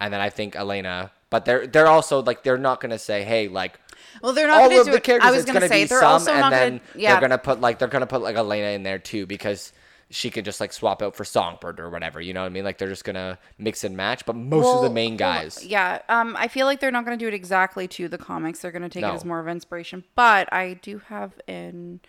and 0.00 0.12
then 0.12 0.20
I 0.20 0.30
think 0.30 0.56
Elena. 0.56 1.12
But 1.30 1.44
they're 1.44 1.66
they're 1.66 1.86
also 1.86 2.22
like 2.22 2.42
they're 2.42 2.56
not 2.58 2.80
gonna 2.80 2.98
say 2.98 3.22
hey 3.24 3.48
like 3.48 3.78
well, 4.22 4.32
they're 4.32 4.46
not 4.46 4.62
all 4.62 4.68
going 4.68 4.80
of 4.80 4.86
to 4.86 4.90
do 4.92 4.96
the 4.96 5.00
characters. 5.00 5.28
I 5.28 5.36
was 5.36 5.44
going 5.44 5.54
to 5.54 5.60
gonna 5.60 5.68
say 5.68 5.82
be 5.84 5.88
they're 5.88 6.00
some, 6.00 6.12
also 6.12 6.32
and 6.32 6.40
not 6.40 6.50
to. 6.50 6.80
Yeah, 6.94 7.12
they're 7.12 7.20
gonna 7.20 7.38
put 7.38 7.60
like 7.60 7.78
they're 7.78 7.88
gonna 7.88 8.06
put 8.06 8.22
like 8.22 8.36
Elena 8.36 8.68
in 8.68 8.82
there 8.82 8.98
too 8.98 9.26
because 9.26 9.72
she 10.10 10.30
could 10.30 10.44
just 10.44 10.60
like 10.60 10.72
swap 10.72 11.02
out 11.02 11.14
for 11.14 11.24
Songbird 11.24 11.78
or 11.80 11.90
whatever. 11.90 12.20
You 12.20 12.32
know 12.32 12.40
what 12.40 12.46
I 12.46 12.50
mean? 12.50 12.64
Like 12.64 12.78
they're 12.78 12.88
just 12.88 13.04
gonna 13.04 13.38
mix 13.58 13.84
and 13.84 13.96
match. 13.96 14.24
But 14.24 14.36
most 14.36 14.66
of 14.66 14.80
the 14.80 14.86
Well, 14.86 14.92
main 14.92 15.12
well, 15.12 15.18
guys, 15.18 15.64
Yeah, 15.66 16.00
um, 16.08 16.34
I 16.38 16.48
feel 16.48 16.66
like 16.66 16.80
they're 16.80 16.90
not 16.90 17.04
going 17.04 17.18
to 17.18 17.22
do 17.22 17.28
it 17.28 17.34
exactly 17.34 17.86
to 17.88 18.08
the 18.08 18.18
comics. 18.18 18.60
They're 18.60 18.72
going 18.72 18.82
to 18.82 18.88
take 18.88 19.02
No. 19.02 19.12
it 19.12 19.16
as 19.16 19.24
more 19.24 19.38
of 19.40 19.48
inspiration. 19.48 20.04
But 20.14 20.50
I 20.52 20.74
do 20.74 20.98
have 21.08 21.32
in 21.46 22.00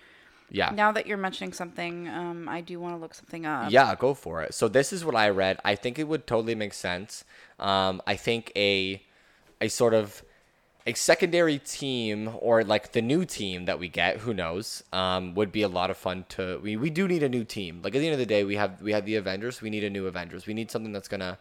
yeah, 0.52 0.72
now 0.74 0.92
that 0.94 1.06
you're 1.06 1.18
mentioning 1.18 1.54
something, 1.54 2.08
um, 2.08 2.50
I 2.50 2.62
do 2.62 2.80
want 2.80 2.96
to 2.96 2.98
look 3.00 3.14
something 3.14 3.46
up. 3.46 3.70
Yeah, 3.72 3.94
go 3.96 4.14
for 4.14 4.42
it. 4.42 4.54
So 4.54 4.68
this 4.68 4.92
is 4.92 5.06
what 5.06 5.16
I 5.16 5.30
read. 5.30 5.60
I 5.64 5.76
think 5.76 6.00
it 6.00 6.08
would 6.08 6.26
totally 6.26 6.56
make 6.56 6.74
sense. 6.74 7.24
Um, 7.60 8.02
I 8.08 8.16
think 8.16 8.52
a 8.56 9.04
a 9.62 9.68
sort 9.68 9.94
of 9.94 10.24
a 10.88 10.94
secondary 10.94 11.60
team 11.60 12.32
or 12.40 12.64
like 12.64 12.94
the 12.94 13.02
new 13.02 13.26
team 13.26 13.66
that 13.66 13.80
we 13.80 13.90
get, 13.90 14.18
who 14.18 14.34
knows, 14.34 14.84
um, 14.94 15.36
would 15.36 15.52
be 15.52 15.62
a 15.62 15.68
lot 15.68 15.90
of 15.92 15.98
fun 15.98 16.26
to. 16.30 16.60
We, 16.64 16.78
we 16.78 16.90
do 16.90 17.08
need 17.08 17.24
a 17.24 17.30
new 17.30 17.44
team. 17.44 17.82
Like 17.84 17.96
at 17.96 18.00
the 18.00 18.08
end 18.08 18.14
of 18.14 18.20
the 18.20 18.26
day, 18.26 18.44
we 18.44 18.56
have 18.56 18.82
we 18.82 18.94
have 18.94 19.06
the 19.06 19.16
Avengers. 19.16 19.62
We 19.62 19.70
need 19.70 19.84
a 19.84 19.90
new 19.90 20.08
Avengers. 20.08 20.48
We 20.48 20.54
need 20.54 20.72
something 20.72 20.92
that's 20.92 21.08
gonna 21.08 21.38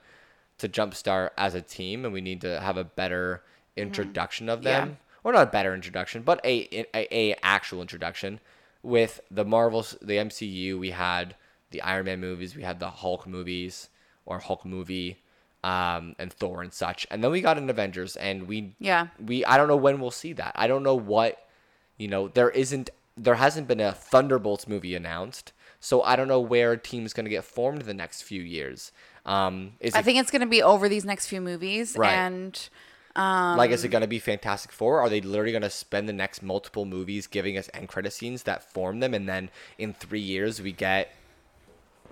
to 0.59 0.69
jumpstart 0.69 1.31
as 1.37 1.55
a 1.55 1.63
team, 1.63 2.05
and 2.05 2.13
we 2.13 2.21
need 2.21 2.41
to 2.43 2.61
have 2.61 2.77
a 2.77 2.85
better 2.85 3.43
introduction 3.77 4.49
of 4.49 4.61
Mm-hmm. 4.61 4.69
Yeah. 4.69 4.81
them, 4.87 4.99
or 5.25 5.33
not 5.33 5.49
a 5.49 5.51
better 5.51 5.75
introduction, 5.75 6.23
but 6.23 6.41
a, 6.45 6.87
a 6.95 7.15
a 7.33 7.37
actual 7.43 7.81
introduction. 7.81 8.41
With 8.83 9.21
the 9.31 9.45
Marvels, 9.45 9.97
the 10.01 10.19
MCU, 10.19 10.79
we 10.79 10.91
had 10.93 11.35
the 11.71 11.83
Iron 11.83 12.07
Man 12.07 12.21
movies, 12.21 12.57
we 12.57 12.63
had 12.63 12.81
the 12.81 12.91
Hulk 12.91 13.27
movies 13.27 13.89
or 14.27 14.39
Hulk 14.39 14.65
movie, 14.65 15.23
um, 15.69 16.15
and 16.19 16.33
Thor 16.33 16.63
and 16.63 16.73
such, 16.73 17.07
and 17.11 17.23
then 17.23 17.31
we 17.31 17.41
got 17.41 17.59
an 17.59 17.69
Avengers, 17.69 18.17
and 18.17 18.47
we 18.49 18.75
Yeah. 18.79 19.09
we 19.19 19.45
I 19.45 19.57
don't 19.59 19.69
know 19.69 19.77
when 19.87 20.01
we'll 20.01 20.11
see 20.25 20.33
that. 20.35 20.53
I 20.55 20.67
don't 20.67 20.83
know 20.83 20.95
what 20.95 21.33
you 21.97 22.09
know. 22.09 22.29
There 22.29 22.51
isn't 22.51 22.91
there 23.17 23.35
hasn't 23.35 23.67
been 23.69 23.81
a 23.81 23.93
Thunderbolts 23.93 24.67
movie 24.69 24.95
announced, 24.95 25.53
so 25.81 26.03
I 26.03 26.15
don't 26.17 26.29
know 26.29 26.41
where 26.41 26.73
a 26.73 26.79
team's 26.79 27.13
going 27.13 27.25
to 27.25 27.31
get 27.31 27.45
formed 27.45 27.83
the 27.83 27.95
next 27.95 28.23
few 28.23 28.41
years. 28.43 28.93
Um, 29.27 29.73
is 29.81 29.95
I 29.95 29.99
it 29.99 30.05
think 30.05 30.19
it's 30.21 30.31
going 30.31 30.41
to 30.49 30.55
be 30.59 30.63
over 30.63 30.89
these 30.89 31.05
next 31.05 31.27
few 31.27 31.41
movies, 31.41 31.97
Right. 31.97 32.13
and 32.13 32.69
like 33.17 33.71
is 33.73 33.83
it 33.85 33.89
going 33.89 34.03
to 34.03 34.07
be 34.09 34.21
Fantastic 34.21 34.71
Four? 34.73 35.01
Are 35.01 35.09
they 35.09 35.21
literally 35.21 35.51
going 35.53 35.63
to 35.63 35.71
spend 35.71 36.09
the 36.09 36.13
next 36.13 36.43
multiple 36.43 36.85
movies 36.85 37.27
giving 37.27 37.59
us 37.59 37.69
end 37.75 37.89
credit 37.89 38.13
scenes 38.13 38.45
that 38.45 38.63
form 38.73 39.01
them, 39.01 39.13
and 39.15 39.29
then 39.29 39.51
in 39.77 39.93
three 39.93 40.21
years 40.21 40.63
we 40.63 40.73
get 40.73 41.13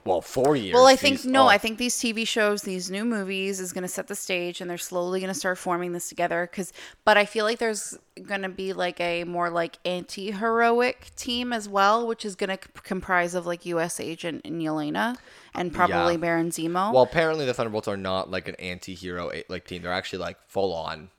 well 0.07 0.21
four 0.23 0.57
years? 0.57 0.73
well, 0.75 0.87
I 0.87 0.97
think 0.97 1.17
these- 1.23 1.27
no, 1.27 1.45
oh, 1.45 1.49
I 1.49 1.59
think 1.59 1.79
these 1.79 1.97
TV 1.97 2.27
shows, 2.27 2.63
these 2.63 2.91
new 2.91 3.05
movies, 3.05 3.61
is 3.61 3.73
going 3.73 3.83
to 3.83 3.89
set 3.89 4.07
the 4.07 4.15
stage, 4.15 4.61
and 4.61 4.71
they're 4.71 4.79
slowly 4.79 5.21
going 5.21 5.33
to 5.33 5.39
start 5.39 5.59
forming 5.59 5.93
this 5.93 6.09
together. 6.09 6.49
Because, 6.51 6.73
but 7.05 7.19
I 7.19 7.25
feel 7.25 7.45
like 7.45 7.59
there's 7.59 7.97
going 8.23 8.43
to 8.43 8.49
be 8.49 8.73
like 8.73 9.01
a 9.01 9.25
more 9.25 9.51
like 9.51 9.79
anti-heroic 9.85 11.11
team 11.17 11.53
as 11.53 11.69
well, 11.69 12.07
which 12.07 12.25
is 12.25 12.35
going 12.35 12.51
to 12.51 12.59
comprise 12.83 13.35
of 13.35 13.47
like 13.47 13.67
U.S. 13.67 14.01
Agent 14.01 14.43
and 14.45 14.61
Yelena, 14.61 15.17
and 15.55 15.73
probably 15.73 16.15
Yeah. 16.15 16.19
Baron 16.21 16.51
Zemo. 16.51 16.93
Well, 16.93 17.03
apparently 17.03 17.47
the 17.47 17.55
Thunderbolts 17.55 17.89
are 17.89 17.97
not 17.97 18.31
like 18.31 18.49
an 18.49 18.55
anti-hero 18.57 19.31
like 19.49 19.67
team. 19.67 19.83
They're 19.83 19.93
actually 19.93 20.21
like 20.21 20.39
full 20.49 20.73
on 20.73 21.11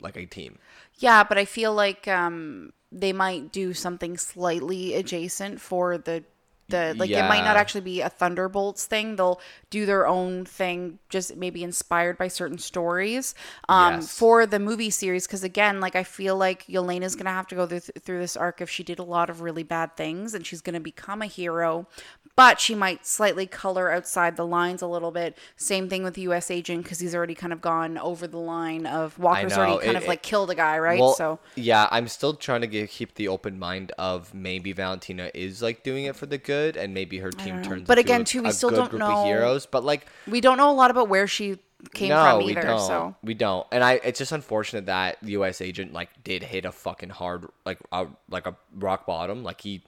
like 0.00 0.16
a 0.16 0.26
team. 0.26 0.58
Yeah, 0.98 1.24
but 1.24 1.38
I 1.38 1.44
feel 1.44 1.74
like 1.74 2.08
um, 2.08 2.72
they 2.92 3.12
might 3.12 3.52
do 3.52 3.72
something 3.74 4.16
slightly 4.18 4.94
adjacent 4.94 5.60
for 5.60 5.98
the 5.98 6.24
the 6.70 6.94
like 6.98 7.10
it 7.10 7.28
might 7.28 7.44
not 7.44 7.56
actually 7.56 7.82
be 7.82 8.00
a 8.00 8.08
Thunderbolts 8.08 8.86
thing. 8.86 9.16
They'll 9.16 9.40
do 9.70 9.86
their 9.86 10.06
own 10.06 10.44
thing, 10.44 10.98
just 11.08 11.36
maybe 11.36 11.62
inspired 11.62 12.16
by 12.18 12.28
certain 12.28 12.58
stories 12.58 13.34
um, 13.68 13.94
Yes. 13.96 14.16
for 14.16 14.46
the 14.46 14.58
movie 14.58 14.90
series. 14.90 15.26
Because 15.26 15.44
again, 15.44 15.80
like 15.80 15.94
I 15.96 16.02
feel 16.04 16.36
like 16.36 16.66
Yelena's 16.66 17.14
gonna 17.16 17.30
have 17.30 17.46
to 17.48 17.54
go 17.54 17.66
through, 17.66 17.80
through 17.80 18.18
this 18.20 18.36
arc 18.36 18.60
if 18.60 18.70
she 18.70 18.82
did 18.82 18.98
a 18.98 19.04
lot 19.04 19.28
of 19.30 19.40
really 19.42 19.62
bad 19.62 19.96
things, 19.96 20.34
and 20.34 20.46
she's 20.46 20.60
gonna 20.60 20.80
become 20.80 21.22
a 21.22 21.26
hero. 21.26 21.86
But 22.36 22.58
she 22.58 22.74
might 22.74 23.06
slightly 23.06 23.46
color 23.46 23.92
outside 23.92 24.36
the 24.36 24.46
lines 24.46 24.80
a 24.80 24.86
little 24.86 25.10
bit. 25.10 25.36
Same 25.56 25.90
thing 25.90 26.02
with 26.02 26.14
the 26.14 26.22
U.S. 26.22 26.50
Agent 26.50 26.84
because 26.84 26.98
he's 26.98 27.14
already 27.14 27.34
kind 27.34 27.52
of 27.52 27.60
gone 27.60 27.98
over 27.98 28.26
the 28.26 28.38
line 28.38 28.86
of 28.86 29.18
Walker's 29.18 29.54
know, 29.56 29.62
already 29.62 29.84
kind 29.84 29.96
it- 29.96 30.02
of 30.02 30.08
like 30.08 30.20
it- 30.20 30.22
killed 30.22 30.50
a 30.50 30.54
guy, 30.54 30.78
right? 30.78 30.98
Well, 30.98 31.14
so 31.14 31.38
yeah, 31.54 31.86
I'm 31.90 32.08
still 32.08 32.32
trying 32.34 32.62
to 32.62 32.66
get, 32.66 32.88
keep 32.88 33.14
the 33.16 33.28
open 33.28 33.58
mind 33.58 33.92
of 33.98 34.32
maybe 34.32 34.72
Valentina 34.72 35.30
is 35.34 35.60
like 35.60 35.82
doing 35.82 36.06
it 36.06 36.16
for 36.16 36.26
the 36.26 36.38
good, 36.38 36.76
and 36.78 36.94
maybe 36.94 37.18
her 37.18 37.30
team 37.30 37.62
turns. 37.62 37.86
But 37.86 37.98
into 37.98 38.08
again, 38.08 38.20
a, 38.22 38.24
too, 38.24 38.42
we 38.42 38.52
still 38.52 38.70
don't 38.70 38.92
know- 38.94 39.24
heroes. 39.24 39.66
But 39.66 39.84
like, 39.84 40.06
we 40.26 40.40
don't 40.40 40.56
know 40.56 40.70
a 40.70 40.72
lot 40.72 40.90
about 40.90 41.08
where 41.08 41.26
she 41.26 41.58
came 41.94 42.10
no, 42.10 42.38
from 42.38 42.46
we 42.46 42.54
don't. 42.54 42.78
So 42.80 43.14
We 43.22 43.34
don't. 43.34 43.66
And 43.72 43.82
I, 43.84 43.94
it's 44.04 44.18
just 44.18 44.32
unfortunate 44.32 44.86
that 44.86 45.16
the 45.22 45.32
U.S. 45.32 45.60
agent 45.60 45.92
like 45.92 46.10
did 46.24 46.42
hit 46.42 46.64
a 46.64 46.72
fucking 46.72 47.10
hard, 47.10 47.46
like 47.66 47.78
a 47.92 48.06
like 48.30 48.46
a 48.46 48.54
rock 48.76 49.04
bottom. 49.06 49.42
Like 49.42 49.60
he, 49.62 49.82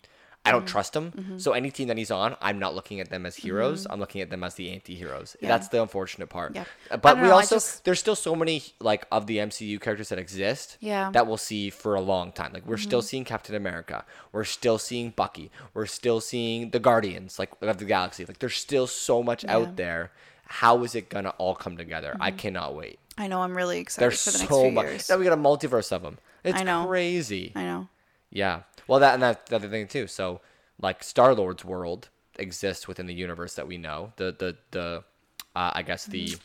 I 0.45 0.49
Mm-hmm. 0.51 0.59
don't 0.59 0.67
trust 0.67 0.97
him. 0.97 1.39
So 1.39 1.53
any 1.53 1.71
team 1.71 1.87
that 1.87 1.97
he's 1.97 2.11
on, 2.11 2.35
I'm 2.41 2.59
not 2.59 2.75
looking 2.75 2.99
at 2.99 3.11
them 3.11 3.27
as 3.27 3.37
heroes. 3.37 3.87
I'm 3.89 4.01
looking 4.01 4.21
at 4.23 4.29
them 4.31 4.43
as 4.43 4.55
the 4.55 4.73
anti-heroes. 4.73 5.37
Yeah. 5.41 5.47
That's 5.49 5.69
the 5.69 5.81
unfortunate 5.81 6.31
part. 6.31 6.57
Yeah. 6.57 6.65
Uh, 6.91 6.97
But 6.97 7.17
we 7.19 7.29
know, 7.29 7.35
also 7.35 7.57
just- 7.57 7.85
there's 7.85 8.01
still 8.01 8.17
so 8.17 8.35
many 8.35 8.65
like 8.81 9.07
of 9.13 9.29
the 9.29 9.39
MCU 9.39 9.79
characters 9.81 10.09
that 10.09 10.19
exist. 10.19 10.79
Yeah. 10.81 11.05
Mm-hmm. 11.05 11.13
That 11.13 11.27
we'll 11.29 11.37
see 11.37 11.71
for 11.71 11.95
a 11.95 12.01
long 12.01 12.33
time. 12.33 12.53
Like 12.53 12.67
we're 12.67 12.77
still 12.77 13.03
seeing 13.03 13.25
Captain 13.25 13.55
America. 13.55 14.05
We're 14.33 14.43
still 14.45 14.79
seeing 14.79 15.11
Bucky. 15.11 15.53
We're 15.75 15.87
still 15.87 16.21
seeing 16.21 16.71
the 16.71 16.81
Guardians, 16.81 17.39
like 17.39 17.51
of 17.61 17.79
the 17.79 17.85
Galaxy. 17.85 18.25
Like 18.25 18.41
there's 18.41 18.57
still 18.57 18.89
so 18.89 19.23
much 19.23 19.45
Yeah. 19.45 19.53
Mm-hmm. 19.55 19.63
out 19.71 19.77
there. 19.77 20.11
How 20.47 20.83
is 20.83 20.97
it 20.97 21.09
gonna 21.09 21.35
all 21.39 21.55
come 21.55 21.77
together? 21.77 22.17
I 22.21 22.33
cannot 22.33 22.75
wait. 22.75 22.99
I 23.17 23.29
know 23.29 23.43
I'm 23.43 23.57
really 23.57 23.79
excited 23.79 24.03
There's 24.11 24.25
for 24.25 24.31
the 24.33 24.39
next 24.39 24.51
so 24.51 24.63
few 24.63 24.71
much. 24.73 24.87
years. 24.87 25.09
Now 25.09 25.19
we 25.19 25.25
got 25.25 25.35
a 25.39 25.41
multiverse 25.41 25.93
of 25.93 26.03
them. 26.03 26.19
It's 26.45 26.59
I 26.61 26.65
know. 26.65 26.87
crazy. 26.87 27.53
I 27.55 27.63
know. 27.63 27.89
Yeah. 28.33 28.63
Well, 28.89 28.99
that 29.01 29.15
and 29.15 29.23
that's 29.23 29.49
the 29.49 29.57
other 29.57 29.69
thing 29.69 29.87
too. 29.87 30.07
So, 30.07 30.41
like 30.81 31.05
Star 31.05 31.35
Lord's 31.35 31.65
world 31.65 32.09
exists 32.39 32.89
within 32.89 33.07
the 33.07 33.15
universe 33.15 33.55
that 33.55 33.69
we 33.69 33.79
know. 33.79 34.13
The 34.17 34.35
the 34.37 34.57
the, 34.73 35.05
uh, 35.55 35.71
I 35.75 35.83
guess 35.83 36.07
the 36.07 36.37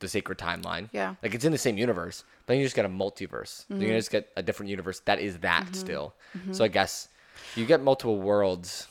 the 0.00 0.08
sacred 0.08 0.38
timeline. 0.38 0.84
Mm-hmm. 0.86 0.96
Yeah. 0.96 1.14
Like 1.22 1.34
it's 1.34 1.44
in 1.44 1.52
the 1.52 1.58
same 1.58 1.78
universe, 1.78 2.24
but 2.40 2.52
then 2.52 2.58
you 2.58 2.64
just 2.64 2.74
get 2.74 2.84
a 2.84 2.88
multiverse. 2.88 3.66
Mm-hmm. 3.66 3.80
gonna 3.80 3.98
just 3.98 4.10
get 4.10 4.30
a 4.36 4.42
different 4.42 4.70
universe 4.70 5.00
that 5.00 5.20
is 5.20 5.38
that 5.38 5.76
still. 5.76 6.14
So 6.50 6.64
I 6.64 6.68
guess 6.68 7.08
you 7.54 7.66
get 7.66 7.80
multiple 7.82 8.18
worlds. 8.20 8.88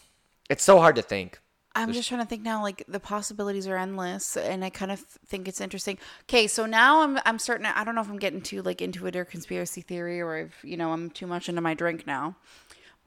It's 0.49 0.63
so 0.63 0.79
hard 0.79 0.95
to 0.95 1.01
think. 1.01 1.39
I'm 1.73 1.93
just 1.93 2.09
trying 2.09 2.21
to 2.21 2.27
think 2.27 2.41
now. 2.41 2.61
Like 2.61 2.83
the 2.87 2.99
possibilities 2.99 3.67
are 3.67 3.77
endless, 3.77 4.35
and 4.35 4.63
I 4.65 4.69
kind 4.69 4.91
of 4.91 4.99
think 4.99 5.47
it's 5.47 5.61
interesting. 5.61 5.97
Okay, 6.23 6.47
so 6.47 6.65
now 6.65 7.01
I'm 7.01 7.19
I'm 7.25 7.39
starting. 7.39 7.65
I 7.65 7.83
don't 7.83 7.95
know 7.95 8.01
if 8.01 8.09
I'm 8.09 8.19
getting 8.19 8.41
too 8.41 8.61
like 8.61 8.81
into 8.81 9.05
it 9.07 9.15
or 9.15 9.25
conspiracy 9.25 9.81
theory, 9.81 10.19
or 10.21 10.37
if 10.37 10.63
you 10.63 10.75
know 10.77 10.91
I'm 10.91 11.09
too 11.09 11.27
much 11.27 11.47
into 11.47 11.61
my 11.61 11.73
drink 11.73 12.05
now. 12.05 12.35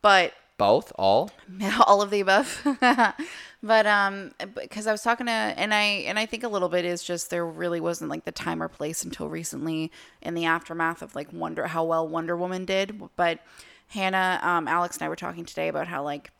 But 0.00 0.35
Both, 0.57 0.92
all. 0.96 1.31
all 1.87 2.00
of 2.00 2.11
the 2.11 2.20
above 2.20 2.62
but 3.62 3.87
um 3.87 4.33
because 4.55 4.87
i 4.87 4.92
was 4.92 5.03
talking 5.03 5.27
to 5.27 5.33
and 5.33 5.72
i 5.72 5.83
and 5.83 6.18
i 6.18 6.27
think 6.27 6.44
a 6.44 6.48
little 6.48 6.68
bit 6.68 6.85
is 6.85 7.03
just 7.03 7.31
there 7.31 7.46
really 7.46 7.81
wasn't 7.81 8.09
like 8.11 8.24
the 8.24 8.33
time 8.33 8.62
or 8.62 8.68
place 8.68 9.03
until 9.03 9.29
recently 9.29 9.90
in 10.20 10.35
the 10.35 10.44
aftermath 10.44 11.00
of 11.00 11.14
like 11.14 11.33
wonder 11.33 11.66
how 11.66 11.83
well 11.83 12.07
wonder 12.07 12.37
woman 12.37 12.64
did 12.66 13.00
but 13.16 13.40
hannah 13.88 14.38
um 14.42 14.68
alex 14.68 14.96
and 14.96 15.05
i 15.05 15.09
were 15.09 15.16
talking 15.16 15.44
today 15.44 15.68
about 15.68 15.88
how 15.88 16.03
like 16.03 16.31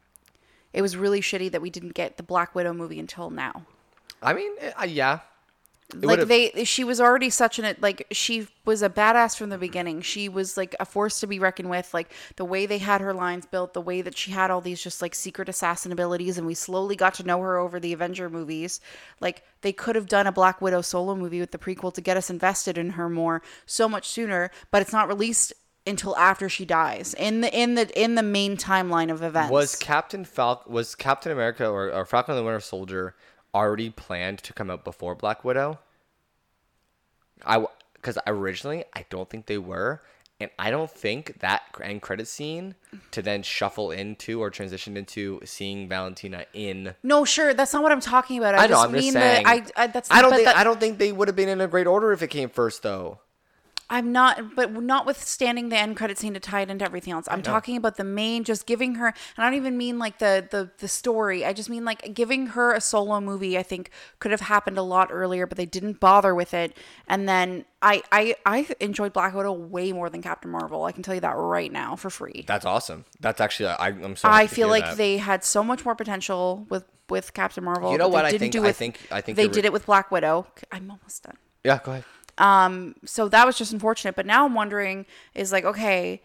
it 0.75 0.83
was 0.83 0.97
really 0.97 1.21
shitty 1.21 1.51
that 1.53 1.63
we 1.63 1.71
didn't 1.71 1.95
get 1.95 2.17
the 2.17 2.23
black 2.23 2.55
widow 2.55 2.75
movie 2.75 2.99
until 2.99 3.31
now. 3.31 3.63
I 4.21 4.35
mean, 4.35 4.53
uh, 4.79 4.85
yeah. 4.85 5.21
It 5.91 6.03
like 6.03 6.19
would've- 6.19 6.29
they 6.29 6.65
she 6.65 6.83
was 6.83 7.01
already 7.01 7.31
such 7.31 7.59
an 7.59 7.77
like 7.81 8.07
she 8.11 8.49
was 8.65 8.83
a 8.83 8.89
badass 8.89 9.37
from 9.37 9.51
the 9.51 9.59
beginning. 9.59 10.01
She 10.01 10.29
was 10.29 10.57
like 10.57 10.75
a 10.81 10.85
force 10.85 11.21
to 11.21 11.27
be 11.27 11.39
reckoned 11.39 11.71
with. 11.71 11.95
Like 11.95 12.11
the 12.37 12.45
way 12.45 12.67
they 12.67 12.79
had 12.79 13.03
her 13.03 13.13
lines 13.13 13.47
built 13.47 13.75
the 13.75 13.83
way 13.83 14.01
that 14.03 14.17
she 14.17 14.33
had 14.33 14.51
all 14.51 14.63
these 14.63 14.83
just 14.83 15.01
like 15.03 15.15
secret 15.15 15.49
assassin 15.49 15.93
abilities 15.93 16.39
and 16.39 16.47
we 16.47 16.55
slowly 16.55 16.97
got 16.97 17.15
to 17.15 17.23
know 17.23 17.39
her 17.41 17.59
over 17.59 17.79
the 17.79 17.93
avenger 17.93 18.29
movies. 18.29 18.81
Like 19.21 19.45
they 19.61 19.73
could 19.73 19.95
have 19.95 20.09
done 20.09 20.27
a 20.27 20.33
black 20.33 20.61
widow 20.61 20.81
solo 20.81 21.15
movie 21.15 21.39
with 21.39 21.53
the 21.53 21.59
prequel 21.59 21.93
to 21.95 22.01
get 22.01 22.17
us 22.17 22.31
invested 22.31 22.79
in 22.79 22.91
her 22.91 23.09
more 23.09 23.43
so 23.67 23.89
much 23.89 24.09
sooner 24.09 24.51
but 24.71 24.83
it's 24.83 24.93
not 24.93 25.09
released 25.09 25.53
until 25.87 26.17
after 26.17 26.49
she 26.49 26.65
dies 26.65 27.15
in 27.15 27.41
the 27.43 27.55
in 27.59 27.75
the 27.75 28.03
in 28.03 28.15
the 28.15 28.23
main 28.23 28.57
timeline 28.57 29.11
of 29.11 29.23
events 29.23 29.51
Was 29.51 29.77
Captain 29.77 30.25
Falcon 30.25 30.73
was 30.73 30.95
Captain 30.95 31.31
America 31.31 31.67
or, 31.69 31.93
or 31.93 32.05
Falcon 32.07 32.33
and 32.35 32.41
the 32.41 32.45
Winter 32.45 32.61
Soldier 32.61 33.15
already 33.55 33.91
planned 33.91 34.39
to 34.41 34.53
come 34.53 34.71
out 34.71 34.85
before 34.85 35.15
Black 35.15 35.45
Widow? 35.45 35.79
I 37.45 37.65
because 37.95 38.19
originally 38.27 38.85
I 38.95 39.05
don't 39.11 39.29
think 39.31 39.47
they 39.47 39.59
were, 39.59 40.03
and 40.41 40.51
I 40.59 40.71
don't 40.71 40.91
think 40.91 41.41
that 41.41 41.63
end 41.83 42.03
credit 42.03 42.29
scene 42.29 42.75
to 43.11 43.23
then 43.23 43.43
shuffle 43.43 43.91
into 43.91 44.41
or 44.41 44.51
transition 44.51 44.97
into 44.97 45.41
seeing 45.45 45.89
Valentina 45.89 46.47
in. 46.55 46.95
no 47.03 47.25
sure 47.25 47.53
that's 47.55 47.73
not 47.75 47.83
what 47.83 47.93
i'm 47.93 48.01
talking 48.01 48.39
about 48.39 48.55
i, 48.55 48.59
I, 48.59 48.63
know. 48.63 48.69
just 48.69 48.85
I'm 48.85 48.93
just 48.93 49.13
saying. 49.13 49.45
that 49.45 49.71
I, 49.77 49.85
I 49.85 49.87
that's 49.89 50.11
I 50.11 50.23
don't 50.23 50.33
think 50.33 50.45
that- 50.47 50.57
I 50.57 50.65
don't 50.65 50.81
think 50.81 50.99
they 50.99 51.13
would 51.13 51.29
have 51.29 51.37
been 51.37 51.49
in 51.49 51.61
a 51.61 51.67
great 51.69 51.87
order 51.87 52.13
if 52.13 52.23
it 52.23 52.29
came 52.29 52.49
first 52.49 52.83
though. 52.83 53.21
I'm 53.91 54.13
not, 54.13 54.55
but 54.57 54.73
notwithstanding 54.73 55.69
the 55.69 55.77
end 55.77 55.97
credit 55.97 56.19
scene 56.19 56.35
to 56.35 56.41
tie 56.41 56.63
it 56.63 56.71
into 56.71 56.85
everything 56.85 57.13
else, 57.13 57.27
I'm 57.31 57.43
talking 57.43 57.77
about 57.77 57.97
the 57.97 58.05
main, 58.05 58.45
just 58.45 58.67
giving 58.67 58.95
her, 58.97 59.09
and 59.09 59.15
I 59.37 59.45
don't 59.45 59.55
even 59.55 59.77
mean 59.77 59.99
like 59.99 60.19
the 60.19 60.47
the 60.51 60.71
the 60.79 60.89
story. 60.89 61.45
I 61.45 61.53
just 61.53 61.69
mean 61.69 61.85
like 61.85 62.15
giving 62.15 62.49
her 62.49 62.73
a 62.73 62.81
solo 62.81 63.21
movie. 63.21 63.59
I 63.59 63.63
think 63.63 63.91
could 64.21 64.31
have 64.31 64.41
happened 64.43 64.79
a 64.79 64.83
lot 64.83 65.09
earlier, 65.13 65.47
but 65.47 65.59
they 65.59 65.67
didn't 65.67 66.01
bother 66.01 66.35
with 66.35 66.55
it. 66.55 66.77
And 67.07 67.29
then 67.29 67.67
I 67.83 68.03
I 68.11 68.35
I 68.47 68.67
enjoyed 68.81 69.13
Black 69.13 69.35
Widow 69.35 69.53
way 69.53 69.93
more 69.93 70.09
than 70.09 70.23
Captain 70.23 70.51
Marvel. 70.51 70.85
I 70.85 70.93
can 70.93 71.03
tell 71.03 71.15
you 71.15 71.21
that 71.21 71.37
right 71.37 71.71
now 71.71 71.95
for 71.97 72.09
free. 72.11 72.45
That's 72.47 72.65
awesome. 72.65 73.05
That's 73.21 73.41
actually 73.41 73.69
I, 73.69 73.89
I'm 73.89 74.17
so. 74.17 74.29
I 74.31 74.47
feel 74.47 74.69
like 74.69 74.85
that. 74.85 74.97
they 74.97 75.19
had 75.19 75.45
so 75.45 75.63
much 75.63 75.85
more 75.85 75.95
potential 75.95 76.67
with 76.71 76.85
with 77.11 77.35
Captain 77.35 77.63
Marvel. 77.63 77.93
You 77.93 77.99
know 77.99 78.09
they 78.09 78.15
what 78.15 78.25
I 78.25 78.31
didn't 78.31 78.41
think- 78.41 78.53
do 78.55 78.65
I 78.65 78.73
think- 78.73 78.99
I 79.11 79.21
think 79.21 79.37
they 79.37 79.47
did 79.47 79.57
right. 79.57 79.65
it 79.67 79.73
with 79.75 79.85
Black 79.85 80.11
Widow. 80.11 80.47
I'm 80.73 80.91
almost 80.91 81.23
done 81.25 81.37
Yeah, 81.63 81.79
go 81.85 81.93
ahead. 81.93 82.05
Um, 82.37 82.97
so 83.05 83.29
that 83.29 83.47
was 83.47 83.57
just 83.57 83.73
unfortunate 83.73 84.17
but 84.17 84.27
now 84.27 84.45
i'm 84.45 84.55
wondering 84.55 85.07
is 85.35 85.53
like 85.53 85.65
okay 85.65 86.21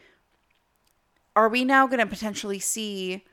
are 1.36 1.50
we 1.50 1.64
now 1.64 1.86
going 1.86 2.00
to 2.00 2.06
potentially 2.08 2.60
see 2.60 3.24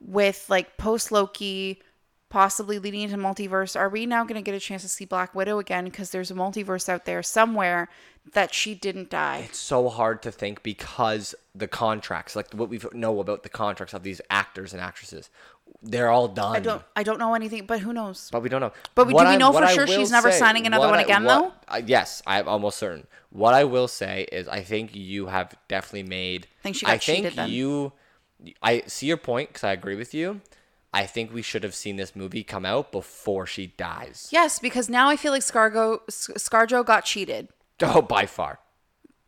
with 0.00 0.46
like 0.48 0.76
post 0.76 1.10
loki 1.10 1.80
possibly 2.32 2.78
leading 2.78 3.02
into 3.02 3.16
multiverse 3.18 3.78
are 3.78 3.90
we 3.90 4.06
now 4.06 4.24
going 4.24 4.36
to 4.36 4.42
get 4.42 4.54
a 4.54 4.58
chance 4.58 4.80
to 4.80 4.88
see 4.88 5.04
black 5.04 5.34
widow 5.34 5.58
again? 5.58 5.84
Because 5.84 6.10
there's 6.10 6.30
a 6.30 6.34
multiverse 6.34 6.88
out 6.88 7.04
there 7.04 7.22
somewhere 7.22 7.90
that 8.32 8.54
she 8.54 8.74
didn't 8.74 9.10
die. 9.10 9.44
It's 9.48 9.58
so 9.58 9.90
hard 9.90 10.22
to 10.22 10.32
think 10.32 10.62
because 10.62 11.34
the 11.54 11.68
contracts, 11.68 12.34
like 12.34 12.50
what 12.54 12.70
we 12.70 12.80
know 12.94 13.20
about 13.20 13.42
the 13.42 13.50
contracts 13.50 13.92
of 13.92 14.02
these 14.02 14.22
actors 14.30 14.72
and 14.72 14.80
actresses, 14.80 15.28
they're 15.84 16.10
all 16.10 16.28
done. 16.28 16.54
i 16.54 16.60
don't 16.60 16.82
i 16.94 17.02
don't 17.02 17.18
know 17.18 17.34
anything 17.34 17.66
but 17.66 17.80
who 17.80 17.92
knows 17.92 18.28
But 18.30 18.42
we 18.42 18.48
don't 18.48 18.60
know. 18.60 18.72
But 18.94 19.08
do 19.08 19.14
we 19.14 19.20
I- 19.20 19.36
know 19.36 19.50
what 19.50 19.64
for 19.68 19.74
sure 19.74 19.86
she's 19.86 20.10
never 20.12 20.30
say- 20.30 20.38
signing 20.38 20.66
another 20.66 20.86
one 20.88 20.98
I- 21.00 21.02
again, 21.02 21.24
what- 21.24 21.40
though? 21.40 21.52
I- 21.68 21.78
yes, 21.78 22.22
I'm 22.26 22.46
almost 22.48 22.78
certain. 22.78 23.06
What 23.30 23.54
I 23.54 23.64
will 23.64 23.88
say 23.88 24.26
is, 24.30 24.46
I 24.46 24.60
think 24.62 24.94
you 24.94 25.26
have 25.26 25.54
definitely 25.66 26.08
made. 26.08 26.46
Think 26.62 26.76
she 26.76 26.86
I 26.86 26.92
got 26.96 27.02
think 27.02 27.16
cheated 27.18 27.34
then? 27.36 27.48
you. 27.50 27.92
I 28.62 28.82
see 28.86 29.06
your 29.06 29.16
point 29.16 29.48
because 29.48 29.64
I 29.64 29.72
agree 29.72 29.96
with 29.96 30.12
you. 30.14 30.40
I 30.94 31.06
think 31.06 31.32
we 31.32 31.40
should 31.42 31.64
have 31.64 31.74
seen 31.74 31.96
this 31.96 32.14
movie 32.14 32.44
come 32.44 32.64
out 32.66 32.92
before 32.92 33.46
she 33.46 33.68
dies. 33.68 34.28
yes 34.30 34.58
because 34.58 34.88
now 34.90 35.08
i 35.08 35.16
feel 35.16 35.32
like 35.32 35.42
scargo 35.42 36.00
scarjo 36.08 36.84
got 36.84 37.04
cheated 37.06 37.48
Oh, 37.82 38.02
by 38.02 38.26
far. 38.26 38.58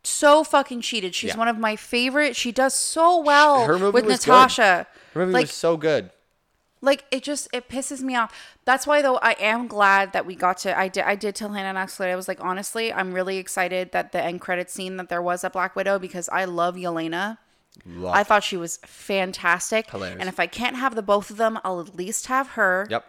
so 0.03 0.43
fucking 0.43 0.81
cheated. 0.81 1.15
She's 1.15 1.31
Yeah. 1.31 1.37
one 1.37 1.47
of 1.47 1.57
my 1.57 1.75
favorite. 1.75 2.35
She 2.35 2.51
does 2.51 2.73
so 2.75 3.19
well 3.19 3.65
Her 3.65 3.79
movie 3.79 3.91
with 3.95 4.05
was 4.05 4.19
good. 4.23 4.31
Natasha. 4.31 4.87
Her 5.13 5.19
movie 5.21 5.33
like, 5.33 5.43
was 5.45 5.51
so 5.53 5.75
good. 5.77 6.11
Like 6.81 7.05
it 7.11 7.23
just 7.23 7.47
it 7.53 7.67
pisses 7.69 8.01
me 8.01 8.15
off. 8.15 8.33
That's 8.65 8.85
why 8.85 9.01
though 9.01 9.17
I 9.17 9.31
am 9.39 9.67
glad 9.67 10.13
that 10.13 10.25
we 10.25 10.35
got 10.35 10.57
to. 10.59 10.77
I 10.77 10.87
did. 10.87 11.03
I 11.03 11.15
did 11.15 11.35
tell 11.35 11.49
Hannah 11.49 11.69
and 11.69 11.77
Axel. 11.77 12.05
I 12.05 12.15
was 12.15 12.27
like, 12.27 12.43
honestly, 12.43 12.91
I'm 12.93 13.13
really 13.13 13.37
excited 13.37 13.91
that 13.91 14.11
the 14.11 14.21
end 14.21 14.41
credit 14.41 14.69
scene 14.69 14.97
that 14.97 15.09
there 15.09 15.21
was 15.21 15.43
at 15.43 15.53
Black 15.53 15.75
Widow 15.75 15.99
because 15.99 16.29
I 16.29 16.45
love 16.45 16.75
Yelena. 16.75 17.37
Love. 17.85 18.15
I 18.15 18.23
thought 18.23 18.43
she 18.43 18.55
was 18.57 18.77
fantastic. 18.85 19.89
Hilarious. 19.91 20.19
And 20.19 20.29
if 20.29 20.39
I 20.39 20.47
can't 20.47 20.77
have 20.77 20.95
the 20.95 21.01
both 21.01 21.29
of 21.29 21.37
them, 21.37 21.59
I'll 21.63 21.81
at 21.81 21.95
least 21.95 22.27
have 22.27 22.49
her. 22.49 22.87
Yep. 22.89 23.05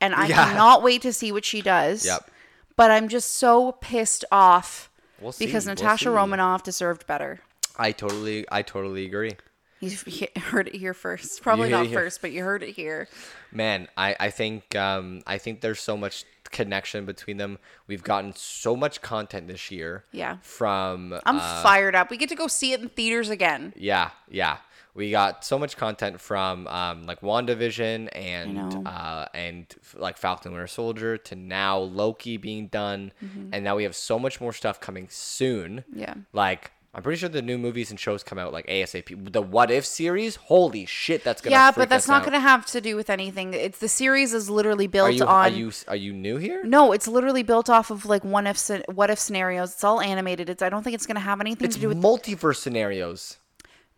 And 0.00 0.14
I 0.14 0.26
Yeah. 0.28 0.44
cannot 0.44 0.82
wait 0.82 1.02
to 1.02 1.12
see 1.12 1.30
what 1.32 1.44
she 1.44 1.60
does. 1.60 2.06
Yep. 2.06 2.30
But 2.76 2.90
I'm 2.90 3.08
just 3.08 3.34
so 3.36 3.72
pissed 3.72 4.24
off 4.30 4.90
We'll 5.20 5.34
because 5.38 5.66
we'll 5.66 5.74
Natasha 5.74 6.04
see. 6.04 6.10
Romanoff 6.10 6.62
deserved 6.62 7.06
better. 7.06 7.40
I 7.76 7.92
totally, 7.92 8.46
I 8.50 8.62
totally 8.62 9.04
agree. 9.04 9.32
You 9.80 9.90
heard 10.36 10.68
it 10.68 10.74
here 10.74 10.94
first. 10.94 11.42
Probably 11.42 11.70
not 11.70 11.86
first, 11.88 12.20
but 12.20 12.32
you 12.32 12.42
heard 12.42 12.62
it 12.62 12.74
here. 12.74 13.08
Man, 13.52 13.88
I, 13.96 14.16
I 14.18 14.30
think 14.30 14.74
um, 14.74 15.22
I 15.26 15.38
think 15.38 15.60
there's 15.60 15.80
so 15.80 15.96
much 15.96 16.24
connection 16.50 17.04
between 17.04 17.36
them. 17.36 17.58
We've 17.86 18.02
gotten 18.02 18.32
so 18.34 18.74
much 18.76 19.00
content 19.00 19.48
this 19.48 19.70
year. 19.70 20.04
Yeah. 20.12 20.38
From 20.42 21.18
I'm 21.24 21.36
uh, 21.36 21.62
fired 21.62 21.94
up. 21.94 22.10
We 22.10 22.16
get 22.16 22.28
to 22.30 22.34
go 22.34 22.46
see 22.48 22.72
it 22.72 22.80
in 22.80 22.88
theaters 22.88 23.30
again. 23.30 23.72
Yeah, 23.76 24.10
yeah. 24.28 24.58
We 24.94 25.12
got 25.12 25.44
so 25.44 25.60
much 25.60 25.76
content 25.76 26.20
from 26.20 26.66
um, 26.66 27.06
like 27.06 27.20
WandaVision 27.20 28.08
and 28.12 28.84
uh, 28.84 29.26
and 29.32 29.72
like 29.94 30.16
Falcon 30.16 30.50
Winter 30.50 30.66
Soldier 30.66 31.16
to 31.18 31.36
now 31.36 31.78
Loki 31.78 32.36
being 32.36 32.66
done, 32.66 33.12
and 33.52 33.62
now 33.62 33.76
we 33.76 33.84
have 33.84 33.94
so 33.94 34.18
much 34.18 34.40
more 34.40 34.52
stuff 34.52 34.80
coming 34.80 35.06
soon. 35.08 35.84
Mm-hmm. 35.88 36.00
Yeah. 36.00 36.14
Like 36.32 36.72
I'm 36.94 37.02
pretty 37.02 37.18
sure 37.18 37.28
the 37.28 37.42
new 37.42 37.58
movies 37.58 37.90
and 37.90 38.00
shows 38.00 38.22
come 38.24 38.38
out 38.38 38.52
like 38.52 38.66
ASAP. 38.66 39.32
The 39.32 39.42
What 39.42 39.70
If 39.70 39.84
series, 39.84 40.36
holy 40.36 40.86
shit, 40.86 41.22
that's 41.22 41.42
gonna 41.42 41.54
Yeah, 41.54 41.70
but 41.70 41.88
that's 41.88 42.08
not 42.08 42.22
out. 42.22 42.24
going 42.24 42.32
to 42.32 42.40
have 42.40 42.64
to 42.66 42.80
do 42.80 42.96
with 42.96 43.10
anything. 43.10 43.52
It's 43.52 43.78
the 43.78 43.88
series 43.88 44.32
is 44.32 44.48
literally 44.48 44.86
built 44.86 45.08
Are 45.08 45.12
you 45.12 45.24
on. 45.24 45.52
are 45.52 45.54
you 45.54 45.72
are 45.86 45.96
you 45.96 46.12
new 46.14 46.38
here? 46.38 46.64
No, 46.64 46.92
it's 46.92 47.06
literally 47.06 47.42
built 47.42 47.68
off 47.68 47.90
of 47.90 48.06
like 48.06 48.24
one 48.24 48.46
if 48.46 48.66
what 48.92 49.10
if 49.10 49.18
scenarios. 49.18 49.72
It's 49.74 49.84
all 49.84 50.00
animated. 50.00 50.48
It's 50.48 50.62
I 50.62 50.70
don't 50.70 50.82
think 50.82 50.94
it's 50.94 51.06
going 51.06 51.16
to 51.16 51.20
have 51.20 51.40
anything 51.40 51.66
It's 51.66 51.76
to 51.76 51.80
do 51.82 51.88
with 51.88 51.98
multiverse 51.98 52.56
scenarios. 52.56 53.36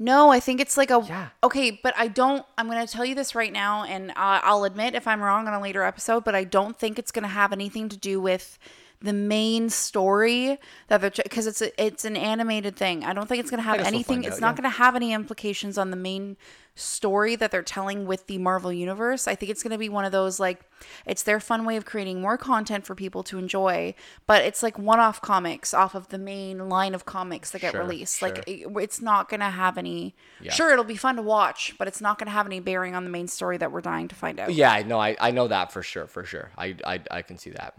No, 0.03 0.30
I 0.30 0.41
think 0.41 0.61
it's 0.61 0.76
like 0.76 0.91
a 0.91 1.01
Yeah. 1.07 1.28
okay, 1.45 1.70
but 1.82 1.95
I 1.97 2.09
don't. 2.09 2.45
I'm 2.59 2.68
going 2.68 2.84
to 2.84 2.93
tell 2.93 3.05
you 3.05 3.14
this 3.14 3.34
right 3.34 3.53
now, 3.53 3.84
and 3.84 4.11
uh, 4.12 4.41
I'll 4.43 4.64
admit 4.64 4.95
if 4.95 5.07
I'm 5.07 5.22
wrong 5.22 5.47
on 5.47 5.55
a 5.55 5.61
later 5.61 5.84
episode, 5.84 6.24
but 6.24 6.34
I 6.34 6.45
don't 6.45 6.76
think 6.76 6.99
it's 6.99 7.12
going 7.12 7.22
to 7.22 7.28
have 7.28 7.53
anything 7.53 7.88
to 7.91 7.97
do 7.99 8.18
with 8.20 8.59
the 9.03 9.12
main 9.14 9.70
story 9.70 10.59
that 10.88 11.01
they're 11.01 11.11
because 11.11 11.46
it's 11.46 11.62
a, 11.62 11.82
it's 11.82 12.05
an 12.05 12.16
animated 12.16 12.76
thing. 12.76 13.05
I 13.05 13.12
don't 13.14 13.26
think 13.28 13.40
it's 13.40 13.51
going 13.51 13.62
to 13.62 13.68
have 13.68 13.80
anything. 13.80 14.24
It's 14.24 14.36
out, 14.36 14.40
not 14.40 14.48
yeah. 14.57 14.61
going 14.62 14.70
to 14.72 14.76
have 14.78 14.94
any 14.96 15.12
implications 15.14 15.78
on 15.78 15.90
the 15.90 15.96
main 15.96 16.36
story 16.74 17.34
that 17.36 17.51
they're 17.51 17.62
telling 17.62 18.07
with 18.07 18.26
the 18.26 18.38
Marvel 18.38 18.72
universe. 18.72 19.26
I 19.26 19.34
think 19.34 19.51
it's 19.51 19.62
going 19.62 19.72
to 19.72 19.78
be 19.78 19.88
one 19.88 20.05
of 20.05 20.12
those 20.12 20.38
like 20.38 20.61
it's 21.07 21.22
their 21.22 21.40
fun 21.40 21.64
way 21.64 21.76
of 21.76 21.84
creating 21.84 22.20
more 22.20 22.36
content 22.38 22.86
for 22.86 22.94
people 22.94 23.22
to 23.24 23.38
enjoy, 23.38 23.94
but 24.26 24.44
it's 24.44 24.62
like 24.62 24.78
one-off 24.78 25.20
comics 25.20 25.74
off 25.74 25.94
of 25.94 26.09
the 26.09 26.18
main 26.18 26.68
line 26.68 26.94
of 26.94 27.05
comics 27.05 27.51
that 27.51 27.61
get 27.61 27.72
Sure, 27.72 27.82
released. 27.82 28.18
sure. 28.18 28.28
Like 28.28 28.44
it- 28.46 28.66
it's 28.76 29.01
not 29.03 29.28
going 29.28 29.40
to 29.40 29.51
have 29.51 29.78
any 29.78 30.14
Yeah. 30.40 30.53
Sure, 30.53 30.72
it'll 30.72 30.84
be 30.84 30.96
fun 30.96 31.16
to 31.16 31.22
watch, 31.22 31.74
but 31.78 31.88
it's 31.88 32.01
not 32.01 32.18
going 32.18 32.26
to 32.26 32.32
have 32.32 32.46
any 32.46 32.61
bearing 32.61 32.94
on 32.94 33.05
the 33.05 33.11
main 33.11 33.28
story 33.28 33.57
that 33.59 33.72
we're 33.72 33.80
dying 33.80 34.09
to 34.09 34.14
find 34.14 34.38
out. 34.38 34.53
Yeah, 34.55 34.72
I 34.72 34.82
know. 34.82 34.98
I, 35.01 35.16
I 35.20 35.30
know 35.32 35.48
that 35.48 35.72
for 35.72 35.82
sure. 35.82 36.07
For 36.07 36.24
sure. 36.24 36.51
I, 36.57 36.76
I 36.86 37.01
I 37.11 37.22
can 37.22 37.36
see 37.38 37.51
that. 37.51 37.74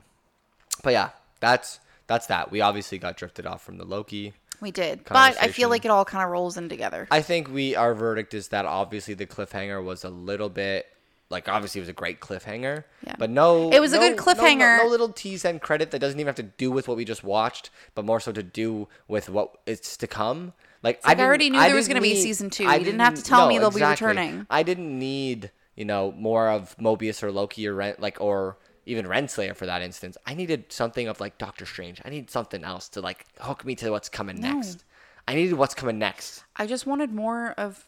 But 0.84 0.94
yeah, 0.94 1.10
that's 1.40 1.80
that's 2.08 2.28
that. 2.28 2.52
We 2.52 2.62
obviously 2.62 2.98
got 2.98 3.18
drifted 3.18 3.46
off 3.46 3.64
from 3.64 3.78
the 3.78 3.86
Loki. 3.86 4.34
We 4.60 4.70
did, 4.72 5.06
but 5.06 5.42
I 5.42 5.48
feel 5.48 5.70
like 5.70 5.86
it 5.86 5.92
all 5.92 6.06
kind 6.06 6.24
of 6.24 6.30
rolls 6.30 6.56
in 6.56 6.70
together. 6.70 7.08
I 7.10 7.22
think 7.24 7.50
we 7.50 7.76
our 7.76 7.94
verdict 7.96 8.34
is 8.36 8.50
that 8.50 8.66
obviously 8.66 9.16
the 9.16 9.26
cliffhanger 9.26 9.84
was 9.84 10.04
a 10.04 10.10
little 10.10 10.50
bit 10.50 10.86
like 11.32 11.48
obviously 11.50 11.80
it 11.80 11.84
was 11.84 11.90
a 11.90 11.94
great 11.94 12.20
cliffhanger. 12.20 12.84
Yeah. 13.08 13.16
But 13.18 13.30
no 13.32 13.72
It 13.72 13.80
was 13.80 13.94
a 13.94 13.96
no- 13.96 14.02
good 14.02 14.18
no- 14.18 14.24
no- 14.26 14.34
cliffhanger. 14.34 14.78
No, 14.84 14.88
little 14.90 15.10
tease 15.10 15.46
and 15.46 15.60
credit 15.62 15.90
that 15.92 16.00
doesn't 16.00 16.20
even 16.20 16.28
have 16.28 16.36
to 16.36 16.44
do 16.44 16.70
with 16.70 16.88
what 16.88 16.96
we 16.98 17.06
just 17.06 17.24
watched, 17.24 17.70
but 17.96 18.06
more 18.06 18.20
so 18.20 18.32
to 18.34 18.44
do 18.44 18.88
with 19.08 19.30
what 19.30 19.58
is 19.66 19.80
to 19.98 20.08
come. 20.08 20.54
Like, 20.84 20.98
like 20.98 21.02
I 21.06 21.10
didn't- 21.16 21.26
already 21.28 21.50
knew 21.50 21.60
there 21.60 21.74
was 21.76 21.88
gonna 21.88 22.02
be 22.02 22.12
a 22.14 22.22
season 22.22 22.50
two. 22.50 22.66
I 22.68 22.76
You 22.76 22.84
didn't 22.86 23.00
have 23.00 23.16
to 23.16 23.24
tell 23.24 23.48
me 23.48 23.58
they'll 23.58 23.72
be 23.72 23.82
returning. 23.84 24.46
I 24.50 24.62
didn't 24.64 25.00
need, 25.00 25.52
you 25.76 25.86
know, 25.86 26.12
more 26.12 26.50
of 26.50 26.76
Mobius 26.78 27.24
or 27.24 27.32
Loki 27.32 27.66
or 27.68 27.74
Ren, 27.76 27.96
like 27.98 28.20
or 28.20 28.58
even 28.86 29.06
Renslayer 29.06 29.56
for 29.56 29.66
that 29.66 29.82
instance. 29.82 30.18
I 30.26 30.34
needed 30.34 30.72
something 30.72 31.08
of 31.08 31.20
like 31.20 31.38
Doctor 31.38 31.66
Strange. 31.66 32.02
I 32.06 32.10
need 32.10 32.30
something 32.30 32.64
else 32.64 32.90
to 32.90 33.02
like 33.02 33.26
hook 33.40 33.66
me 33.66 33.76
to 33.76 33.90
what's 33.92 34.10
coming 34.10 34.40
next. 34.42 34.84
I 35.28 35.36
needed 35.36 35.54
what's 35.54 35.76
coming 35.76 36.00
next. 36.00 36.44
I 36.56 36.66
just 36.68 36.86
wanted 36.88 37.14
more 37.14 37.52
of. 37.58 37.86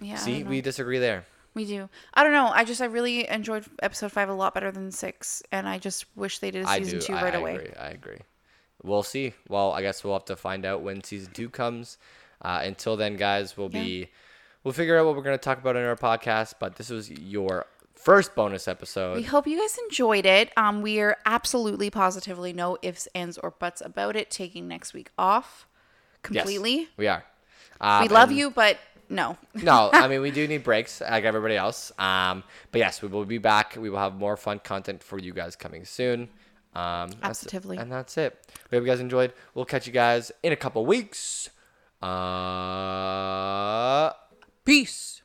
Yeah, 0.00 0.16
See, 0.16 0.42
we 0.44 0.60
disagree 0.62 0.98
there. 0.98 1.24
we 1.52 1.64
do. 1.66 1.88
I 2.14 2.22
don't 2.22 2.32
know. 2.32 2.48
I 2.48 2.64
just 2.64 2.80
I 2.80 2.86
really 2.86 3.28
enjoyed 3.28 3.66
episode 3.82 4.12
five 4.12 4.28
a 4.30 4.32
lot 4.34 4.54
better 4.54 4.70
than 4.70 4.90
six, 4.92 5.42
and 5.52 5.68
I 5.68 5.78
just 5.78 6.06
wish 6.16 6.38
they 6.38 6.50
did 6.50 6.64
a 6.64 6.68
I 6.68 6.78
season 6.78 6.98
do. 7.00 7.06
two 7.06 7.12
I, 7.14 7.22
right 7.22 7.34
I 7.34 7.38
away. 7.38 7.54
agree. 7.56 7.72
I 7.78 7.88
agree. 7.90 8.18
We'll 8.82 9.02
see. 9.02 9.34
Well, 9.48 9.72
I 9.72 9.82
guess 9.82 10.02
we'll 10.02 10.14
have 10.14 10.24
to 10.26 10.36
find 10.36 10.64
out 10.64 10.80
when 10.80 11.02
season 11.04 11.32
two 11.34 11.50
comes. 11.50 11.98
Uh, 12.42 12.60
until 12.64 12.96
then, 12.96 13.16
guys, 13.16 13.58
we'll 13.58 13.68
be 13.68 14.08
we'll 14.64 14.72
figure 14.72 14.98
out 14.98 15.04
what 15.04 15.16
we're 15.16 15.22
gonna 15.22 15.36
talk 15.36 15.58
about 15.58 15.76
in 15.76 15.84
our 15.84 15.96
podcast. 15.96 16.54
But 16.58 16.76
this 16.76 16.88
was 16.88 17.10
your 17.10 17.66
first 18.02 18.34
bonus 18.34 18.66
episode. 18.68 19.16
We 19.16 19.22
hope 19.22 19.46
you 19.46 19.58
guys 19.58 19.76
enjoyed 19.88 20.26
it. 20.26 20.50
Um, 20.56 20.82
we 20.82 21.00
are 21.00 21.16
absolutely 21.26 21.90
positively 21.90 22.52
no 22.52 22.78
ifs, 22.82 23.08
ands, 23.14 23.38
or 23.38 23.50
buts 23.50 23.80
about 23.84 24.16
it. 24.16 24.30
Taking 24.30 24.68
next 24.68 24.92
week 24.94 25.10
off 25.18 25.66
Yes, 26.30 26.44
completely. 26.44 26.88
we 26.96 27.06
are. 27.06 27.24
Um, 27.80 28.02
We 28.02 28.08
love 28.08 28.30
you, 28.32 28.50
but 28.50 28.78
no. 29.08 29.36
no, 29.54 29.90
I 29.92 30.06
mean 30.08 30.20
we 30.28 30.30
do 30.30 30.46
need 30.46 30.62
breaks 30.62 31.00
like 31.00 31.24
everybody 31.24 31.56
else. 31.56 31.92
Um, 31.98 32.42
but 32.72 32.78
yes, 32.78 33.02
we 33.02 33.08
will 33.08 33.24
be 33.24 33.38
back. 33.38 33.76
We 33.78 33.90
will 33.90 33.98
have 33.98 34.14
more 34.14 34.36
fun 34.36 34.58
content 34.60 35.02
for 35.02 35.18
you 35.18 35.32
guys 35.32 35.56
coming 35.56 35.84
soon. 35.84 36.28
Um, 36.74 37.10
Absolutely. 37.22 37.78
And 37.78 37.90
that's 37.90 38.16
it. 38.16 38.38
We 38.70 38.76
hope 38.78 38.84
you 38.86 38.92
guys 38.92 39.00
enjoyed. 39.00 39.32
We'll 39.54 39.64
catch 39.64 39.86
you 39.88 39.92
guys 39.92 40.30
in 40.42 40.52
a 40.52 40.56
couple 40.56 40.86
weeks. 40.86 41.50
Uh, 42.80 44.12
Peace. 44.64 45.19